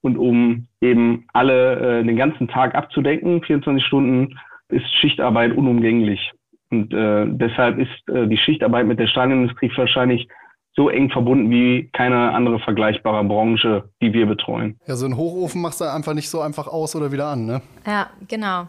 Und 0.01 0.17
um 0.17 0.67
eben 0.81 1.25
alle 1.33 1.99
äh, 1.99 2.03
den 2.03 2.17
ganzen 2.17 2.47
Tag 2.47 2.75
abzudecken, 2.75 3.41
24 3.43 3.85
Stunden, 3.85 4.37
ist 4.69 4.85
Schichtarbeit 4.95 5.53
unumgänglich. 5.55 6.31
Und 6.69 6.93
äh, 6.93 7.25
deshalb 7.27 7.79
ist 7.79 8.09
äh, 8.09 8.27
die 8.27 8.37
Schichtarbeit 8.37 8.85
mit 8.85 8.99
der 8.99 9.07
Stahlindustrie 9.07 9.71
wahrscheinlich 9.75 10.27
so 10.75 10.89
eng 10.89 11.09
verbunden 11.09 11.49
wie 11.49 11.89
keine 11.93 12.31
andere 12.33 12.59
vergleichbare 12.59 13.23
Branche, 13.23 13.89
die 14.01 14.13
wir 14.13 14.25
betreuen. 14.25 14.79
Ja, 14.87 14.95
so 14.95 15.05
einen 15.05 15.17
Hochofen 15.17 15.61
machst 15.61 15.81
du 15.81 15.85
einfach 15.85 16.13
nicht 16.13 16.29
so 16.29 16.41
einfach 16.41 16.67
aus 16.67 16.95
oder 16.95 17.11
wieder 17.11 17.27
an, 17.27 17.45
ne? 17.45 17.61
Ja, 17.85 18.09
genau. 18.27 18.67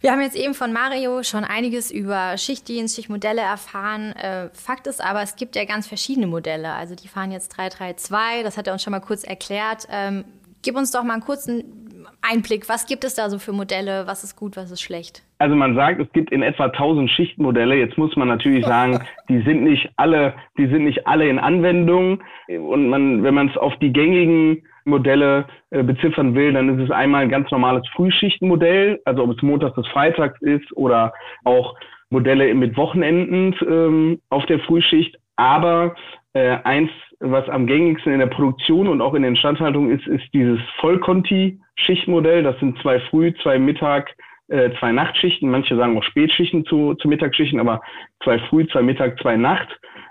Wir 0.00 0.12
haben 0.12 0.20
jetzt 0.20 0.36
eben 0.36 0.54
von 0.54 0.72
Mario 0.72 1.24
schon 1.24 1.42
einiges 1.42 1.90
über 1.90 2.36
Schichtdienst, 2.36 2.94
Schichtmodelle 2.94 3.40
erfahren. 3.40 4.12
Äh, 4.12 4.48
Fakt 4.52 4.86
ist 4.86 5.02
aber, 5.02 5.22
es 5.22 5.34
gibt 5.34 5.56
ja 5.56 5.64
ganz 5.64 5.88
verschiedene 5.88 6.28
Modelle. 6.28 6.72
Also 6.72 6.94
die 6.94 7.08
fahren 7.08 7.32
jetzt 7.32 7.48
332, 7.56 8.44
das 8.44 8.56
hat 8.56 8.68
er 8.68 8.74
uns 8.74 8.82
schon 8.82 8.92
mal 8.92 9.00
kurz 9.00 9.24
erklärt. 9.24 9.88
Ähm, 9.90 10.24
gib 10.62 10.76
uns 10.76 10.92
doch 10.92 11.02
mal 11.02 11.14
einen 11.14 11.22
kurzen 11.22 11.87
Einblick. 12.22 12.68
Was 12.68 12.86
gibt 12.86 13.04
es 13.04 13.14
da 13.14 13.30
so 13.30 13.38
für 13.38 13.52
Modelle? 13.52 14.06
Was 14.06 14.24
ist 14.24 14.36
gut, 14.36 14.56
was 14.56 14.70
ist 14.70 14.80
schlecht? 14.80 15.22
Also 15.38 15.54
man 15.54 15.74
sagt, 15.74 16.00
es 16.00 16.10
gibt 16.12 16.32
in 16.32 16.42
etwa 16.42 16.66
1000 16.66 17.10
Schichtmodelle. 17.10 17.76
Jetzt 17.76 17.96
muss 17.96 18.14
man 18.16 18.28
natürlich 18.28 18.64
sagen, 18.64 19.00
die 19.28 19.40
sind 19.42 19.62
nicht 19.62 19.90
alle, 19.96 20.34
die 20.56 20.66
sind 20.66 20.84
nicht 20.84 21.06
alle 21.06 21.28
in 21.28 21.38
Anwendung. 21.38 22.22
Und 22.48 22.88
man, 22.88 23.22
wenn 23.22 23.34
man 23.34 23.48
es 23.48 23.56
auf 23.56 23.76
die 23.76 23.92
gängigen 23.92 24.62
Modelle 24.84 25.46
äh, 25.70 25.82
beziffern 25.82 26.34
will, 26.34 26.52
dann 26.52 26.78
ist 26.78 26.84
es 26.84 26.90
einmal 26.90 27.22
ein 27.22 27.28
ganz 27.28 27.50
normales 27.50 27.86
Frühschichtenmodell, 27.94 29.00
also 29.04 29.22
ob 29.22 29.36
es 29.36 29.42
montags 29.42 29.76
bis 29.76 29.86
freitags 29.88 30.40
ist 30.40 30.76
oder 30.76 31.12
auch 31.44 31.76
Modelle 32.10 32.54
mit 32.54 32.76
Wochenenden 32.76 33.54
ähm, 33.66 34.20
auf 34.30 34.46
der 34.46 34.60
Frühschicht. 34.60 35.16
Aber 35.36 35.94
äh, 36.38 36.58
eins, 36.64 36.90
was 37.20 37.48
am 37.48 37.66
gängigsten 37.66 38.12
in 38.12 38.20
der 38.20 38.26
Produktion 38.26 38.86
und 38.86 39.00
auch 39.00 39.14
in 39.14 39.22
der 39.22 39.30
Instandhaltung 39.30 39.90
ist, 39.90 40.06
ist 40.06 40.24
dieses 40.32 40.60
Vollkonti-Schichtmodell. 40.80 42.44
Das 42.44 42.58
sind 42.60 42.78
zwei 42.80 43.00
Früh-, 43.00 43.34
zwei 43.42 43.58
Mittag-, 43.58 44.14
äh, 44.48 44.70
zwei 44.78 44.92
Nachtschichten. 44.92 45.50
Manche 45.50 45.76
sagen 45.76 45.98
auch 45.98 46.04
Spätschichten 46.04 46.64
zu, 46.64 46.94
zu 46.94 47.08
Mittagsschichten, 47.08 47.58
aber 47.58 47.80
zwei 48.22 48.38
Früh-, 48.38 48.68
zwei 48.68 48.82
Mittag-, 48.82 49.20
zwei 49.20 49.36
Nacht 49.36 49.68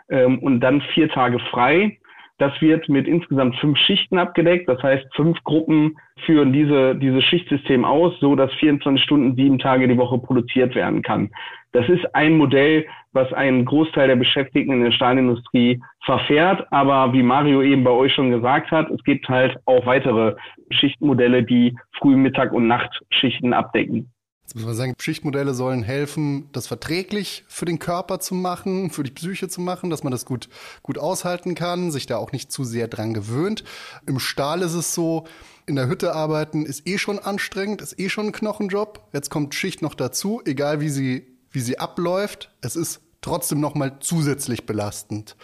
ähm, 0.10 0.40
und 0.40 0.60
dann 0.60 0.82
vier 0.94 1.10
Tage 1.10 1.40
frei. 1.40 1.98
Das 2.40 2.54
wird 2.62 2.88
mit 2.88 3.08
insgesamt 3.08 3.56
fünf 3.58 3.78
Schichten 3.80 4.20
abgedeckt. 4.20 4.70
Das 4.70 4.82
heißt, 4.84 5.06
fünf 5.16 5.44
Gruppen 5.44 5.98
führen 6.26 6.54
diese, 6.54 6.96
dieses 6.96 7.24
Schichtsystem 7.24 7.84
aus, 7.84 8.14
so 8.20 8.36
dass 8.36 8.54
24 8.56 9.04
Stunden, 9.04 9.36
sieben 9.36 9.58
Tage 9.58 9.88
die 9.88 9.98
Woche 9.98 10.20
produziert 10.20 10.76
werden 10.76 11.02
kann. 11.02 11.32
Das 11.72 11.90
ist 11.90 12.16
ein 12.16 12.38
Modell, 12.38 12.86
was 13.12 13.32
einen 13.34 13.66
Großteil 13.66 14.08
der 14.08 14.16
Beschäftigten 14.16 14.72
in 14.74 14.84
der 14.84 14.92
Stahlindustrie 14.92 15.82
verfährt. 16.06 16.66
Aber 16.72 17.12
wie 17.14 17.24
Mario 17.24 17.62
eben 17.64 17.84
bei 17.84 17.92
euch 17.92 18.14
schon 18.14 18.30
gesagt 18.30 18.70
hat, 18.72 18.90
es 18.92 19.04
gibt 19.04 19.28
halt 19.28 19.58
auch 19.66 19.86
weitere 19.86 20.36
Schichtmodelle, 20.72 21.44
die 21.44 21.76
Früh-, 22.00 22.16
Mittag- 22.16 22.54
und 22.54 22.68
Nachtschichten 22.68 23.54
abdecken. 23.54 24.12
Jetzt 24.48 24.56
muss 24.56 24.64
man 24.64 24.76
sagen, 24.76 24.94
Schichtmodelle 24.98 25.54
sollen 25.54 25.84
helfen, 25.84 26.48
das 26.54 26.68
verträglich 26.68 27.44
für 27.50 27.66
den 27.66 27.80
Körper 27.80 28.22
zu 28.22 28.34
machen, 28.34 28.92
für 28.92 29.04
die 29.04 29.12
Psyche 29.12 29.50
zu 29.50 29.60
machen, 29.60 29.90
dass 29.90 30.06
man 30.06 30.12
das 30.12 30.24
gut, 30.24 30.48
gut 30.84 30.98
aushalten 30.98 31.54
kann, 31.54 31.92
sich 31.92 32.06
da 32.06 32.16
auch 32.16 32.32
nicht 32.32 32.50
zu 32.50 32.64
sehr 32.64 32.88
dran 32.88 33.14
gewöhnt. 33.14 33.66
Im 34.06 34.20
Stahl 34.20 34.62
ist 34.62 34.74
es 34.74 34.94
so, 34.94 35.26
in 35.66 35.76
der 35.76 35.90
Hütte 35.90 36.16
arbeiten 36.16 36.66
ist 36.66 36.88
eh 36.88 36.98
schon 36.98 37.20
anstrengend, 37.20 37.82
ist 37.82 38.00
eh 38.00 38.08
schon 38.08 38.28
ein 38.28 38.32
Knochenjob. 38.32 39.10
Jetzt 39.12 39.30
kommt 39.30 39.54
Schicht 39.54 39.82
noch 39.82 39.96
dazu, 39.96 40.42
egal 40.46 40.80
wie 40.80 40.92
sie, 40.92 41.28
wie 41.52 41.60
sie 41.60 41.78
abläuft. 41.78 42.50
Es 42.62 42.78
ist 42.78 43.02
trotzdem 43.20 43.60
nochmal 43.60 43.98
zusätzlich 44.00 44.66
belastend. 44.66 45.36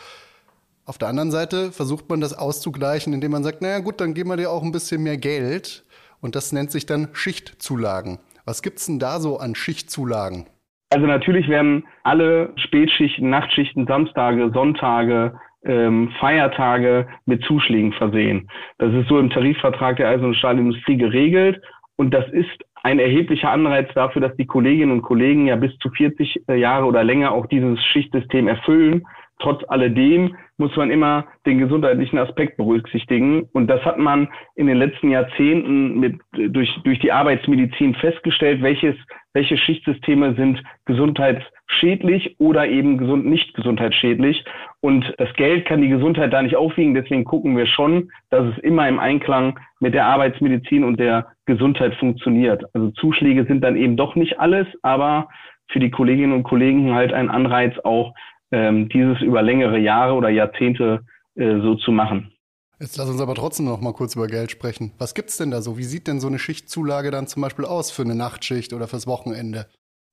Auf 0.86 0.98
der 0.98 1.10
anderen 1.10 1.32
Seite 1.32 1.74
versucht 1.74 2.08
man 2.08 2.22
das 2.22 2.32
auszugleichen, 2.32 3.12
indem 3.12 3.32
man 3.32 3.44
sagt, 3.44 3.62
naja 3.62 3.80
gut, 3.80 4.00
dann 4.00 4.14
geben 4.14 4.30
wir 4.30 4.38
dir 4.38 4.50
auch 4.50 4.64
ein 4.64 4.72
bisschen 4.72 5.04
mehr 5.04 5.18
Geld. 5.18 5.84
Und 6.22 6.38
das 6.38 6.54
nennt 6.54 6.72
sich 6.72 6.86
dann 6.86 7.10
Schichtzulagen. 7.12 8.20
Was 8.46 8.62
gibt's 8.62 8.86
denn 8.88 9.00
da 9.00 9.20
so 9.20 9.38
an 9.38 9.56
Schichtzulagen? 9.56 10.48
Also 10.90 11.08
natürlich 11.08 11.48
werden 11.48 11.86
alle 12.04 12.54
Spätschichten, 12.58 13.30
Nachtschichten, 13.30 13.88
Samstage, 13.88 14.52
Sonntage, 14.54 15.34
ähm, 15.66 16.12
Feiertage 16.20 17.08
mit 17.26 17.44
Zuschlägen 17.46 17.94
versehen. 17.94 18.50
Das 18.78 18.94
ist 18.94 19.08
so 19.08 19.18
im 19.18 19.30
Tarifvertrag 19.30 19.98
der 19.98 20.10
Eisen- 20.10 20.26
und 20.26 20.36
Stahlindustrie 20.36 20.98
geregelt 20.98 21.62
und 21.96 22.14
das 22.14 22.30
ist 22.32 22.64
ein 22.84 23.00
erheblicher 23.00 23.50
Anreiz 23.50 23.88
dafür, 23.96 24.22
dass 24.22 24.36
die 24.36 24.46
Kolleginnen 24.46 24.92
und 24.92 25.04
Kollegen 25.04 25.48
ja 25.48 25.56
bis 25.56 25.76
zu 25.78 25.90
40 25.90 26.44
äh, 26.50 26.56
Jahre 26.56 26.86
oder 26.86 27.04
länger 27.04 27.32
auch 27.32 27.46
dieses 27.46 27.84
Schichtsystem 27.86 28.48
erfüllen. 28.50 29.06
Trotz 29.44 29.62
alledem 29.68 30.38
muss 30.58 30.74
man 30.78 30.90
immer 30.90 31.26
den 31.46 31.58
gesundheitlichen 31.58 32.18
Aspekt 32.18 32.56
berücksichtigen. 32.56 33.44
Und 33.52 33.68
das 33.68 33.84
hat 33.84 33.98
man 33.98 34.30
in 34.56 34.68
den 34.68 34.78
letzten 34.78 35.10
Jahrzehnten 35.10 36.00
mit, 36.00 36.18
durch, 36.32 36.74
durch 36.86 37.00
die 37.00 37.12
Arbeitsmedizin 37.12 37.94
festgestellt, 37.96 38.62
welches, 38.62 38.96
welche 39.34 39.58
Schichtsysteme 39.58 40.34
sind 40.36 40.64
gesundheitsschädlich 40.86 42.40
oder 42.40 42.70
eben 42.70 42.98
gesund, 42.98 43.26
nicht 43.26 43.54
gesundheitsschädlich. 43.54 44.46
Und 44.80 45.14
das 45.18 45.34
Geld 45.34 45.66
kann 45.66 45.82
die 45.82 45.90
Gesundheit 45.90 46.32
da 46.32 46.42
nicht 46.42 46.56
aufwiegen. 46.56 46.94
Deswegen 46.94 47.26
gucken 47.26 47.58
wir 47.58 47.66
schon, 47.66 48.10
dass 48.30 48.46
es 48.46 48.58
immer 48.60 48.88
im 48.88 49.00
Einklang 49.00 49.60
mit 49.82 49.94
der 49.94 50.06
Arbeitsmedizin 50.06 50.86
und 50.86 51.02
der 51.02 51.28
Gesundheit 51.46 51.96
funktioniert. 51.96 52.64
Also 52.74 52.92
Zuschläge 52.92 53.44
sind 53.44 53.62
dann 53.62 53.76
eben 53.76 53.98
doch 53.98 54.16
nicht 54.16 54.40
alles, 54.40 54.68
aber 54.84 55.28
für 55.68 55.80
die 55.80 55.92
Kolleginnen 55.92 56.34
und 56.34 56.44
Kollegen 56.44 56.94
halt 56.94 57.12
ein 57.14 57.30
Anreiz 57.30 57.78
auch, 57.84 58.14
ähm, 58.54 58.88
dieses 58.90 59.20
über 59.22 59.42
längere 59.42 59.80
Jahre 59.80 60.14
oder 60.14 60.30
Jahrzehnte 60.30 61.02
äh, 61.36 61.60
so 61.60 61.76
zu 61.76 61.92
machen. 61.92 62.32
Jetzt 62.80 62.98
lass 62.98 63.10
uns 63.10 63.22
aber 63.22 63.34
trotzdem 63.34 63.66
noch 63.66 63.82
mal 63.82 63.94
kurz 63.94 64.16
über 64.16 64.28
Geld 64.28 64.52
sprechen. 64.52 64.92
Was 65.00 65.16
gibt's 65.16 65.38
denn 65.38 65.52
da 65.52 65.62
so? 65.62 65.78
Wie 65.78 65.84
sieht 65.84 66.08
denn 66.08 66.20
so 66.20 66.28
eine 66.28 66.38
Schichtzulage 66.38 67.12
dann 67.12 67.28
zum 67.28 67.42
Beispiel 67.42 67.66
aus 67.66 67.92
für 67.92 68.04
eine 68.04 68.16
Nachtschicht 68.16 68.74
oder 68.74 68.88
fürs 68.88 69.08
Wochenende? 69.08 69.66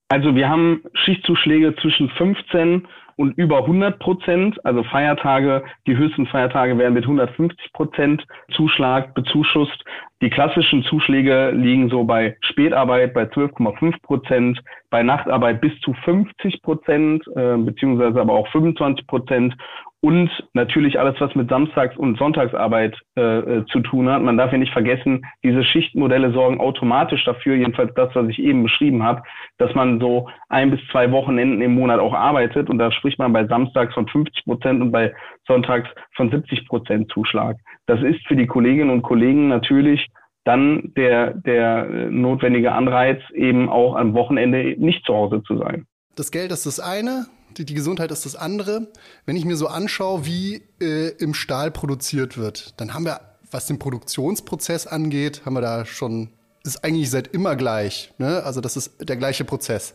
Also 0.09 0.35
wir 0.35 0.48
haben 0.48 0.83
Schichtzuschläge 1.05 1.74
zwischen 1.83 2.09
15 2.11 2.87
und 3.21 3.37
über 3.37 3.59
100 3.59 3.99
Prozent. 3.99 4.65
Also 4.65 4.83
Feiertage, 4.83 5.63
die 5.87 5.95
höchsten 5.95 6.27
Feiertage 6.27 6.79
werden 6.79 6.95
mit 6.95 7.05
150 7.05 7.71
Prozent 7.75 8.27
Zuschlag 8.53 9.13
bezuschusst. 9.13 9.85
Die 10.23 10.31
klassischen 10.31 10.83
Zuschläge 10.85 11.51
liegen 11.51 11.91
so 11.91 12.05
bei 12.05 12.39
Spätarbeit 12.41 13.13
bei 13.13 13.25
12,5 13.25 14.01
Prozent, 14.01 14.63
bei 14.89 15.03
Nachtarbeit 15.03 15.61
bis 15.61 15.79
zu 15.81 15.93
50 15.93 16.63
Prozent, 16.63 17.23
äh, 17.37 17.59
beziehungsweise 17.59 18.23
aber 18.23 18.33
auch 18.33 18.49
25 18.49 19.07
Prozent 19.07 19.55
und 20.03 20.31
natürlich 20.55 20.99
alles, 20.99 21.21
was 21.21 21.35
mit 21.35 21.51
Samstags- 21.51 21.97
und 21.97 22.19
Sonntagsarbeit 22.19 22.97
äh, 23.17 23.21
äh, 23.21 23.65
zu 23.67 23.81
tun 23.81 24.09
hat. 24.09 24.23
Man 24.23 24.39
darf 24.39 24.51
ja 24.51 24.59
nicht 24.59 24.73
vergessen, 24.73 25.27
diese 25.45 25.63
Schichtmodelle 25.63 26.33
sorgen 26.33 26.59
automatisch 26.59 27.23
dafür, 27.25 27.55
jedenfalls 27.57 27.93
das, 27.95 28.15
was 28.15 28.29
ich 28.29 28.39
eben 28.39 28.63
beschrieben 28.63 29.03
habe, 29.03 29.23
dass 29.59 29.75
man 29.75 30.01
so 30.01 30.29
ein 30.49 30.71
bis 30.71 30.81
zwei 30.91 31.13
Wochenenden 31.13 31.61
im 31.61 31.75
Monat 31.75 32.01
auch 32.01 32.15
arbeitet. 32.15 32.71
Und 32.71 32.79
da 32.79 32.91
spricht 32.93 33.19
man 33.19 33.33
bei 33.33 33.47
Samstags 33.47 33.93
von 33.93 34.09
50 34.09 34.45
Prozent 34.45 34.81
und 34.81 34.91
bei 34.91 35.15
Sonntags 35.47 35.89
von 36.17 36.31
70 36.31 36.67
Prozent 36.67 37.13
Zuschlag. 37.13 37.59
Das 37.87 38.01
ist 38.03 38.27
für 38.27 38.37
die 38.37 38.47
Kolleginnen 38.47 38.91
und 38.91 39.03
Kollegen 39.03 39.49
natürlich 39.49 40.07
dann 40.45 40.93
der, 40.97 41.35
der 41.35 41.87
äh, 41.87 42.11
notwendige 42.11 42.73
Anreiz, 42.73 43.21
eben 43.35 43.69
auch 43.69 43.95
am 43.97 44.15
Wochenende 44.15 44.75
nicht 44.79 45.05
zu 45.05 45.15
Hause 45.15 45.43
zu 45.43 45.59
sein. 45.59 45.87
Das 46.17 46.31
Geld 46.31 46.51
ist 46.51 46.65
das 46.65 46.81
eine, 46.81 47.27
die, 47.57 47.65
die 47.65 47.75
Gesundheit 47.75 48.11
ist 48.11 48.25
das 48.25 48.37
andere. 48.37 48.89
Wenn 49.27 49.37
ich 49.37 49.45
mir 49.45 49.57
so 49.57 49.67
anschaue, 49.67 50.27
wie 50.27 50.63
äh, 50.81 51.11
im 51.19 51.35
Stahl 51.35 51.71
produziert 51.71 52.37
wird, 52.37 52.75
dann 52.81 52.95
haben 52.95 53.05
wir, 53.05 53.21
was 53.51 53.67
den 53.67 53.79
Produktionsprozess 53.79 54.87
angeht, 54.87 55.43
haben 55.45 55.55
wir 55.55 55.61
da 55.61 55.85
schon, 55.85 56.31
ist 56.65 56.85
eigentlich 56.85 57.11
seit 57.11 57.29
immer 57.29 57.57
gleich. 57.57 58.13
Ne? 58.19 58.43
Also 58.45 58.61
das 58.61 58.77
ist 58.77 58.93
der 59.01 59.17
gleiche 59.17 59.45
Prozess. 59.45 59.95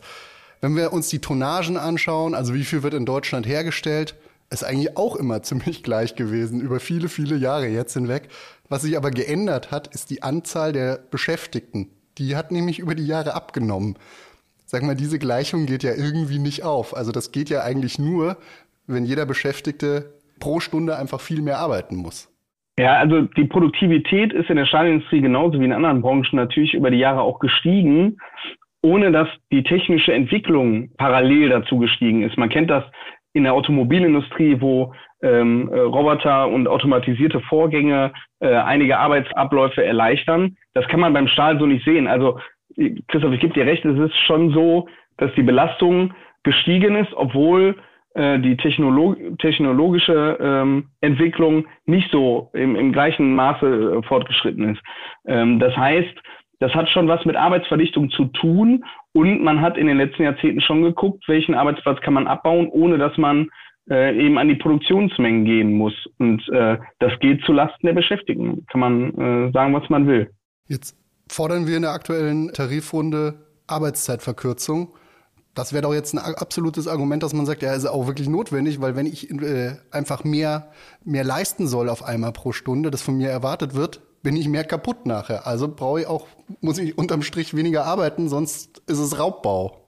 Wenn 0.60 0.76
wir 0.76 0.92
uns 0.92 1.08
die 1.08 1.20
Tonnagen 1.20 1.76
anschauen, 1.76 2.34
also 2.34 2.54
wie 2.54 2.64
viel 2.64 2.82
wird 2.82 2.94
in 2.94 3.06
Deutschland 3.06 3.46
hergestellt, 3.46 4.14
ist 4.50 4.64
eigentlich 4.64 4.96
auch 4.96 5.16
immer 5.16 5.42
ziemlich 5.44 5.82
gleich 5.82 6.14
gewesen, 6.14 6.60
über 6.60 6.80
viele, 6.80 7.08
viele 7.08 7.36
Jahre 7.36 7.68
jetzt 7.68 7.94
hinweg. 7.94 8.28
Was 8.68 8.82
sich 8.82 8.96
aber 8.96 9.10
geändert 9.10 9.70
hat, 9.70 9.88
ist 9.88 10.10
die 10.10 10.22
Anzahl 10.22 10.72
der 10.72 10.98
Beschäftigten. 10.98 11.90
Die 12.18 12.34
hat 12.34 12.50
nämlich 12.50 12.78
über 12.78 12.94
die 12.94 13.06
Jahre 13.06 13.34
abgenommen 13.34 13.98
sag 14.66 14.82
mal, 14.82 14.96
diese 14.96 15.18
Gleichung 15.18 15.66
geht 15.66 15.82
ja 15.82 15.92
irgendwie 15.96 16.38
nicht 16.38 16.64
auf. 16.64 16.94
Also 16.94 17.12
das 17.12 17.32
geht 17.32 17.48
ja 17.48 17.62
eigentlich 17.62 17.98
nur, 17.98 18.36
wenn 18.86 19.04
jeder 19.04 19.24
Beschäftigte 19.24 20.12
pro 20.40 20.60
Stunde 20.60 20.98
einfach 20.98 21.20
viel 21.20 21.40
mehr 21.40 21.58
arbeiten 21.58 21.96
muss. 21.96 22.32
Ja, 22.78 22.98
also 22.98 23.22
die 23.22 23.44
Produktivität 23.44 24.34
ist 24.34 24.50
in 24.50 24.56
der 24.56 24.66
Stahlindustrie 24.66 25.22
genauso 25.22 25.58
wie 25.58 25.64
in 25.64 25.72
anderen 25.72 26.02
Branchen 26.02 26.36
natürlich 26.36 26.74
über 26.74 26.90
die 26.90 26.98
Jahre 26.98 27.22
auch 27.22 27.38
gestiegen, 27.38 28.18
ohne 28.82 29.10
dass 29.12 29.28
die 29.50 29.62
technische 29.62 30.12
Entwicklung 30.12 30.90
parallel 30.98 31.48
dazu 31.48 31.78
gestiegen 31.78 32.22
ist. 32.22 32.36
Man 32.36 32.50
kennt 32.50 32.68
das 32.68 32.84
in 33.32 33.44
der 33.44 33.54
Automobilindustrie, 33.54 34.60
wo 34.60 34.92
ähm, 35.22 35.68
Roboter 35.68 36.48
und 36.48 36.68
automatisierte 36.68 37.40
Vorgänge 37.40 38.12
äh, 38.40 38.54
einige 38.54 38.98
Arbeitsabläufe 38.98 39.82
erleichtern. 39.82 40.56
Das 40.74 40.86
kann 40.88 41.00
man 41.00 41.14
beim 41.14 41.28
Stahl 41.28 41.58
so 41.58 41.66
nicht 41.66 41.84
sehen. 41.84 42.06
Also 42.06 42.38
Christoph, 43.08 43.32
ich 43.32 43.40
gebe 43.40 43.54
dir 43.54 43.66
recht, 43.66 43.84
es 43.84 43.98
ist 43.98 44.16
schon 44.26 44.52
so, 44.52 44.88
dass 45.16 45.32
die 45.34 45.42
Belastung 45.42 46.12
gestiegen 46.42 46.96
ist, 46.96 47.12
obwohl 47.14 47.76
äh, 48.14 48.38
die 48.38 48.56
Technolog 48.56 49.16
technologische 49.38 50.38
ähm, 50.40 50.88
Entwicklung 51.00 51.66
nicht 51.86 52.10
so 52.10 52.50
im, 52.52 52.76
im 52.76 52.92
gleichen 52.92 53.34
Maße 53.34 53.66
äh, 53.66 54.06
fortgeschritten 54.06 54.74
ist. 54.74 54.82
Ähm, 55.26 55.58
das 55.58 55.76
heißt, 55.76 56.14
das 56.58 56.72
hat 56.74 56.88
schon 56.88 57.08
was 57.08 57.24
mit 57.24 57.36
Arbeitsverdichtung 57.36 58.10
zu 58.10 58.26
tun 58.26 58.84
und 59.12 59.42
man 59.42 59.60
hat 59.60 59.76
in 59.76 59.86
den 59.86 59.98
letzten 59.98 60.22
Jahrzehnten 60.22 60.60
schon 60.60 60.82
geguckt, 60.82 61.24
welchen 61.28 61.54
Arbeitsplatz 61.54 62.00
kann 62.00 62.14
man 62.14 62.26
abbauen, 62.26 62.68
ohne 62.68 62.96
dass 62.96 63.16
man 63.18 63.48
äh, 63.90 64.16
eben 64.18 64.38
an 64.38 64.48
die 64.48 64.56
Produktionsmengen 64.56 65.44
gehen 65.44 65.72
muss. 65.74 65.94
Und 66.18 66.46
äh, 66.48 66.78
das 66.98 67.18
geht 67.20 67.42
zulasten 67.44 67.86
der 67.86 67.94
Beschäftigten. 67.94 68.64
Kann 68.66 68.80
man 68.80 69.14
äh, 69.14 69.52
sagen, 69.52 69.74
was 69.74 69.88
man 69.90 70.06
will. 70.06 70.30
Jetzt 70.68 70.96
fordern 71.28 71.66
wir 71.66 71.76
in 71.76 71.82
der 71.82 71.92
aktuellen 71.92 72.52
Tarifrunde 72.52 73.34
Arbeitszeitverkürzung. 73.66 74.94
Das 75.54 75.72
wäre 75.72 75.82
doch 75.82 75.94
jetzt 75.94 76.12
ein 76.12 76.18
absolutes 76.18 76.86
Argument, 76.86 77.22
dass 77.22 77.32
man 77.32 77.46
sagt, 77.46 77.62
ja, 77.62 77.72
ist 77.72 77.86
auch 77.86 78.06
wirklich 78.06 78.28
notwendig, 78.28 78.80
weil 78.80 78.94
wenn 78.94 79.06
ich 79.06 79.30
äh, 79.30 79.76
einfach 79.90 80.22
mehr, 80.22 80.68
mehr 81.04 81.24
leisten 81.24 81.66
soll 81.66 81.88
auf 81.88 82.04
einmal 82.04 82.32
pro 82.32 82.52
Stunde, 82.52 82.90
das 82.90 83.02
von 83.02 83.16
mir 83.16 83.30
erwartet 83.30 83.74
wird, 83.74 84.02
bin 84.22 84.36
ich 84.36 84.48
mehr 84.48 84.64
kaputt 84.64 85.06
nachher. 85.06 85.46
Also 85.46 85.74
brauche 85.74 86.00
ich 86.00 86.06
auch, 86.06 86.26
muss 86.60 86.78
ich 86.78 86.98
unterm 86.98 87.22
Strich 87.22 87.56
weniger 87.56 87.84
arbeiten, 87.84 88.28
sonst 88.28 88.82
ist 88.86 88.98
es 88.98 89.18
Raubbau. 89.18 89.86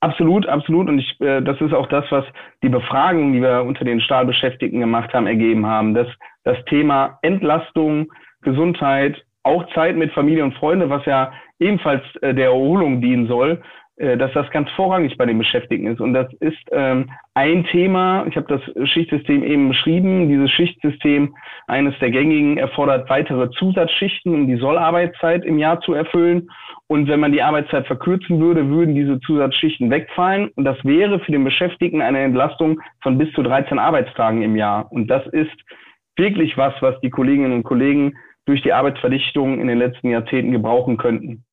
Absolut, 0.00 0.46
absolut. 0.46 0.88
Und 0.88 1.00
ich, 1.00 1.20
äh, 1.20 1.42
das 1.42 1.60
ist 1.60 1.72
auch 1.72 1.88
das, 1.88 2.04
was 2.10 2.24
die 2.62 2.68
Befragungen, 2.68 3.32
die 3.32 3.42
wir 3.42 3.64
unter 3.64 3.84
den 3.84 4.00
Stahlbeschäftigten 4.00 4.78
gemacht 4.78 5.12
haben, 5.12 5.26
ergeben 5.26 5.66
haben. 5.66 5.94
Dass 5.94 6.06
das 6.44 6.56
Thema 6.66 7.18
Entlastung, 7.22 8.12
Gesundheit, 8.42 9.16
auch 9.42 9.66
Zeit 9.74 9.96
mit 9.96 10.12
Familie 10.12 10.44
und 10.44 10.54
Freunde, 10.54 10.90
was 10.90 11.04
ja 11.06 11.32
ebenfalls 11.58 12.02
äh, 12.22 12.34
der 12.34 12.46
Erholung 12.46 13.00
dienen 13.00 13.26
soll, 13.26 13.62
äh, 13.98 14.16
dass 14.16 14.32
das 14.32 14.48
ganz 14.50 14.70
vorrangig 14.70 15.16
bei 15.16 15.26
den 15.26 15.38
Beschäftigten 15.38 15.88
ist. 15.88 16.00
Und 16.00 16.14
das 16.14 16.32
ist 16.34 16.62
ähm, 16.70 17.10
ein 17.34 17.64
Thema, 17.64 18.26
ich 18.28 18.36
habe 18.36 18.46
das 18.46 18.88
Schichtsystem 18.90 19.42
eben 19.42 19.68
beschrieben, 19.68 20.28
dieses 20.28 20.50
Schichtsystem, 20.52 21.34
eines 21.66 21.98
der 21.98 22.10
gängigen, 22.10 22.58
erfordert 22.58 23.10
weitere 23.10 23.50
Zusatzschichten, 23.50 24.32
um 24.34 24.46
die 24.46 24.56
Sollarbeitszeit 24.56 25.44
im 25.44 25.58
Jahr 25.58 25.80
zu 25.80 25.94
erfüllen. 25.94 26.48
Und 26.86 27.08
wenn 27.08 27.20
man 27.20 27.32
die 27.32 27.42
Arbeitszeit 27.42 27.86
verkürzen 27.86 28.40
würde, 28.40 28.68
würden 28.68 28.94
diese 28.94 29.18
Zusatzschichten 29.20 29.90
wegfallen. 29.90 30.50
Und 30.54 30.64
das 30.64 30.82
wäre 30.84 31.18
für 31.18 31.32
den 31.32 31.44
Beschäftigten 31.44 32.00
eine 32.00 32.20
Entlastung 32.20 32.80
von 33.02 33.18
bis 33.18 33.32
zu 33.32 33.42
13 33.42 33.80
Arbeitstagen 33.80 34.42
im 34.42 34.54
Jahr. 34.56 34.90
Und 34.92 35.08
das 35.08 35.26
ist 35.26 35.56
wirklich 36.16 36.56
was, 36.56 36.74
was 36.80 36.98
die 37.00 37.10
Kolleginnen 37.10 37.52
und 37.52 37.64
Kollegen 37.64 38.16
durch 38.48 38.62
die 38.62 38.72
Arbeitsverdichtung 38.72 39.60
in 39.60 39.68
den 39.68 39.78
letzten 39.78 40.08
Jahrzehnten 40.08 40.52
gebrauchen 40.52 40.96
könnten 40.96 41.44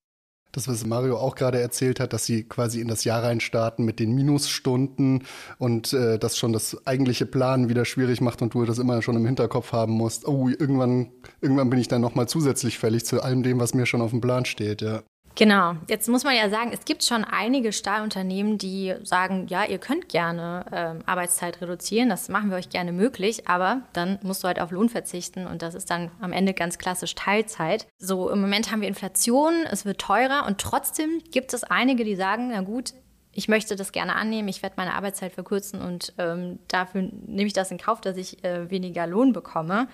das, 0.56 0.68
was 0.68 0.86
Mario 0.86 1.18
auch 1.18 1.36
gerade 1.36 1.60
erzählt 1.60 2.00
hat, 2.00 2.14
dass 2.14 2.26
sie 2.26 2.44
quasi 2.44 2.80
in 2.80 2.88
das 2.88 3.04
Jahr 3.04 3.24
reinstarten 3.24 3.86
mit 3.86 4.00
den 4.00 4.14
Minusstunden 4.14 5.24
und 5.58 5.94
äh, 5.94 6.18
das 6.18 6.38
schon 6.38 6.54
das 6.54 6.86
eigentliche 6.88 7.26
Planen 7.26 7.70
wieder 7.70 7.86
schwierig 7.86 8.22
macht 8.22 8.42
und 8.42 8.54
du 8.54 8.66
das 8.66 8.80
immer 8.80 9.02
schon 9.02 9.16
im 9.16 9.26
Hinterkopf 9.26 9.74
haben 9.74 9.94
musst. 9.94 10.28
Oh, 10.28 10.48
irgendwann, 10.48 11.12
irgendwann 11.42 11.70
bin 11.70 11.80
ich 11.80 11.88
dann 11.88 12.02
nochmal 12.02 12.28
zusätzlich 12.28 12.78
fällig 12.78 13.06
zu 13.06 13.22
allem 13.22 13.44
dem, 13.44 13.60
was 13.60 13.74
mir 13.74 13.86
schon 13.86 14.02
auf 14.02 14.12
dem 14.12 14.22
Plan 14.22 14.46
steht, 14.46 14.82
ja. 14.82 15.04
Genau. 15.36 15.76
Jetzt 15.90 16.08
muss 16.08 16.24
man 16.24 16.34
ja 16.34 16.50
sagen, 16.50 16.72
es 16.74 16.86
gibt 16.86 17.04
schon 17.04 17.26
einige 17.26 17.74
Stahlunternehmen, 17.74 18.58
die 18.58 18.96
sagen, 19.04 19.48
ja, 19.50 19.66
ihr 19.66 19.80
könnt 19.80 20.08
gerne 20.08 20.66
ähm, 20.72 21.00
Arbeitszeit 21.06 21.62
reduzieren, 21.62 22.08
das 22.08 22.30
machen 22.30 22.50
wir 22.50 22.56
euch 22.56 22.70
gerne 22.70 22.94
möglich, 22.94 23.46
aber 23.46 23.82
dann 23.92 24.18
musst 24.24 24.44
du 24.44 24.48
halt 24.48 24.62
auf 24.62 24.72
Lohn 24.72 24.88
verzichten 24.88 25.46
und 25.46 25.62
das 25.62 25.76
ist 25.76 25.90
dann 25.90 26.10
am 26.22 26.32
Ende 26.32 26.54
ganz 26.54 26.78
klassisch 26.78 27.16
Teilzeit. 27.16 27.86
So 27.98 28.30
im 28.30 28.40
Moment 28.40 28.72
haben 28.72 28.80
wir 28.80 28.88
Inflation, 28.88 29.54
es 29.70 29.84
wird 29.84 30.00
teurer 30.00 30.46
und 30.48 30.58
trotzdem 30.58 31.22
gibt 31.32 31.54
es 31.54 31.66
einige, 31.66 32.06
die 32.06 32.16
sagen, 32.16 32.52
na 32.52 32.62
gut, 32.62 32.94
ich 33.34 33.50
möchte 33.50 33.76
das 33.76 33.92
gerne 33.92 34.16
annehmen, 34.16 34.48
ich 34.48 34.64
werde 34.64 34.76
meine 34.78 34.94
Arbeitszeit 34.94 35.34
verkürzen 35.34 35.82
und 35.82 36.14
ähm, 36.18 36.60
dafür 36.70 37.10
nehme 37.28 37.48
ich 37.48 37.54
das 37.54 37.72
in 37.72 37.78
Kauf, 37.78 38.00
dass 38.00 38.16
ich 38.16 38.42
äh, 38.46 38.72
weniger 38.72 39.06
Lohn 39.06 39.34
bekomme. 39.34 39.90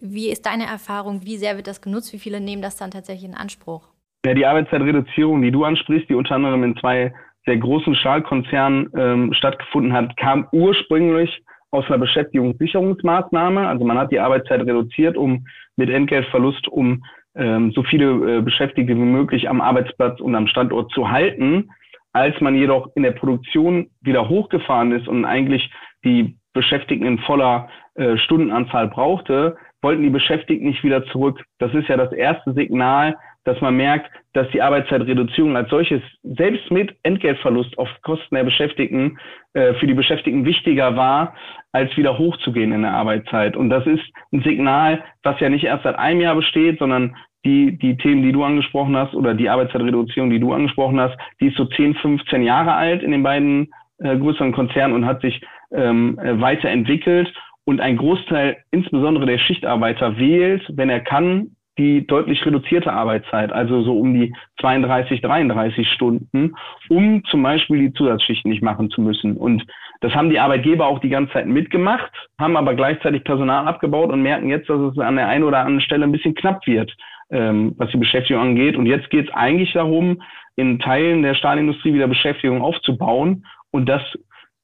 Wie 0.00 0.28
ist 0.28 0.44
deine 0.44 0.66
Erfahrung? 0.66 1.24
Wie 1.24 1.38
sehr 1.38 1.56
wird 1.56 1.66
das 1.66 1.80
genutzt? 1.80 2.12
Wie 2.12 2.18
viele 2.18 2.40
nehmen 2.40 2.60
das 2.60 2.76
dann 2.76 2.90
tatsächlich 2.90 3.24
in 3.30 3.36
Anspruch? 3.36 3.88
Ja, 4.24 4.34
die 4.34 4.46
Arbeitszeitreduzierung, 4.46 5.42
die 5.42 5.50
du 5.50 5.64
ansprichst, 5.64 6.08
die 6.08 6.14
unter 6.14 6.36
anderem 6.36 6.62
in 6.62 6.76
zwei 6.76 7.12
sehr 7.44 7.56
großen 7.56 7.96
Stahlkonzernen 7.96 8.88
ähm, 8.96 9.34
stattgefunden 9.34 9.92
hat, 9.92 10.16
kam 10.16 10.46
ursprünglich 10.52 11.42
aus 11.72 11.86
einer 11.88 11.98
Beschäftigungssicherungsmaßnahme. 11.98 13.66
Also 13.66 13.84
man 13.84 13.98
hat 13.98 14.12
die 14.12 14.20
Arbeitszeit 14.20 14.60
reduziert, 14.60 15.16
um 15.16 15.44
mit 15.76 15.90
Entgeltverlust, 15.90 16.68
um 16.68 17.02
ähm, 17.34 17.72
so 17.72 17.82
viele 17.82 18.38
äh, 18.38 18.42
Beschäftigte 18.42 18.94
wie 18.94 19.00
möglich 19.00 19.48
am 19.48 19.60
Arbeitsplatz 19.60 20.20
und 20.20 20.36
am 20.36 20.46
Standort 20.46 20.92
zu 20.92 21.10
halten. 21.10 21.70
Als 22.12 22.40
man 22.40 22.54
jedoch 22.54 22.90
in 22.94 23.02
der 23.02 23.12
Produktion 23.12 23.88
wieder 24.02 24.28
hochgefahren 24.28 24.92
ist 24.92 25.08
und 25.08 25.24
eigentlich 25.24 25.68
die 26.04 26.36
Beschäftigten 26.52 27.06
in 27.06 27.18
voller 27.20 27.70
äh, 27.94 28.16
Stundenanzahl 28.18 28.88
brauchte, 28.88 29.56
wollten 29.80 30.02
die 30.02 30.10
Beschäftigten 30.10 30.66
nicht 30.66 30.84
wieder 30.84 31.04
zurück. 31.06 31.42
Das 31.58 31.74
ist 31.74 31.88
ja 31.88 31.96
das 31.96 32.12
erste 32.12 32.52
Signal, 32.52 33.16
dass 33.44 33.60
man 33.60 33.76
merkt, 33.76 34.10
dass 34.34 34.48
die 34.50 34.62
Arbeitszeitreduzierung 34.62 35.56
als 35.56 35.68
solches 35.68 36.00
selbst 36.22 36.70
mit 36.70 36.94
Entgeltverlust 37.02 37.76
auf 37.76 37.88
Kosten 38.02 38.34
der 38.34 38.44
Beschäftigten 38.44 39.18
äh, 39.54 39.74
für 39.74 39.86
die 39.86 39.94
Beschäftigten 39.94 40.44
wichtiger 40.44 40.96
war, 40.96 41.34
als 41.72 41.96
wieder 41.96 42.18
hochzugehen 42.18 42.72
in 42.72 42.82
der 42.82 42.92
Arbeitszeit. 42.92 43.56
Und 43.56 43.70
das 43.70 43.86
ist 43.86 44.02
ein 44.32 44.42
Signal, 44.42 45.02
was 45.22 45.38
ja 45.40 45.48
nicht 45.48 45.64
erst 45.64 45.84
seit 45.84 45.98
einem 45.98 46.20
Jahr 46.20 46.36
besteht, 46.36 46.78
sondern 46.78 47.16
die, 47.44 47.76
die 47.76 47.96
Themen, 47.96 48.22
die 48.22 48.32
du 48.32 48.44
angesprochen 48.44 48.96
hast, 48.96 49.14
oder 49.14 49.34
die 49.34 49.48
Arbeitszeitreduzierung, 49.48 50.30
die 50.30 50.40
du 50.40 50.52
angesprochen 50.52 51.00
hast, 51.00 51.16
die 51.40 51.48
ist 51.48 51.56
so 51.56 51.64
10, 51.64 51.96
15 51.96 52.42
Jahre 52.42 52.74
alt 52.74 53.02
in 53.02 53.10
den 53.10 53.24
beiden 53.24 53.72
äh, 53.98 54.16
größeren 54.16 54.52
Konzernen 54.52 54.94
und 54.94 55.06
hat 55.06 55.20
sich 55.22 55.42
ähm, 55.72 56.18
weiterentwickelt. 56.22 57.32
Und 57.64 57.80
ein 57.80 57.96
Großteil, 57.96 58.58
insbesondere 58.70 59.26
der 59.26 59.38
Schichtarbeiter, 59.38 60.18
wählt, 60.18 60.64
wenn 60.74 60.90
er 60.90 61.00
kann, 61.00 61.56
die 61.78 62.06
deutlich 62.06 62.44
reduzierte 62.44 62.92
Arbeitszeit, 62.92 63.50
also 63.52 63.82
so 63.82 63.98
um 63.98 64.12
die 64.12 64.34
32, 64.60 65.22
33 65.22 65.88
Stunden, 65.88 66.54
um 66.88 67.24
zum 67.24 67.42
Beispiel 67.42 67.78
die 67.78 67.92
Zusatzschichten 67.94 68.50
nicht 68.50 68.62
machen 68.62 68.90
zu 68.90 69.00
müssen. 69.00 69.36
Und 69.36 69.64
das 70.00 70.14
haben 70.14 70.30
die 70.30 70.38
Arbeitgeber 70.38 70.86
auch 70.86 70.98
die 70.98 71.08
ganze 71.08 71.32
Zeit 71.32 71.46
mitgemacht, 71.46 72.10
haben 72.38 72.56
aber 72.56 72.74
gleichzeitig 72.74 73.24
Personal 73.24 73.66
abgebaut 73.66 74.10
und 74.10 74.22
merken 74.22 74.48
jetzt, 74.48 74.68
dass 74.68 74.80
es 74.80 74.98
an 74.98 75.16
der 75.16 75.28
einen 75.28 75.44
oder 75.44 75.60
anderen 75.60 75.80
Stelle 75.80 76.04
ein 76.04 76.12
bisschen 76.12 76.34
knapp 76.34 76.66
wird, 76.66 76.94
ähm, 77.30 77.74
was 77.78 77.90
die 77.90 77.98
Beschäftigung 77.98 78.42
angeht. 78.42 78.76
Und 78.76 78.86
jetzt 78.86 79.08
geht 79.10 79.28
es 79.28 79.34
eigentlich 79.34 79.72
darum, 79.72 80.20
in 80.56 80.78
Teilen 80.78 81.22
der 81.22 81.34
Stahlindustrie 81.34 81.94
wieder 81.94 82.08
Beschäftigung 82.08 82.60
aufzubauen. 82.60 83.46
Und 83.70 83.88
das 83.88 84.02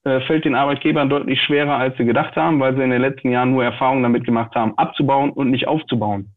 äh, 0.03 0.21
fällt 0.21 0.45
den 0.45 0.55
Arbeitgebern 0.55 1.09
deutlich 1.09 1.41
schwerer, 1.41 1.77
als 1.77 1.97
sie 1.97 2.05
gedacht 2.05 2.35
haben, 2.35 2.59
weil 2.59 2.75
sie 2.75 2.83
in 2.83 2.91
den 2.91 3.01
letzten 3.01 3.31
Jahren 3.31 3.51
nur 3.51 3.63
Erfahrungen 3.63 4.03
damit 4.03 4.25
gemacht 4.25 4.53
haben, 4.55 4.77
abzubauen 4.77 5.31
und 5.31 5.49
nicht 5.49 5.67
aufzubauen. 5.67 6.33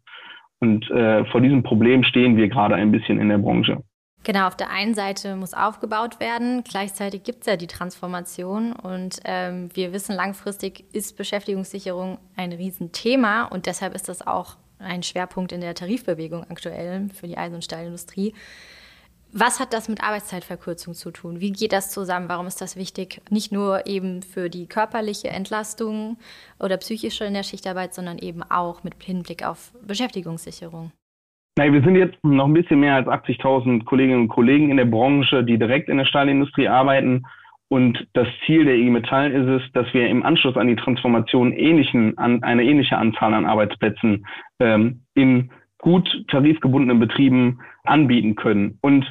Und 0.62 0.88
äh, 0.92 1.24
vor 1.24 1.40
diesem 1.40 1.64
Problem 1.64 2.04
stehen 2.04 2.36
wir 2.36 2.48
gerade 2.48 2.76
ein 2.76 2.92
bisschen 2.92 3.18
in 3.18 3.28
der 3.28 3.38
Branche. 3.38 3.82
Genau, 4.22 4.46
auf 4.46 4.56
der 4.56 4.70
einen 4.70 4.94
Seite 4.94 5.34
muss 5.34 5.54
aufgebaut 5.54 6.20
werden, 6.20 6.62
gleichzeitig 6.62 7.24
gibt 7.24 7.40
es 7.40 7.46
ja 7.46 7.56
die 7.56 7.66
Transformation 7.66 8.72
und 8.72 9.18
ähm, 9.24 9.70
wir 9.74 9.92
wissen, 9.92 10.14
langfristig 10.14 10.84
ist 10.92 11.16
Beschäftigungssicherung 11.16 12.18
ein 12.36 12.52
Riesenthema 12.52 13.46
und 13.46 13.66
deshalb 13.66 13.96
ist 13.96 14.08
das 14.08 14.24
auch 14.24 14.54
ein 14.78 15.02
Schwerpunkt 15.02 15.50
in 15.50 15.60
der 15.60 15.74
Tarifbewegung 15.74 16.44
aktuell 16.48 17.08
für 17.12 17.26
die 17.26 17.36
Eisen- 17.36 17.56
und 17.56 17.64
Stahlindustrie. 17.64 18.32
Was 19.34 19.60
hat 19.60 19.72
das 19.72 19.88
mit 19.88 20.04
Arbeitszeitverkürzung 20.04 20.92
zu 20.92 21.10
tun? 21.10 21.40
Wie 21.40 21.52
geht 21.52 21.72
das 21.72 21.90
zusammen? 21.90 22.28
Warum 22.28 22.46
ist 22.46 22.60
das 22.60 22.76
wichtig? 22.76 23.22
Nicht 23.30 23.50
nur 23.50 23.86
eben 23.86 24.20
für 24.20 24.50
die 24.50 24.66
körperliche 24.66 25.28
Entlastung 25.28 26.18
oder 26.60 26.76
psychische 26.76 27.24
in 27.24 27.32
der 27.32 27.42
Schichtarbeit, 27.42 27.94
sondern 27.94 28.18
eben 28.18 28.42
auch 28.42 28.84
mit 28.84 29.02
Hinblick 29.02 29.42
auf 29.42 29.72
Beschäftigungssicherung. 29.86 30.92
Nein, 31.56 31.72
wir 31.72 31.82
sind 31.82 31.96
jetzt 31.96 32.22
noch 32.22 32.44
ein 32.44 32.52
bisschen 32.52 32.80
mehr 32.80 32.94
als 32.94 33.06
80.000 33.06 33.84
Kolleginnen 33.84 34.20
und 34.20 34.28
Kollegen 34.28 34.70
in 34.70 34.76
der 34.76 34.84
Branche, 34.84 35.42
die 35.44 35.58
direkt 35.58 35.88
in 35.88 35.96
der 35.96 36.04
Stahlindustrie 36.04 36.68
arbeiten. 36.68 37.24
Und 37.68 38.06
das 38.12 38.28
Ziel 38.44 38.66
der 38.66 38.74
IG 38.74 38.90
Metall 38.90 39.32
ist 39.32 39.48
es, 39.48 39.72
dass 39.72 39.86
wir 39.94 40.08
im 40.08 40.22
Anschluss 40.24 40.58
an 40.58 40.66
die 40.66 40.76
Transformation 40.76 41.52
ähnlichen, 41.52 42.18
an, 42.18 42.42
eine 42.42 42.64
ähnliche 42.64 42.98
Anzahl 42.98 43.32
an 43.32 43.46
Arbeitsplätzen 43.46 44.26
ähm, 44.60 45.04
in 45.14 45.50
gut 45.78 46.06
tarifgebundenen 46.28 47.00
Betrieben 47.00 47.60
anbieten 47.84 48.36
können. 48.36 48.78
Und 48.82 49.10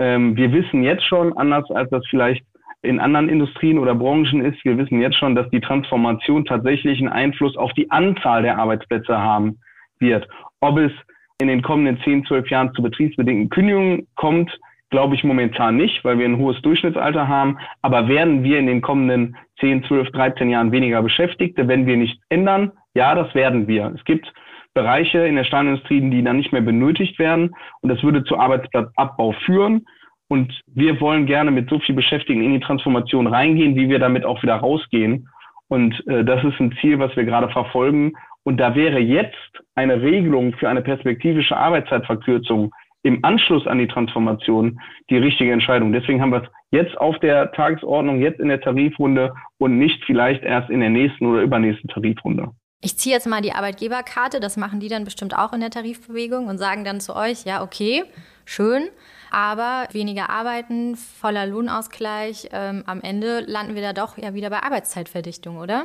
ähm, 0.00 0.34
wir 0.36 0.52
wissen 0.52 0.82
jetzt 0.82 1.04
schon, 1.04 1.36
anders 1.36 1.70
als 1.70 1.90
das 1.90 2.04
vielleicht 2.08 2.42
in 2.82 2.98
anderen 2.98 3.28
Industrien 3.28 3.78
oder 3.78 3.94
Branchen 3.94 4.42
ist, 4.42 4.64
wir 4.64 4.78
wissen 4.78 5.00
jetzt 5.00 5.16
schon, 5.16 5.34
dass 5.34 5.48
die 5.50 5.60
Transformation 5.60 6.46
tatsächlich 6.46 6.98
einen 6.98 7.10
Einfluss 7.10 7.56
auf 7.56 7.72
die 7.74 7.90
Anzahl 7.90 8.42
der 8.42 8.58
Arbeitsplätze 8.58 9.18
haben 9.18 9.58
wird. 9.98 10.26
Ob 10.60 10.78
es 10.78 10.92
in 11.40 11.48
den 11.48 11.60
kommenden 11.60 12.02
10, 12.02 12.24
12 12.24 12.48
Jahren 12.48 12.72
zu 12.74 12.82
betriebsbedingten 12.82 13.50
Kündigungen 13.50 14.06
kommt, 14.14 14.58
glaube 14.88 15.14
ich 15.14 15.22
momentan 15.22 15.76
nicht, 15.76 16.02
weil 16.04 16.18
wir 16.18 16.24
ein 16.24 16.38
hohes 16.38 16.60
Durchschnittsalter 16.62 17.28
haben. 17.28 17.58
Aber 17.82 18.08
werden 18.08 18.42
wir 18.42 18.58
in 18.58 18.66
den 18.66 18.80
kommenden 18.80 19.36
10, 19.60 19.84
12, 19.84 20.10
13 20.12 20.48
Jahren 20.48 20.72
weniger 20.72 21.02
Beschäftigte, 21.02 21.68
wenn 21.68 21.86
wir 21.86 21.98
nichts 21.98 22.22
ändern? 22.30 22.72
Ja, 22.94 23.14
das 23.14 23.34
werden 23.34 23.68
wir. 23.68 23.92
Es 23.94 24.04
gibt 24.04 24.32
Bereiche 24.74 25.26
in 25.26 25.36
der 25.36 25.44
Stahlindustrie, 25.44 26.00
die 26.10 26.22
dann 26.22 26.36
nicht 26.36 26.52
mehr 26.52 26.62
benötigt 26.62 27.18
werden. 27.18 27.54
Und 27.80 27.88
das 27.88 28.02
würde 28.02 28.24
zu 28.24 28.38
Arbeitsplatzabbau 28.38 29.32
führen. 29.44 29.86
Und 30.28 30.60
wir 30.66 31.00
wollen 31.00 31.26
gerne 31.26 31.50
mit 31.50 31.68
so 31.68 31.80
viel 31.80 31.94
Beschäftigten 31.94 32.44
in 32.44 32.52
die 32.52 32.60
Transformation 32.60 33.26
reingehen, 33.26 33.74
wie 33.74 33.88
wir 33.88 33.98
damit 33.98 34.24
auch 34.24 34.42
wieder 34.42 34.56
rausgehen. 34.56 35.28
Und 35.68 36.06
äh, 36.06 36.24
das 36.24 36.44
ist 36.44 36.60
ein 36.60 36.76
Ziel, 36.80 36.98
was 36.98 37.14
wir 37.16 37.24
gerade 37.24 37.48
verfolgen. 37.48 38.12
Und 38.44 38.58
da 38.58 38.74
wäre 38.74 39.00
jetzt 39.00 39.36
eine 39.74 40.00
Regelung 40.00 40.52
für 40.54 40.68
eine 40.68 40.82
perspektivische 40.82 41.56
Arbeitszeitverkürzung 41.56 42.72
im 43.02 43.24
Anschluss 43.24 43.66
an 43.66 43.78
die 43.78 43.88
Transformation 43.88 44.78
die 45.08 45.16
richtige 45.16 45.52
Entscheidung. 45.52 45.92
Deswegen 45.92 46.20
haben 46.20 46.32
wir 46.32 46.42
es 46.42 46.48
jetzt 46.70 46.98
auf 46.98 47.18
der 47.18 47.50
Tagesordnung, 47.52 48.20
jetzt 48.20 48.40
in 48.40 48.48
der 48.48 48.60
Tarifrunde 48.60 49.32
und 49.58 49.78
nicht 49.78 50.04
vielleicht 50.04 50.42
erst 50.44 50.70
in 50.70 50.80
der 50.80 50.90
nächsten 50.90 51.26
oder 51.26 51.42
übernächsten 51.42 51.88
Tarifrunde. 51.88 52.50
Ich 52.82 52.96
ziehe 52.96 53.14
jetzt 53.14 53.26
mal 53.26 53.42
die 53.42 53.52
Arbeitgeberkarte, 53.52 54.40
das 54.40 54.56
machen 54.56 54.80
die 54.80 54.88
dann 54.88 55.04
bestimmt 55.04 55.36
auch 55.36 55.52
in 55.52 55.60
der 55.60 55.68
Tarifbewegung 55.70 56.46
und 56.46 56.56
sagen 56.56 56.82
dann 56.82 57.00
zu 57.00 57.14
euch, 57.14 57.44
ja, 57.44 57.62
okay, 57.62 58.04
schön. 58.46 58.88
Aber 59.30 59.86
weniger 59.92 60.30
arbeiten, 60.30 60.96
voller 60.96 61.46
Lohnausgleich, 61.46 62.48
ähm, 62.52 62.82
am 62.86 63.00
Ende 63.02 63.44
landen 63.46 63.74
wir 63.74 63.82
da 63.82 63.92
doch 63.92 64.16
ja 64.16 64.34
wieder 64.34 64.50
bei 64.50 64.62
Arbeitszeitverdichtung, 64.62 65.58
oder? 65.58 65.84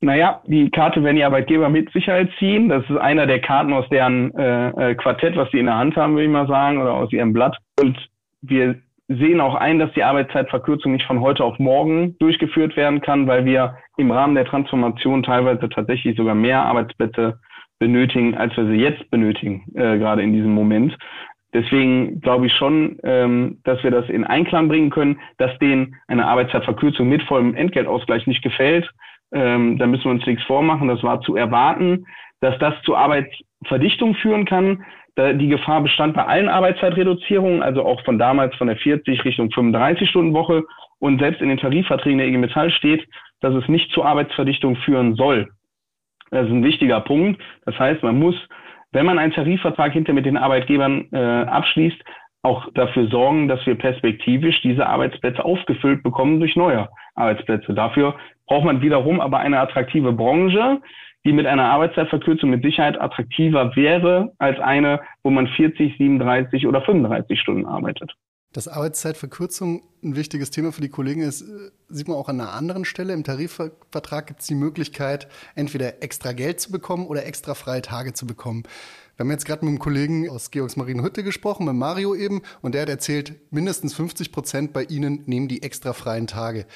Naja, 0.00 0.40
die 0.46 0.70
Karte 0.70 1.02
werden 1.02 1.16
die 1.16 1.24
Arbeitgeber 1.24 1.68
mit 1.68 1.90
Sicherheit 1.92 2.30
ziehen. 2.38 2.68
Das 2.68 2.84
ist 2.88 2.96
einer 2.96 3.26
der 3.26 3.40
Karten 3.40 3.72
aus 3.72 3.88
deren 3.88 4.32
äh, 4.36 4.90
äh, 4.90 4.94
Quartett, 4.94 5.36
was 5.36 5.50
sie 5.50 5.58
in 5.58 5.66
der 5.66 5.76
Hand 5.76 5.96
haben, 5.96 6.14
würde 6.14 6.26
ich 6.26 6.30
mal 6.30 6.46
sagen, 6.46 6.80
oder 6.80 6.94
aus 6.94 7.12
ihrem 7.12 7.32
Blatt. 7.32 7.56
Und 7.80 7.98
wir 8.42 8.80
sehen 9.08 9.40
auch 9.40 9.54
ein, 9.54 9.78
dass 9.78 9.92
die 9.92 10.02
Arbeitszeitverkürzung 10.02 10.92
nicht 10.92 11.06
von 11.06 11.20
heute 11.20 11.44
auf 11.44 11.58
morgen 11.58 12.16
durchgeführt 12.18 12.76
werden 12.76 13.00
kann, 13.00 13.26
weil 13.26 13.44
wir 13.44 13.76
im 13.96 14.10
Rahmen 14.10 14.34
der 14.34 14.46
Transformation 14.46 15.22
teilweise 15.22 15.68
tatsächlich 15.68 16.16
sogar 16.16 16.34
mehr 16.34 16.62
Arbeitsplätze 16.62 17.38
benötigen, 17.78 18.36
als 18.36 18.56
wir 18.56 18.66
sie 18.66 18.76
jetzt 18.76 19.10
benötigen, 19.10 19.64
äh, 19.74 19.98
gerade 19.98 20.22
in 20.22 20.32
diesem 20.32 20.52
Moment. 20.52 20.96
Deswegen 21.52 22.20
glaube 22.20 22.46
ich 22.46 22.52
schon, 22.54 22.98
ähm, 23.04 23.58
dass 23.64 23.82
wir 23.82 23.90
das 23.90 24.08
in 24.08 24.24
Einklang 24.24 24.68
bringen 24.68 24.90
können, 24.90 25.20
dass 25.38 25.56
denen 25.58 25.96
eine 26.08 26.26
Arbeitszeitverkürzung 26.26 27.08
mit 27.08 27.22
vollem 27.22 27.54
Entgeltausgleich 27.54 28.26
nicht 28.26 28.42
gefällt. 28.42 28.90
Ähm, 29.32 29.78
da 29.78 29.86
müssen 29.86 30.04
wir 30.04 30.10
uns 30.10 30.26
nichts 30.26 30.44
vormachen. 30.44 30.88
Das 30.88 31.02
war 31.02 31.20
zu 31.20 31.36
erwarten, 31.36 32.06
dass 32.40 32.58
das 32.58 32.74
zu 32.82 32.96
Arbeitsverdichtung 32.96 34.14
führen 34.16 34.44
kann. 34.44 34.84
Die 35.18 35.48
Gefahr 35.48 35.80
bestand 35.80 36.14
bei 36.14 36.26
allen 36.26 36.50
Arbeitszeitreduzierungen, 36.50 37.62
also 37.62 37.84
auch 37.84 38.02
von 38.04 38.18
damals 38.18 38.54
von 38.56 38.66
der 38.66 38.76
40 38.76 39.24
Richtung 39.24 39.50
35 39.50 40.10
Stunden 40.10 40.34
Woche. 40.34 40.64
Und 40.98 41.20
selbst 41.20 41.40
in 41.40 41.48
den 41.48 41.58
Tarifverträgen 41.58 42.18
der 42.18 42.28
IG 42.28 42.36
Metall 42.36 42.70
steht, 42.70 43.06
dass 43.40 43.54
es 43.54 43.68
nicht 43.68 43.90
zu 43.92 44.04
Arbeitsverdichtung 44.04 44.76
führen 44.76 45.14
soll. 45.14 45.48
Das 46.30 46.46
ist 46.46 46.52
ein 46.52 46.64
wichtiger 46.64 47.00
Punkt. 47.00 47.40
Das 47.64 47.78
heißt, 47.78 48.02
man 48.02 48.18
muss, 48.18 48.34
wenn 48.92 49.06
man 49.06 49.18
einen 49.18 49.32
Tarifvertrag 49.32 49.92
hinter 49.92 50.12
mit 50.12 50.26
den 50.26 50.36
Arbeitgebern 50.36 51.08
äh, 51.12 51.16
abschließt, 51.16 52.02
auch 52.42 52.68
dafür 52.74 53.08
sorgen, 53.08 53.48
dass 53.48 53.64
wir 53.66 53.74
perspektivisch 53.74 54.60
diese 54.62 54.86
Arbeitsplätze 54.86 55.44
aufgefüllt 55.44 56.02
bekommen 56.02 56.38
durch 56.38 56.54
neue 56.56 56.88
Arbeitsplätze. 57.14 57.74
Dafür 57.74 58.14
braucht 58.46 58.64
man 58.64 58.80
wiederum 58.82 59.20
aber 59.20 59.38
eine 59.38 59.58
attraktive 59.58 60.12
Branche, 60.12 60.80
die 61.26 61.32
mit 61.32 61.44
einer 61.44 61.64
Arbeitszeitverkürzung 61.64 62.50
mit 62.50 62.62
Sicherheit 62.62 63.00
attraktiver 63.00 63.74
wäre 63.74 64.32
als 64.38 64.60
eine, 64.60 65.00
wo 65.24 65.30
man 65.30 65.48
40, 65.48 65.98
37 65.98 66.66
oder 66.68 66.80
35 66.82 67.38
Stunden 67.40 67.66
arbeitet. 67.66 68.14
Dass 68.52 68.68
Arbeitszeitverkürzung 68.68 69.82
ein 70.04 70.14
wichtiges 70.14 70.50
Thema 70.50 70.72
für 70.72 70.80
die 70.80 70.88
Kollegen 70.88 71.22
ist, 71.22 71.42
äh, 71.42 71.70
sieht 71.88 72.06
man 72.06 72.16
auch 72.16 72.28
an 72.28 72.40
einer 72.40 72.52
anderen 72.52 72.84
Stelle. 72.84 73.12
Im 73.12 73.24
Tarifvertrag 73.24 74.28
gibt 74.28 74.40
es 74.40 74.46
die 74.46 74.54
Möglichkeit, 74.54 75.26
entweder 75.56 76.02
extra 76.02 76.32
Geld 76.32 76.60
zu 76.60 76.70
bekommen 76.70 77.06
oder 77.06 77.26
extra 77.26 77.54
freie 77.54 77.82
Tage 77.82 78.14
zu 78.14 78.24
bekommen. 78.24 78.62
Wir 79.16 79.24
haben 79.24 79.30
jetzt 79.30 79.46
gerade 79.46 79.64
mit 79.64 79.70
einem 79.70 79.78
Kollegen 79.80 80.30
aus 80.30 80.52
Georgsmarienhütte 80.52 81.24
gesprochen, 81.24 81.66
mit 81.66 81.74
Mario 81.74 82.14
eben, 82.14 82.42
und 82.62 82.74
der 82.74 82.82
hat 82.82 82.88
erzählt, 82.88 83.34
mindestens 83.50 83.94
50 83.94 84.30
Prozent 84.30 84.72
bei 84.72 84.84
Ihnen 84.84 85.24
nehmen 85.26 85.48
die 85.48 85.62
extra 85.62 85.92
freien 85.92 86.28
Tage. 86.28 86.66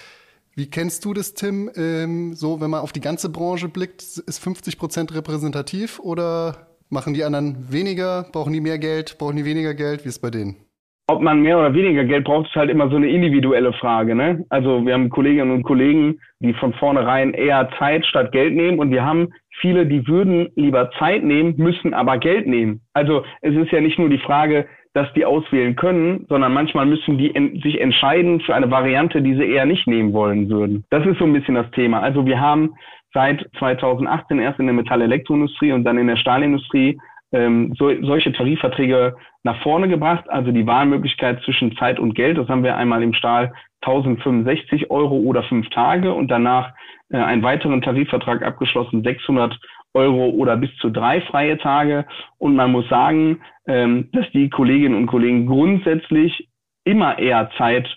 Wie 0.60 0.68
kennst 0.68 1.06
du 1.06 1.14
das, 1.14 1.32
Tim? 1.32 1.70
Ähm, 1.74 2.34
so, 2.34 2.60
wenn 2.60 2.68
man 2.68 2.82
auf 2.82 2.92
die 2.92 3.00
ganze 3.00 3.30
Branche 3.30 3.70
blickt, 3.70 4.02
ist 4.02 4.40
50 4.40 4.76
Prozent 4.76 5.14
repräsentativ 5.14 5.98
oder 6.00 6.76
machen 6.90 7.14
die 7.14 7.24
anderen 7.24 7.72
weniger? 7.72 8.24
Brauchen 8.24 8.52
die 8.52 8.60
mehr 8.60 8.78
Geld? 8.78 9.16
Brauchen 9.16 9.36
die 9.36 9.46
weniger 9.46 9.72
Geld? 9.72 10.04
Wie 10.04 10.10
ist 10.10 10.16
es 10.16 10.18
bei 10.18 10.30
denen? 10.30 10.56
Ob 11.10 11.22
man 11.22 11.42
mehr 11.42 11.58
oder 11.58 11.74
weniger 11.74 12.04
Geld 12.04 12.24
braucht, 12.24 12.48
ist 12.48 12.56
halt 12.56 12.70
immer 12.70 12.88
so 12.88 12.96
eine 12.96 13.08
individuelle 13.08 13.72
Frage. 13.72 14.14
Ne? 14.14 14.44
Also 14.48 14.84
wir 14.84 14.94
haben 14.94 15.10
Kolleginnen 15.10 15.50
und 15.50 15.62
Kollegen, 15.62 16.20
die 16.40 16.54
von 16.54 16.72
vornherein 16.74 17.34
eher 17.34 17.68
Zeit 17.78 18.04
statt 18.06 18.32
Geld 18.32 18.54
nehmen 18.54 18.78
und 18.78 18.90
wir 18.90 19.04
haben 19.04 19.28
viele, 19.60 19.86
die 19.86 20.06
würden 20.06 20.48
lieber 20.56 20.90
Zeit 20.98 21.22
nehmen, 21.22 21.54
müssen 21.56 21.94
aber 21.94 22.18
Geld 22.18 22.46
nehmen. 22.46 22.80
Also 22.94 23.24
es 23.42 23.54
ist 23.54 23.72
ja 23.72 23.80
nicht 23.80 23.98
nur 23.98 24.08
die 24.08 24.18
Frage, 24.18 24.66
dass 24.92 25.12
die 25.12 25.24
auswählen 25.24 25.76
können, 25.76 26.26
sondern 26.28 26.52
manchmal 26.52 26.86
müssen 26.86 27.16
die 27.16 27.32
sich 27.62 27.80
entscheiden 27.80 28.40
für 28.40 28.54
eine 28.54 28.70
Variante, 28.70 29.22
die 29.22 29.34
sie 29.34 29.44
eher 29.44 29.66
nicht 29.66 29.86
nehmen 29.86 30.12
wollen 30.12 30.48
würden. 30.50 30.84
Das 30.90 31.06
ist 31.06 31.18
so 31.18 31.24
ein 31.24 31.32
bisschen 31.32 31.54
das 31.54 31.70
Thema. 31.72 32.00
Also 32.00 32.26
wir 32.26 32.40
haben 32.40 32.74
seit 33.12 33.48
2018 33.58 34.38
erst 34.38 34.58
in 34.58 34.66
der 34.66 34.74
Metall-Elektroindustrie 34.74 35.72
und 35.72 35.84
dann 35.84 35.98
in 35.98 36.06
der 36.06 36.16
Stahlindustrie 36.16 36.98
ähm, 37.32 37.74
so, 37.78 37.90
solche 38.02 38.32
Tarifverträge 38.32 39.16
nach 39.42 39.62
vorne 39.62 39.88
gebracht, 39.88 40.28
also 40.28 40.52
die 40.52 40.66
Wahlmöglichkeit 40.66 41.42
zwischen 41.44 41.76
Zeit 41.76 41.98
und 41.98 42.14
Geld. 42.14 42.38
Das 42.38 42.48
haben 42.48 42.64
wir 42.64 42.76
einmal 42.76 43.02
im 43.02 43.14
Stahl 43.14 43.52
1065 43.82 44.90
Euro 44.90 45.16
oder 45.16 45.42
fünf 45.44 45.68
Tage 45.70 46.12
und 46.12 46.28
danach 46.28 46.72
äh, 47.10 47.16
einen 47.16 47.42
weiteren 47.42 47.82
Tarifvertrag 47.82 48.42
abgeschlossen, 48.42 49.02
600 49.02 49.58
Euro 49.94 50.28
oder 50.30 50.56
bis 50.56 50.74
zu 50.76 50.90
drei 50.90 51.20
freie 51.22 51.58
Tage. 51.58 52.06
Und 52.38 52.56
man 52.56 52.72
muss 52.72 52.88
sagen, 52.88 53.40
ähm, 53.66 54.08
dass 54.12 54.30
die 54.32 54.50
Kolleginnen 54.50 54.94
und 54.94 55.06
Kollegen 55.06 55.46
grundsätzlich 55.46 56.48
immer 56.84 57.18
eher 57.18 57.50
Zeit 57.56 57.88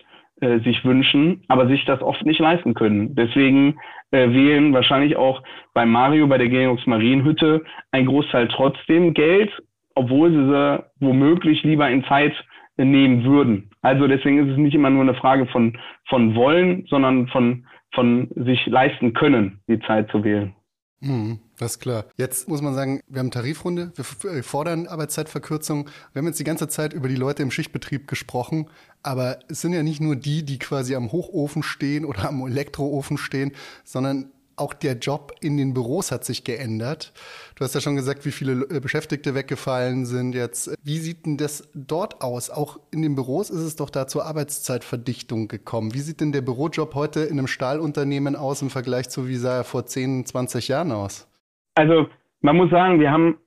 äh, 0.41 0.59
sich 0.59 0.83
wünschen, 0.83 1.43
aber 1.47 1.67
sich 1.67 1.85
das 1.85 2.01
oft 2.01 2.25
nicht 2.25 2.39
leisten 2.39 2.73
können. 2.73 3.15
Deswegen 3.15 3.77
äh, 4.11 4.29
wählen 4.29 4.73
wahrscheinlich 4.73 5.15
auch 5.15 5.41
bei 5.73 5.85
Mario, 5.85 6.27
bei 6.27 6.37
der 6.37 6.49
Georgs 6.49 6.85
Marienhütte, 6.85 7.63
ein 7.91 8.05
Großteil 8.05 8.47
trotzdem 8.47 9.13
Geld, 9.13 9.51
obwohl 9.95 10.31
sie 10.31 10.45
sie 10.45 10.83
womöglich 10.99 11.63
lieber 11.63 11.89
in 11.89 12.03
Zeit 12.05 12.33
nehmen 12.77 13.23
würden. 13.23 13.69
Also 13.81 14.07
deswegen 14.07 14.39
ist 14.39 14.51
es 14.53 14.57
nicht 14.57 14.73
immer 14.73 14.89
nur 14.89 15.03
eine 15.03 15.13
Frage 15.13 15.45
von, 15.47 15.77
von 16.07 16.35
wollen, 16.35 16.85
sondern 16.89 17.27
von, 17.27 17.65
von 17.93 18.29
sich 18.35 18.65
leisten 18.65 19.13
können, 19.13 19.59
die 19.67 19.79
Zeit 19.81 20.09
zu 20.09 20.23
wählen. 20.23 20.55
Mhm, 21.03 21.39
das 21.57 21.73
ist 21.73 21.79
klar. 21.79 22.05
Jetzt 22.15 22.47
muss 22.47 22.61
man 22.61 22.73
sagen, 22.73 23.01
wir 23.09 23.19
haben 23.19 23.29
Tarifrunde, 23.29 23.91
wir 23.95 24.43
fordern 24.43 24.87
Arbeitszeitverkürzung. 24.87 25.89
Wir 26.13 26.21
haben 26.21 26.27
jetzt 26.27 26.39
die 26.39 26.45
ganze 26.45 26.69
Zeit 26.69 26.93
über 26.93 27.09
die 27.09 27.17
Leute 27.17 27.43
im 27.43 27.51
Schichtbetrieb 27.51 28.07
gesprochen, 28.07 28.69
aber 29.01 29.39
es 29.49 29.59
sind 29.59 29.73
ja 29.73 29.83
nicht 29.83 29.99
nur 29.99 30.15
die, 30.15 30.43
die 30.43 30.59
quasi 30.59 30.95
am 30.95 31.11
Hochofen 31.11 31.61
stehen 31.61 32.05
oder 32.05 32.29
am 32.29 32.47
Elektroofen 32.47 33.17
stehen, 33.17 33.51
sondern 33.83 34.31
auch 34.55 34.73
der 34.73 34.93
Job 34.93 35.33
in 35.41 35.57
den 35.57 35.73
Büros 35.73 36.11
hat 36.11 36.25
sich 36.25 36.43
geändert. 36.43 37.13
Du 37.55 37.63
hast 37.63 37.75
ja 37.75 37.81
schon 37.81 37.95
gesagt, 37.95 38.25
wie 38.25 38.31
viele 38.31 38.65
äh, 38.69 38.79
Beschäftigte 38.79 39.35
weggefallen 39.35 40.05
sind 40.05 40.33
jetzt. 40.35 40.73
Wie 40.83 40.97
sieht 40.97 41.25
denn 41.25 41.37
das 41.37 41.69
dort 41.73 42.21
aus? 42.21 42.49
Auch 42.49 42.79
in 42.91 43.01
den 43.01 43.15
Büros 43.15 43.49
ist 43.49 43.61
es 43.61 43.75
doch 43.75 43.89
da 43.89 44.07
zur 44.07 44.25
Arbeitszeitverdichtung 44.25 45.47
gekommen. 45.47 45.93
Wie 45.93 45.99
sieht 45.99 46.21
denn 46.21 46.31
der 46.31 46.41
Bürojob 46.41 46.95
heute 46.95 47.21
in 47.21 47.37
einem 47.37 47.47
Stahlunternehmen 47.47 48.35
aus 48.35 48.61
im 48.61 48.69
Vergleich 48.69 49.09
zu 49.09 49.27
wie 49.27 49.35
sah 49.35 49.57
er 49.57 49.63
vor 49.63 49.85
10, 49.85 50.25
20 50.25 50.67
Jahren 50.67 50.91
aus? 50.91 51.27
Also 51.75 52.07
man 52.41 52.57
muss 52.57 52.69
sagen, 52.69 52.99
wir 52.99 53.11
haben 53.11 53.37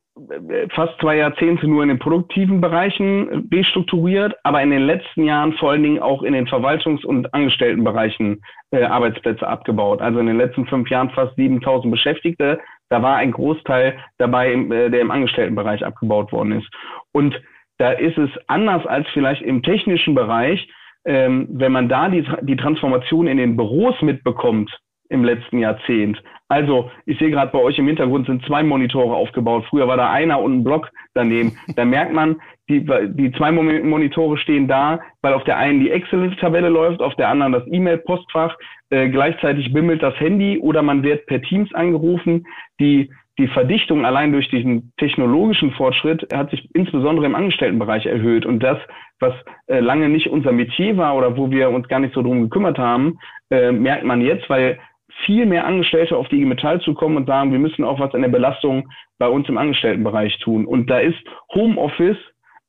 fast 0.70 0.98
zwei 1.00 1.16
Jahrzehnte 1.16 1.68
nur 1.68 1.83
in 1.83 1.90
den 1.90 1.98
produktiven 1.98 2.61
Bereichen 2.61 3.48
restrukturiert, 3.52 4.35
aber 4.44 4.62
in 4.62 4.70
den 4.70 4.87
letzten 4.87 5.24
Jahren 5.24 5.52
vor 5.55 5.72
allen 5.72 5.83
Dingen 5.83 6.00
auch 6.00 6.22
in 6.22 6.33
den 6.33 6.46
Verwaltungs- 6.46 7.05
und 7.05 7.33
Angestelltenbereichen 7.35 8.42
äh, 8.70 8.85
Arbeitsplätze 8.85 9.46
abgebaut. 9.46 10.00
Also 10.00 10.18
in 10.18 10.26
den 10.26 10.38
letzten 10.38 10.66
fünf 10.66 10.88
Jahren 10.88 11.11
fast 11.11 11.37
7000 11.37 11.90
Beschäftigte. 11.90 12.61
Da 12.88 13.02
war 13.02 13.16
ein 13.16 13.33
Großteil 13.33 13.98
dabei, 14.16 14.52
äh, 14.52 14.90
der 14.90 15.00
im 15.00 15.11
Angestelltenbereich 15.11 15.85
abgebaut 15.85 16.33
worden 16.33 16.52
ist. 16.52 16.68
Und 17.12 17.38
da 17.79 17.92
ist 17.92 18.16
es 18.16 18.31
anders 18.46 18.87
als 18.87 19.07
vielleicht 19.12 19.42
im 19.42 19.62
technischen 19.62 20.14
Bereich, 20.14 20.66
ähm, 21.05 21.46
wenn 21.50 21.72
man 21.72 21.90
da 21.90 22.09
die, 22.09 22.26
die 22.40 22.57
Transformation 22.57 23.26
in 23.26 23.37
den 23.37 23.57
Büros 23.57 24.00
mitbekommt, 24.00 24.70
im 25.09 25.24
letzten 25.24 25.59
Jahrzehnt. 25.59 26.20
Also, 26.48 26.90
ich 27.06 27.18
sehe 27.18 27.30
gerade 27.30 27.50
bei 27.50 27.59
euch 27.59 27.76
im 27.78 27.88
Hintergrund 27.88 28.26
sind 28.26 28.44
zwei 28.46 28.62
Monitore 28.62 29.16
aufgebaut. 29.16 29.64
Früher 29.68 29.88
war 29.88 29.96
da 29.96 30.11
einer 30.11 30.40
und 30.40 30.59
ein 30.59 30.64
Block 30.64 30.90
daneben. 31.14 31.59
Da 31.74 31.85
merkt 31.85 32.12
man, 32.12 32.37
die, 32.68 32.85
die 32.85 33.32
zwei 33.32 33.50
Monitore 33.50 34.38
stehen 34.38 34.68
da, 34.68 35.00
weil 35.22 35.35
auf 35.35 35.44
der 35.44 35.56
einen 35.56 35.80
die 35.80 35.90
Excel-Tabelle 35.90 36.68
läuft, 36.68 37.00
auf 37.00 37.14
der 37.16 37.28
anderen 37.28 37.52
das 37.52 37.66
E-Mail-Postfach. 37.66 38.56
Äh, 38.90 39.09
gleichzeitig 39.09 39.72
bimmelt 39.72 40.02
das 40.02 40.18
Handy 40.20 40.59
oder 40.59 40.82
man 40.82 41.02
wird 41.02 41.26
per 41.26 41.42
Teams 41.42 41.72
angerufen. 41.74 42.46
Die, 42.78 43.11
die 43.38 43.48
Verdichtung 43.48 44.04
allein 44.04 44.32
durch 44.32 44.48
diesen 44.48 44.92
technologischen 44.98 45.72
Fortschritt 45.72 46.32
hat 46.32 46.50
sich 46.50 46.68
insbesondere 46.74 47.26
im 47.26 47.35
Angestelltenbereich 47.35 48.06
erhöht. 48.06 48.46
Und 48.46 48.62
das, 48.62 48.78
was 49.18 49.35
äh, 49.66 49.80
lange 49.80 50.09
nicht 50.09 50.28
unser 50.28 50.52
Metier 50.52 50.96
war 50.96 51.16
oder 51.16 51.37
wo 51.37 51.50
wir 51.50 51.70
uns 51.70 51.88
gar 51.88 51.98
nicht 51.98 52.14
so 52.14 52.22
drum 52.22 52.42
gekümmert 52.42 52.78
haben, 52.78 53.18
äh, 53.51 53.72
merkt 53.72 54.05
man 54.05 54.20
jetzt, 54.20 54.49
weil 54.49 54.78
viel 55.25 55.47
mehr 55.47 55.67
Angestellte 55.67 56.17
auf 56.17 56.29
die 56.29 56.37
IG 56.37 56.47
Metall 56.47 56.81
zu 56.81 56.95
kommen 56.95 57.17
und 57.17 57.27
sagen, 57.27 57.53
wir 57.53 57.59
müssen 57.59 57.85
auch 57.85 57.99
was 57.99 58.14
an 58.14 58.23
der 58.23 58.29
Belastung 58.29 58.89
bei 59.19 59.29
uns 59.29 59.49
im 59.49 59.59
Angestelltenbereich 59.59 60.39
tun. 60.41 60.67
Und 60.67 60.91
da 60.91 60.99
ist 60.99 61.19
Homeoffice 61.55 62.19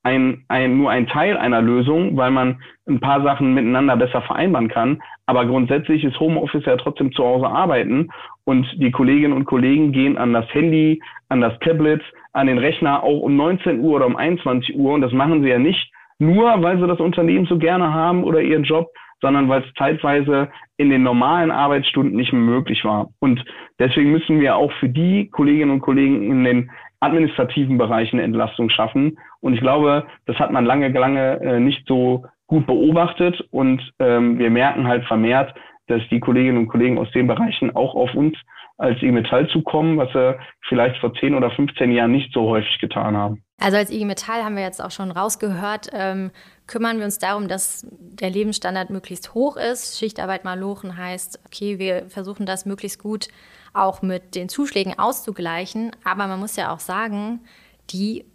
ein, 0.03 0.45
ein, 0.47 0.77
nur 0.77 0.89
ein 0.89 1.07
Teil 1.07 1.37
einer 1.37 1.61
Lösung, 1.61 2.15
weil 2.15 2.31
man 2.31 2.61
ein 2.87 3.01
paar 3.01 3.21
Sachen 3.23 3.53
miteinander 3.53 3.97
besser 3.97 4.21
vereinbaren 4.21 4.69
kann. 4.69 5.01
Aber 5.25 5.45
grundsätzlich 5.45 6.03
ist 6.03 6.19
Homeoffice 6.19 6.65
ja 6.65 6.77
trotzdem 6.77 7.11
zu 7.11 7.23
Hause 7.23 7.47
arbeiten 7.47 8.09
und 8.45 8.65
die 8.77 8.91
Kolleginnen 8.91 9.33
und 9.33 9.45
Kollegen 9.45 9.91
gehen 9.91 10.17
an 10.17 10.31
das 10.31 10.51
Handy, 10.53 11.01
an 11.27 11.41
das 11.41 11.59
Tablet, 11.59 12.01
an 12.31 12.47
den 12.47 12.57
Rechner 12.57 13.03
auch 13.03 13.19
um 13.19 13.35
19 13.35 13.81
Uhr 13.81 13.95
oder 13.95 14.05
um 14.05 14.15
21 14.15 14.77
Uhr 14.77 14.93
und 14.93 15.01
das 15.01 15.11
machen 15.11 15.43
sie 15.43 15.49
ja 15.49 15.59
nicht 15.59 15.91
nur, 16.19 16.61
weil 16.63 16.79
sie 16.79 16.87
das 16.87 16.99
Unternehmen 16.99 17.45
so 17.45 17.57
gerne 17.57 17.93
haben 17.93 18.23
oder 18.23 18.41
ihren 18.41 18.63
Job, 18.63 18.89
sondern 19.21 19.49
weil 19.49 19.63
es 19.63 19.73
zeitweise 19.75 20.49
in 20.77 20.89
den 20.89 21.03
normalen 21.03 21.51
Arbeitsstunden 21.51 22.15
nicht 22.15 22.33
mehr 22.33 22.41
möglich 22.41 22.83
war. 22.85 23.09
Und 23.19 23.43
deswegen 23.79 24.11
müssen 24.11 24.39
wir 24.39 24.55
auch 24.55 24.71
für 24.73 24.89
die 24.89 25.29
Kolleginnen 25.29 25.71
und 25.71 25.81
Kollegen 25.81 26.23
in 26.23 26.43
den 26.43 26.71
administrativen 26.99 27.77
Bereich 27.77 28.11
eine 28.13 28.23
Entlastung 28.23 28.69
schaffen. 28.69 29.17
Und 29.39 29.53
ich 29.53 29.59
glaube, 29.59 30.07
das 30.25 30.37
hat 30.37 30.51
man 30.51 30.65
lange, 30.65 30.89
lange 30.89 31.39
äh, 31.41 31.59
nicht 31.59 31.87
so 31.87 32.25
gut 32.47 32.65
beobachtet 32.65 33.41
und 33.51 33.81
ähm, 33.99 34.39
wir 34.39 34.49
merken 34.49 34.87
halt 34.87 35.05
vermehrt, 35.05 35.53
dass 35.87 36.01
die 36.09 36.19
Kolleginnen 36.19 36.57
und 36.57 36.67
Kollegen 36.67 36.97
aus 36.97 37.11
den 37.11 37.27
Bereichen 37.27 37.75
auch 37.75 37.93
auf 37.95 38.13
uns 38.15 38.37
als 38.77 39.01
IG 39.01 39.11
Metall 39.11 39.47
zukommen, 39.49 39.97
was 39.97 40.11
sie 40.13 40.37
vielleicht 40.67 40.97
vor 40.97 41.13
10 41.13 41.35
oder 41.35 41.51
15 41.51 41.91
Jahren 41.91 42.11
nicht 42.11 42.31
so 42.33 42.47
häufig 42.47 42.79
getan 42.79 43.17
haben. 43.17 43.43
Also 43.59 43.77
als 43.77 43.89
IG 43.89 44.05
Metall 44.05 44.43
haben 44.43 44.55
wir 44.55 44.63
jetzt 44.63 44.81
auch 44.81 44.91
schon 44.91 45.09
rausgehört, 45.09 45.89
ähm, 45.91 46.31
kümmern 46.67 46.99
wir 46.99 47.05
uns 47.05 47.17
darum, 47.17 47.47
dass 47.47 47.87
der 47.89 48.29
Lebensstandard 48.29 48.91
möglichst 48.91 49.33
hoch 49.33 49.57
ist. 49.57 49.97
Schichtarbeit 49.97 50.43
mal 50.43 50.59
lochen 50.59 50.95
heißt, 50.95 51.39
okay, 51.45 51.79
wir 51.79 52.07
versuchen 52.09 52.45
das 52.45 52.65
möglichst 52.65 52.99
gut 52.99 53.29
auch 53.73 54.01
mit 54.01 54.35
den 54.35 54.49
Zuschlägen 54.49 54.97
auszugleichen. 54.97 55.91
Aber 56.03 56.27
man 56.27 56.39
muss 56.39 56.55
ja 56.55 56.73
auch 56.73 56.79
sagen, 56.79 57.41
die 57.89 58.25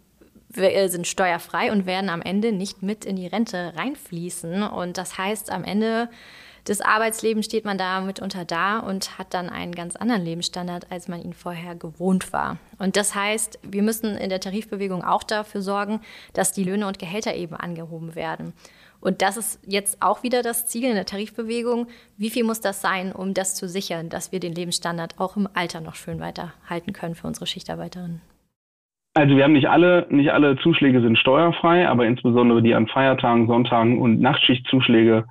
sind 0.55 1.07
steuerfrei 1.07 1.71
und 1.71 1.85
werden 1.85 2.09
am 2.09 2.21
Ende 2.21 2.51
nicht 2.51 2.83
mit 2.83 3.05
in 3.05 3.15
die 3.15 3.27
Rente 3.27 3.73
reinfließen. 3.75 4.61
Und 4.63 4.97
das 4.97 5.17
heißt, 5.17 5.51
am 5.51 5.63
Ende 5.63 6.09
des 6.67 6.79
Arbeitslebens 6.79 7.45
steht 7.45 7.65
man 7.65 7.77
da 7.77 7.99
mitunter 8.01 8.45
da 8.45 8.79
und 8.79 9.17
hat 9.17 9.33
dann 9.33 9.49
einen 9.49 9.73
ganz 9.73 9.95
anderen 9.97 10.23
Lebensstandard, 10.23 10.91
als 10.91 11.09
man 11.09 11.21
ihn 11.21 11.33
vorher 11.33 11.75
gewohnt 11.75 12.31
war. 12.31 12.57
Und 12.79 12.95
das 12.95 13.15
heißt, 13.15 13.59
wir 13.63 13.83
müssen 13.83 14.15
in 14.15 14.29
der 14.29 14.39
Tarifbewegung 14.39 15.03
auch 15.03 15.23
dafür 15.23 15.61
sorgen, 15.61 15.99
dass 16.33 16.53
die 16.53 16.63
Löhne 16.63 16.87
und 16.87 16.99
Gehälter 16.99 17.35
eben 17.35 17.55
angehoben 17.55 18.15
werden. 18.15 18.53
Und 19.01 19.21
das 19.21 19.35
ist 19.35 19.59
jetzt 19.67 20.01
auch 20.01 20.23
wieder 20.23 20.41
das 20.41 20.65
Ziel 20.65 20.85
in 20.85 20.95
der 20.95 21.05
Tarifbewegung. 21.05 21.87
Wie 22.15 22.29
viel 22.29 22.45
muss 22.45 22.61
das 22.61 22.81
sein, 22.81 23.11
um 23.11 23.33
das 23.33 23.55
zu 23.55 23.67
sichern, 23.67 24.07
dass 24.07 24.31
wir 24.31 24.39
den 24.39 24.55
Lebensstandard 24.55 25.19
auch 25.19 25.35
im 25.35 25.49
Alter 25.53 25.81
noch 25.81 25.95
schön 25.95 26.21
weiterhalten 26.21 26.93
können 26.93 27.15
für 27.15 27.27
unsere 27.27 27.45
Schichtarbeiterinnen? 27.45 28.21
Also 29.15 29.35
wir 29.35 29.43
haben 29.43 29.53
nicht 29.53 29.67
alle, 29.67 30.07
nicht 30.09 30.31
alle 30.31 30.57
Zuschläge 30.57 31.01
sind 31.01 31.19
steuerfrei, 31.19 31.87
aber 31.87 32.05
insbesondere 32.05 32.63
die 32.63 32.73
an 32.73 32.87
Feiertagen, 32.87 33.47
Sonntagen 33.47 34.01
und 34.01 34.21
Nachtschichtzuschläge 34.21 35.25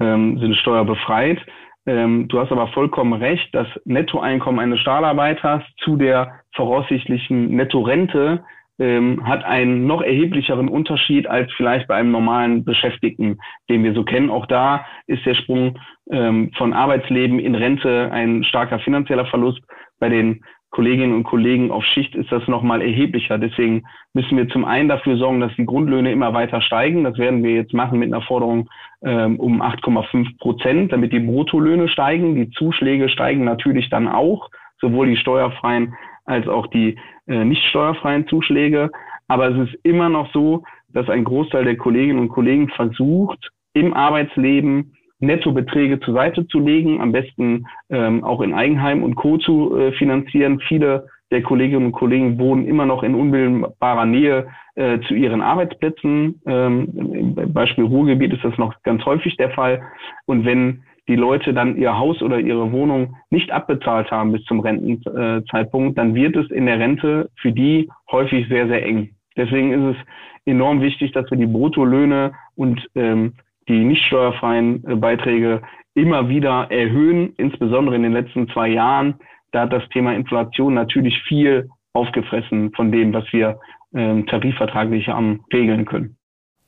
ähm, 0.00 0.38
sind 0.38 0.56
steuerbefreit. 0.56 1.38
Ähm, 1.86 2.28
du 2.28 2.38
hast 2.38 2.52
aber 2.52 2.68
vollkommen 2.68 3.14
recht, 3.14 3.48
das 3.52 3.66
Nettoeinkommen 3.84 4.60
eines 4.60 4.80
Stahlarbeiters 4.80 5.62
zu 5.78 5.96
der 5.96 6.40
voraussichtlichen 6.54 7.56
Nettorente 7.56 8.44
ähm, 8.78 9.26
hat 9.26 9.44
einen 9.44 9.86
noch 9.86 10.02
erheblicheren 10.02 10.68
Unterschied 10.68 11.26
als 11.26 11.50
vielleicht 11.54 11.88
bei 11.88 11.96
einem 11.96 12.12
normalen 12.12 12.64
Beschäftigten, 12.64 13.38
den 13.68 13.82
wir 13.82 13.94
so 13.94 14.04
kennen. 14.04 14.30
Auch 14.30 14.46
da 14.46 14.86
ist 15.06 15.24
der 15.26 15.34
Sprung 15.34 15.78
ähm, 16.10 16.52
von 16.56 16.72
Arbeitsleben 16.72 17.38
in 17.40 17.54
Rente 17.54 18.10
ein 18.12 18.44
starker 18.44 18.78
finanzieller 18.80 19.26
Verlust. 19.26 19.60
Bei 19.98 20.08
den 20.08 20.44
Kolleginnen 20.70 21.14
und 21.14 21.24
Kollegen 21.24 21.70
auf 21.70 21.84
Schicht 21.84 22.14
ist 22.14 22.30
das 22.30 22.46
nochmal 22.46 22.82
erheblicher. 22.82 23.38
Deswegen 23.38 23.84
müssen 24.12 24.36
wir 24.36 24.48
zum 24.48 24.64
einen 24.64 24.88
dafür 24.88 25.16
sorgen, 25.16 25.40
dass 25.40 25.54
die 25.56 25.64
Grundlöhne 25.64 26.12
immer 26.12 26.34
weiter 26.34 26.60
steigen. 26.60 27.04
Das 27.04 27.16
werden 27.18 27.42
wir 27.42 27.52
jetzt 27.52 27.72
machen 27.72 27.98
mit 27.98 28.12
einer 28.12 28.22
Forderung 28.22 28.68
ähm, 29.02 29.40
um 29.40 29.62
8,5 29.62 30.38
Prozent, 30.38 30.92
damit 30.92 31.12
die 31.12 31.20
Bruttolöhne 31.20 31.88
steigen. 31.88 32.34
Die 32.34 32.50
Zuschläge 32.50 33.08
steigen 33.08 33.44
natürlich 33.44 33.88
dann 33.88 34.08
auch, 34.08 34.50
sowohl 34.80 35.08
die 35.08 35.16
steuerfreien 35.16 35.94
als 36.26 36.46
auch 36.46 36.66
die 36.66 36.98
äh, 37.26 37.44
nicht 37.44 37.64
steuerfreien 37.64 38.26
Zuschläge. 38.28 38.90
Aber 39.26 39.48
es 39.48 39.68
ist 39.68 39.80
immer 39.84 40.10
noch 40.10 40.30
so, 40.32 40.64
dass 40.92 41.08
ein 41.08 41.24
Großteil 41.24 41.64
der 41.64 41.76
Kolleginnen 41.76 42.18
und 42.18 42.28
Kollegen 42.28 42.68
versucht, 42.68 43.50
im 43.72 43.94
Arbeitsleben 43.94 44.96
Nettobeträge 45.20 46.00
zur 46.00 46.14
Seite 46.14 46.46
zu 46.46 46.60
legen, 46.60 47.00
am 47.00 47.12
besten 47.12 47.66
ähm, 47.90 48.24
auch 48.24 48.40
in 48.40 48.54
Eigenheim 48.54 49.02
und 49.02 49.16
Co. 49.16 49.38
zu 49.38 49.76
äh, 49.76 49.92
finanzieren. 49.92 50.60
Viele 50.68 51.08
der 51.30 51.42
Kolleginnen 51.42 51.86
und 51.86 51.92
Kollegen 51.92 52.38
wohnen 52.38 52.66
immer 52.66 52.86
noch 52.86 53.02
in 53.02 53.14
unmittelbarer 53.14 54.06
Nähe 54.06 54.48
äh, 54.76 55.00
zu 55.00 55.14
ihren 55.14 55.42
Arbeitsplätzen. 55.42 56.40
Ähm, 56.46 57.34
Im 57.36 57.52
Beispiel 57.52 57.84
Ruhrgebiet 57.84 58.32
ist 58.32 58.44
das 58.44 58.56
noch 58.56 58.82
ganz 58.82 59.04
häufig 59.04 59.36
der 59.36 59.50
Fall. 59.50 59.82
Und 60.26 60.46
wenn 60.46 60.82
die 61.06 61.16
Leute 61.16 61.52
dann 61.52 61.76
ihr 61.76 61.98
Haus 61.98 62.22
oder 62.22 62.38
ihre 62.38 62.70
Wohnung 62.70 63.16
nicht 63.30 63.50
abbezahlt 63.50 64.10
haben 64.10 64.32
bis 64.32 64.44
zum 64.44 64.60
Rentenzeitpunkt, 64.60 65.98
dann 65.98 66.14
wird 66.14 66.36
es 66.36 66.50
in 66.50 66.66
der 66.66 66.78
Rente 66.78 67.30
für 67.36 67.52
die 67.52 67.90
häufig 68.10 68.46
sehr, 68.48 68.68
sehr 68.68 68.84
eng. 68.84 69.10
Deswegen 69.36 69.72
ist 69.72 69.96
es 69.96 70.06
enorm 70.44 70.80
wichtig, 70.80 71.12
dass 71.12 71.30
wir 71.30 71.38
die 71.38 71.46
Bruttolöhne 71.46 72.32
und 72.56 72.88
ähm, 72.94 73.34
die 73.68 73.84
nicht 73.84 74.04
steuerfreien 74.04 74.84
äh, 74.86 74.96
Beiträge 74.96 75.62
immer 75.94 76.28
wieder 76.28 76.70
erhöhen, 76.70 77.34
insbesondere 77.36 77.96
in 77.96 78.02
den 78.02 78.12
letzten 78.12 78.48
zwei 78.48 78.68
Jahren. 78.68 79.14
Da 79.52 79.62
hat 79.62 79.72
das 79.72 79.88
Thema 79.90 80.14
Inflation 80.14 80.74
natürlich 80.74 81.20
viel 81.26 81.68
aufgefressen 81.92 82.72
von 82.74 82.92
dem, 82.92 83.12
was 83.12 83.24
wir 83.32 83.58
ähm, 83.94 84.26
tarifvertraglich 84.26 85.08
am 85.08 85.44
regeln 85.52 85.84
können. 85.84 86.16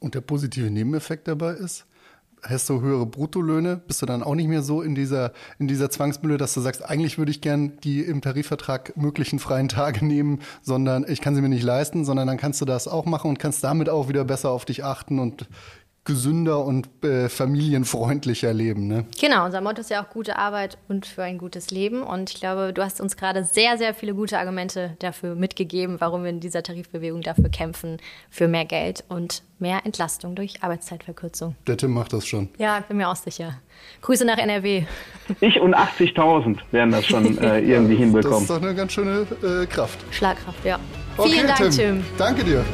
Und 0.01 0.15
der 0.15 0.23
positive 0.23 0.71
Nebeneffekt 0.71 1.29
dabei 1.29 1.53
ist, 1.53 1.87
hast 2.43 2.71
du 2.71 2.81
höhere 2.81 3.07
Bruttolöhne, 3.07 3.77
bist 3.87 4.01
du 4.03 4.07
dann 4.07 4.23
auch 4.23 4.35
nicht 4.35 4.49
mehr 4.49 4.63
so 4.63 4.83
in 4.83 4.95
dieser, 4.95 5.33
in 5.59 5.69
dieser 5.69 5.91
Zwangsmühle, 5.91 6.39
dass 6.39 6.55
du 6.55 6.61
sagst, 6.61 6.89
eigentlich 6.89 7.19
würde 7.19 7.31
ich 7.31 7.41
gern 7.41 7.79
die 7.85 8.01
im 8.01 8.21
Tarifvertrag 8.21 8.97
möglichen 8.97 9.39
freien 9.39 9.69
Tage 9.69 10.05
nehmen, 10.05 10.41
sondern 10.63 11.05
ich 11.09 11.21
kann 11.21 11.35
sie 11.35 11.43
mir 11.43 11.49
nicht 11.49 11.63
leisten, 11.63 12.05
sondern 12.05 12.27
dann 12.27 12.39
kannst 12.39 12.61
du 12.61 12.65
das 12.65 12.89
auch 12.89 13.05
machen 13.05 13.29
und 13.29 13.39
kannst 13.39 13.63
damit 13.63 13.89
auch 13.89 14.09
wieder 14.09 14.25
besser 14.25 14.51
auf 14.51 14.65
dich 14.65 14.85
achten 14.85 15.19
und 15.19 15.49
gesünder 16.11 16.65
und 16.65 16.89
äh, 17.05 17.29
familienfreundlicher 17.29 18.53
leben. 18.53 18.89
Ne? 18.89 19.05
Genau, 19.21 19.45
unser 19.45 19.61
Motto 19.61 19.81
ist 19.81 19.91
ja 19.91 20.03
auch 20.03 20.11
gute 20.11 20.37
Arbeit 20.37 20.77
und 20.89 21.07
für 21.07 21.23
ein 21.23 21.39
gutes 21.39 21.71
Leben. 21.71 22.03
Und 22.03 22.31
ich 22.31 22.41
glaube, 22.41 22.73
du 22.73 22.83
hast 22.83 23.01
uns 23.01 23.17
gerade 23.17 23.45
sehr, 23.45 23.79
sehr 23.79 23.95
viele 23.95 24.15
gute 24.15 24.39
Argumente 24.39 24.97
dafür 24.99 25.37
mitgegeben, 25.37 26.01
warum 26.01 26.25
wir 26.25 26.31
in 26.31 26.41
dieser 26.41 26.65
Tarifbewegung 26.65 27.23
dafür 27.23 27.49
kämpfen, 27.49 27.99
für 28.29 28.49
mehr 28.49 28.65
Geld 28.65 29.05
und 29.09 29.43
mehr 29.61 29.87
Entlastung 29.87 30.35
durch 30.35 30.63
Arbeitszeitverkürzung. 30.63 31.55
Der 31.67 31.77
Tim 31.77 31.93
macht 31.93 32.13
das 32.13 32.27
schon. 32.27 32.49
Ja, 32.59 32.81
bin 32.81 32.97
mir 32.97 33.09
auch 33.09 33.17
sicher. 33.17 33.61
Grüße 34.03 34.25
nach 34.25 34.39
NRW. 34.39 34.85
Ich 35.41 35.61
und 35.61 35.77
80.000 35.77 36.59
werden 36.73 36.91
das 36.91 37.07
schon 37.07 37.39
äh, 37.39 37.61
irgendwie 37.61 37.97
hinbekommen. 37.97 38.33
Das 38.33 38.43
ist 38.43 38.51
doch 38.51 38.63
eine 38.63 38.75
ganz 38.75 38.93
schöne 38.93 39.27
äh, 39.43 39.67
Kraft. 39.67 39.99
Schlagkraft, 40.11 40.65
ja. 40.65 40.79
Okay, 41.17 41.31
Vielen 41.31 41.47
Dank, 41.47 41.59
Tim. 41.59 41.71
Tim. 41.71 42.05
Danke 42.19 42.45
dir. 42.45 42.65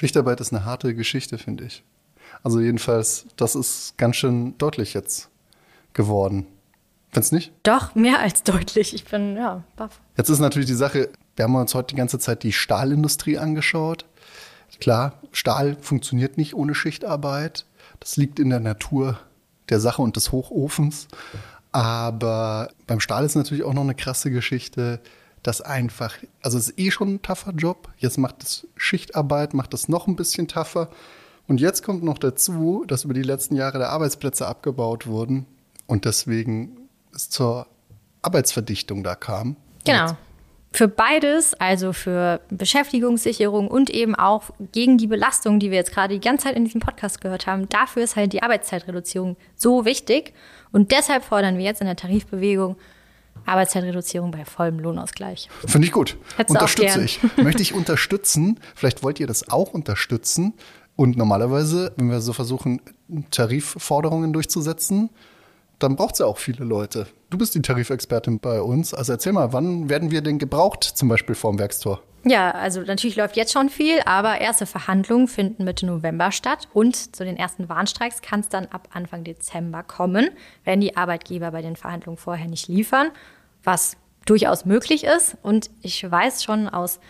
Schichtarbeit 0.00 0.40
ist 0.40 0.50
eine 0.50 0.64
harte 0.64 0.94
Geschichte, 0.94 1.36
finde 1.36 1.64
ich. 1.64 1.84
Also 2.42 2.58
jedenfalls, 2.58 3.26
das 3.36 3.54
ist 3.54 3.98
ganz 3.98 4.16
schön 4.16 4.56
deutlich 4.56 4.94
jetzt 4.94 5.28
geworden. 5.92 6.46
Findest 7.10 7.34
nicht? 7.34 7.52
Doch, 7.64 7.94
mehr 7.94 8.18
als 8.18 8.42
deutlich. 8.42 8.94
Ich 8.94 9.04
bin, 9.04 9.36
ja, 9.36 9.62
baff. 9.76 10.00
Jetzt 10.16 10.30
ist 10.30 10.38
natürlich 10.38 10.68
die 10.68 10.74
Sache, 10.74 11.10
wir 11.36 11.44
haben 11.44 11.54
uns 11.54 11.74
heute 11.74 11.88
die 11.88 11.98
ganze 11.98 12.18
Zeit 12.18 12.44
die 12.44 12.54
Stahlindustrie 12.54 13.36
angeschaut. 13.36 14.06
Klar, 14.80 15.18
Stahl 15.32 15.76
funktioniert 15.82 16.38
nicht 16.38 16.54
ohne 16.54 16.74
Schichtarbeit. 16.74 17.66
Das 17.98 18.16
liegt 18.16 18.40
in 18.40 18.48
der 18.48 18.60
Natur 18.60 19.20
der 19.68 19.80
Sache 19.80 20.00
und 20.00 20.16
des 20.16 20.32
Hochofens. 20.32 21.08
Aber 21.72 22.70
beim 22.86 23.00
Stahl 23.00 23.26
ist 23.26 23.34
natürlich 23.34 23.64
auch 23.64 23.74
noch 23.74 23.82
eine 23.82 23.94
krasse 23.94 24.30
Geschichte 24.30 25.02
das 25.42 25.60
einfach, 25.60 26.14
also 26.42 26.58
es 26.58 26.70
ist 26.70 26.78
eh 26.78 26.90
schon 26.90 27.14
ein 27.14 27.22
tougher 27.22 27.52
Job. 27.52 27.88
Jetzt 27.98 28.18
macht 28.18 28.42
es 28.42 28.66
Schichtarbeit, 28.76 29.54
macht 29.54 29.72
es 29.74 29.88
noch 29.88 30.06
ein 30.06 30.16
bisschen 30.16 30.48
tougher. 30.48 30.90
Und 31.48 31.60
jetzt 31.60 31.82
kommt 31.82 32.04
noch 32.04 32.18
dazu, 32.18 32.84
dass 32.86 33.04
über 33.04 33.14
die 33.14 33.22
letzten 33.22 33.56
Jahre 33.56 33.78
der 33.78 33.90
Arbeitsplätze 33.90 34.46
abgebaut 34.46 35.06
wurden 35.06 35.46
und 35.86 36.04
deswegen 36.04 36.88
es 37.14 37.30
zur 37.30 37.66
Arbeitsverdichtung 38.22 39.02
da 39.02 39.14
kam. 39.14 39.56
Genau. 39.84 40.16
Für 40.72 40.86
beides, 40.86 41.54
also 41.54 41.92
für 41.92 42.40
Beschäftigungssicherung 42.50 43.66
und 43.66 43.90
eben 43.90 44.14
auch 44.14 44.50
gegen 44.70 44.98
die 44.98 45.08
Belastung, 45.08 45.58
die 45.58 45.72
wir 45.72 45.78
jetzt 45.78 45.92
gerade 45.92 46.14
die 46.14 46.20
ganze 46.20 46.44
Zeit 46.44 46.56
in 46.56 46.64
diesem 46.64 46.80
Podcast 46.80 47.20
gehört 47.20 47.48
haben, 47.48 47.68
dafür 47.68 48.04
ist 48.04 48.14
halt 48.14 48.32
die 48.32 48.44
Arbeitszeitreduzierung 48.44 49.36
so 49.56 49.84
wichtig. 49.84 50.32
Und 50.70 50.92
deshalb 50.92 51.24
fordern 51.24 51.58
wir 51.58 51.64
jetzt 51.64 51.80
in 51.80 51.88
der 51.88 51.96
Tarifbewegung 51.96 52.76
Arbeitszeitreduzierung 53.46 54.30
bei 54.30 54.44
vollem 54.44 54.78
Lohnausgleich. 54.78 55.48
Finde 55.66 55.86
ich 55.86 55.92
gut. 55.92 56.16
Hättest 56.36 56.50
Unterstütze 56.50 57.02
ich. 57.02 57.20
Möchte 57.36 57.62
ich 57.62 57.74
unterstützen. 57.74 58.60
Vielleicht 58.74 59.02
wollt 59.02 59.20
ihr 59.20 59.26
das 59.26 59.48
auch 59.48 59.72
unterstützen. 59.72 60.54
Und 60.96 61.16
normalerweise, 61.16 61.92
wenn 61.96 62.10
wir 62.10 62.20
so 62.20 62.32
versuchen, 62.32 62.80
Tarifforderungen 63.30 64.32
durchzusetzen, 64.32 65.10
dann 65.78 65.96
braucht 65.96 66.14
es 66.14 66.18
ja 66.18 66.26
auch 66.26 66.38
viele 66.38 66.64
Leute. 66.64 67.06
Du 67.30 67.38
bist 67.38 67.54
die 67.54 67.62
Tarifexpertin 67.62 68.38
bei 68.38 68.60
uns. 68.60 68.92
Also 68.92 69.12
erzähl 69.12 69.32
mal, 69.32 69.52
wann 69.52 69.88
werden 69.88 70.10
wir 70.10 70.20
denn 70.20 70.38
gebraucht, 70.38 70.84
zum 70.84 71.08
Beispiel 71.08 71.34
vorm 71.34 71.58
Werkstor? 71.58 72.02
Ja, 72.24 72.50
also 72.50 72.82
natürlich 72.82 73.16
läuft 73.16 73.36
jetzt 73.36 73.52
schon 73.52 73.70
viel, 73.70 74.00
aber 74.04 74.40
erste 74.40 74.66
Verhandlungen 74.66 75.26
finden 75.26 75.64
Mitte 75.64 75.86
November 75.86 76.32
statt 76.32 76.68
und 76.74 77.16
zu 77.16 77.24
den 77.24 77.36
ersten 77.36 77.68
Warnstreiks 77.68 78.20
kann 78.20 78.40
es 78.40 78.50
dann 78.50 78.66
ab 78.66 78.88
Anfang 78.92 79.24
Dezember 79.24 79.82
kommen, 79.82 80.30
wenn 80.64 80.80
die 80.80 80.96
Arbeitgeber 80.96 81.50
bei 81.50 81.62
den 81.62 81.76
Verhandlungen 81.76 82.18
vorher 82.18 82.46
nicht 82.46 82.68
liefern, 82.68 83.10
was 83.64 83.96
durchaus 84.26 84.66
möglich 84.66 85.04
ist. 85.04 85.38
Und 85.42 85.70
ich 85.80 86.08
weiß 86.08 86.44
schon 86.44 86.68
aus 86.68 87.00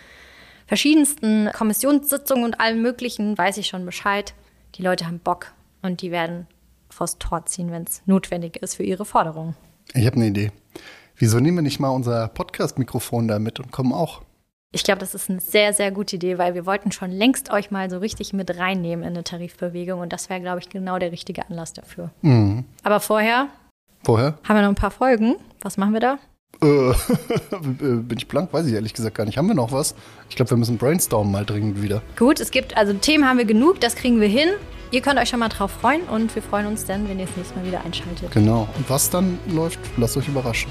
verschiedensten 0.66 1.50
Kommissionssitzungen 1.52 2.44
und 2.44 2.60
allem 2.60 2.80
Möglichen, 2.80 3.36
weiß 3.36 3.56
ich 3.56 3.66
schon 3.66 3.84
Bescheid. 3.84 4.34
Die 4.76 4.82
Leute 4.82 5.06
haben 5.06 5.18
Bock 5.18 5.52
und 5.82 6.02
die 6.02 6.12
werden 6.12 6.46
vors 6.88 7.18
Tor 7.18 7.46
ziehen, 7.46 7.72
wenn 7.72 7.82
es 7.82 8.02
notwendig 8.06 8.58
ist 8.62 8.76
für 8.76 8.84
ihre 8.84 9.04
Forderungen. 9.04 9.56
Ich 9.94 10.06
habe 10.06 10.16
eine 10.16 10.26
Idee. 10.28 10.52
Wieso 11.16 11.40
nehmen 11.40 11.58
wir 11.58 11.62
nicht 11.62 11.80
mal 11.80 11.88
unser 11.88 12.28
Podcast-Mikrofon 12.28 13.26
da 13.26 13.40
mit 13.40 13.58
und 13.58 13.72
kommen 13.72 13.92
auch? 13.92 14.22
Ich 14.72 14.84
glaube, 14.84 15.00
das 15.00 15.16
ist 15.16 15.28
eine 15.28 15.40
sehr, 15.40 15.72
sehr 15.72 15.90
gute 15.90 16.14
Idee, 16.16 16.38
weil 16.38 16.54
wir 16.54 16.64
wollten 16.64 16.92
schon 16.92 17.10
längst 17.10 17.50
euch 17.50 17.72
mal 17.72 17.90
so 17.90 17.98
richtig 17.98 18.32
mit 18.32 18.56
reinnehmen 18.56 19.04
in 19.04 19.14
eine 19.14 19.24
Tarifbewegung 19.24 19.98
und 20.00 20.12
das 20.12 20.30
wäre, 20.30 20.40
glaube 20.40 20.60
ich, 20.60 20.68
genau 20.68 20.98
der 21.00 21.10
richtige 21.10 21.48
Anlass 21.48 21.72
dafür. 21.72 22.10
Mhm. 22.22 22.64
Aber 22.84 23.00
vorher 23.00 23.48
Vorher? 24.04 24.38
haben 24.44 24.56
wir 24.56 24.62
noch 24.62 24.68
ein 24.68 24.76
paar 24.76 24.92
Folgen. 24.92 25.36
Was 25.60 25.76
machen 25.76 25.92
wir 25.92 26.00
da? 26.00 26.18
Äh, 26.62 26.92
bin 27.60 28.16
ich 28.16 28.28
blank? 28.28 28.52
Weiß 28.52 28.64
ich 28.66 28.74
ehrlich 28.74 28.94
gesagt 28.94 29.16
gar 29.16 29.24
nicht. 29.24 29.38
Haben 29.38 29.48
wir 29.48 29.56
noch 29.56 29.72
was? 29.72 29.96
Ich 30.28 30.36
glaube, 30.36 30.50
wir 30.50 30.56
müssen 30.56 30.78
brainstormen 30.78 31.32
mal 31.32 31.44
dringend 31.44 31.82
wieder. 31.82 32.00
Gut, 32.16 32.38
es 32.38 32.52
gibt, 32.52 32.76
also 32.76 32.92
Themen 32.92 33.28
haben 33.28 33.38
wir 33.38 33.46
genug, 33.46 33.80
das 33.80 33.96
kriegen 33.96 34.20
wir 34.20 34.28
hin. 34.28 34.50
Ihr 34.92 35.00
könnt 35.00 35.18
euch 35.18 35.28
schon 35.28 35.40
mal 35.40 35.48
drauf 35.48 35.72
freuen 35.72 36.02
und 36.02 36.32
wir 36.34 36.42
freuen 36.42 36.66
uns 36.66 36.84
dann, 36.84 37.08
wenn 37.08 37.18
ihr 37.18 37.26
das 37.26 37.36
nächste 37.36 37.56
Mal 37.56 37.66
wieder 37.66 37.84
einschaltet. 37.84 38.30
Genau. 38.30 38.68
Und 38.76 38.88
was 38.88 39.10
dann 39.10 39.38
läuft, 39.48 39.80
lasst 39.96 40.16
euch 40.16 40.28
überraschen. 40.28 40.70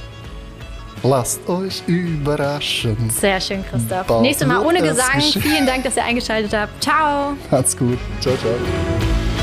Lasst 1.04 1.48
euch 1.48 1.82
überraschen. 1.88 3.10
Sehr 3.10 3.40
schön, 3.40 3.64
Christoph. 3.66 4.08
Bald 4.08 4.22
Nächstes 4.22 4.48
Mal 4.48 4.66
ohne 4.66 4.80
es 4.80 4.90
Gesang. 4.90 5.22
Vielen 5.22 5.66
Dank, 5.66 5.84
dass 5.84 5.96
ihr 5.96 6.04
eingeschaltet 6.04 6.54
habt. 6.54 6.84
Ciao. 6.84 7.36
Macht's 7.50 7.78
gut. 7.78 7.98
Ciao, 8.20 8.36
ciao. 8.38 9.39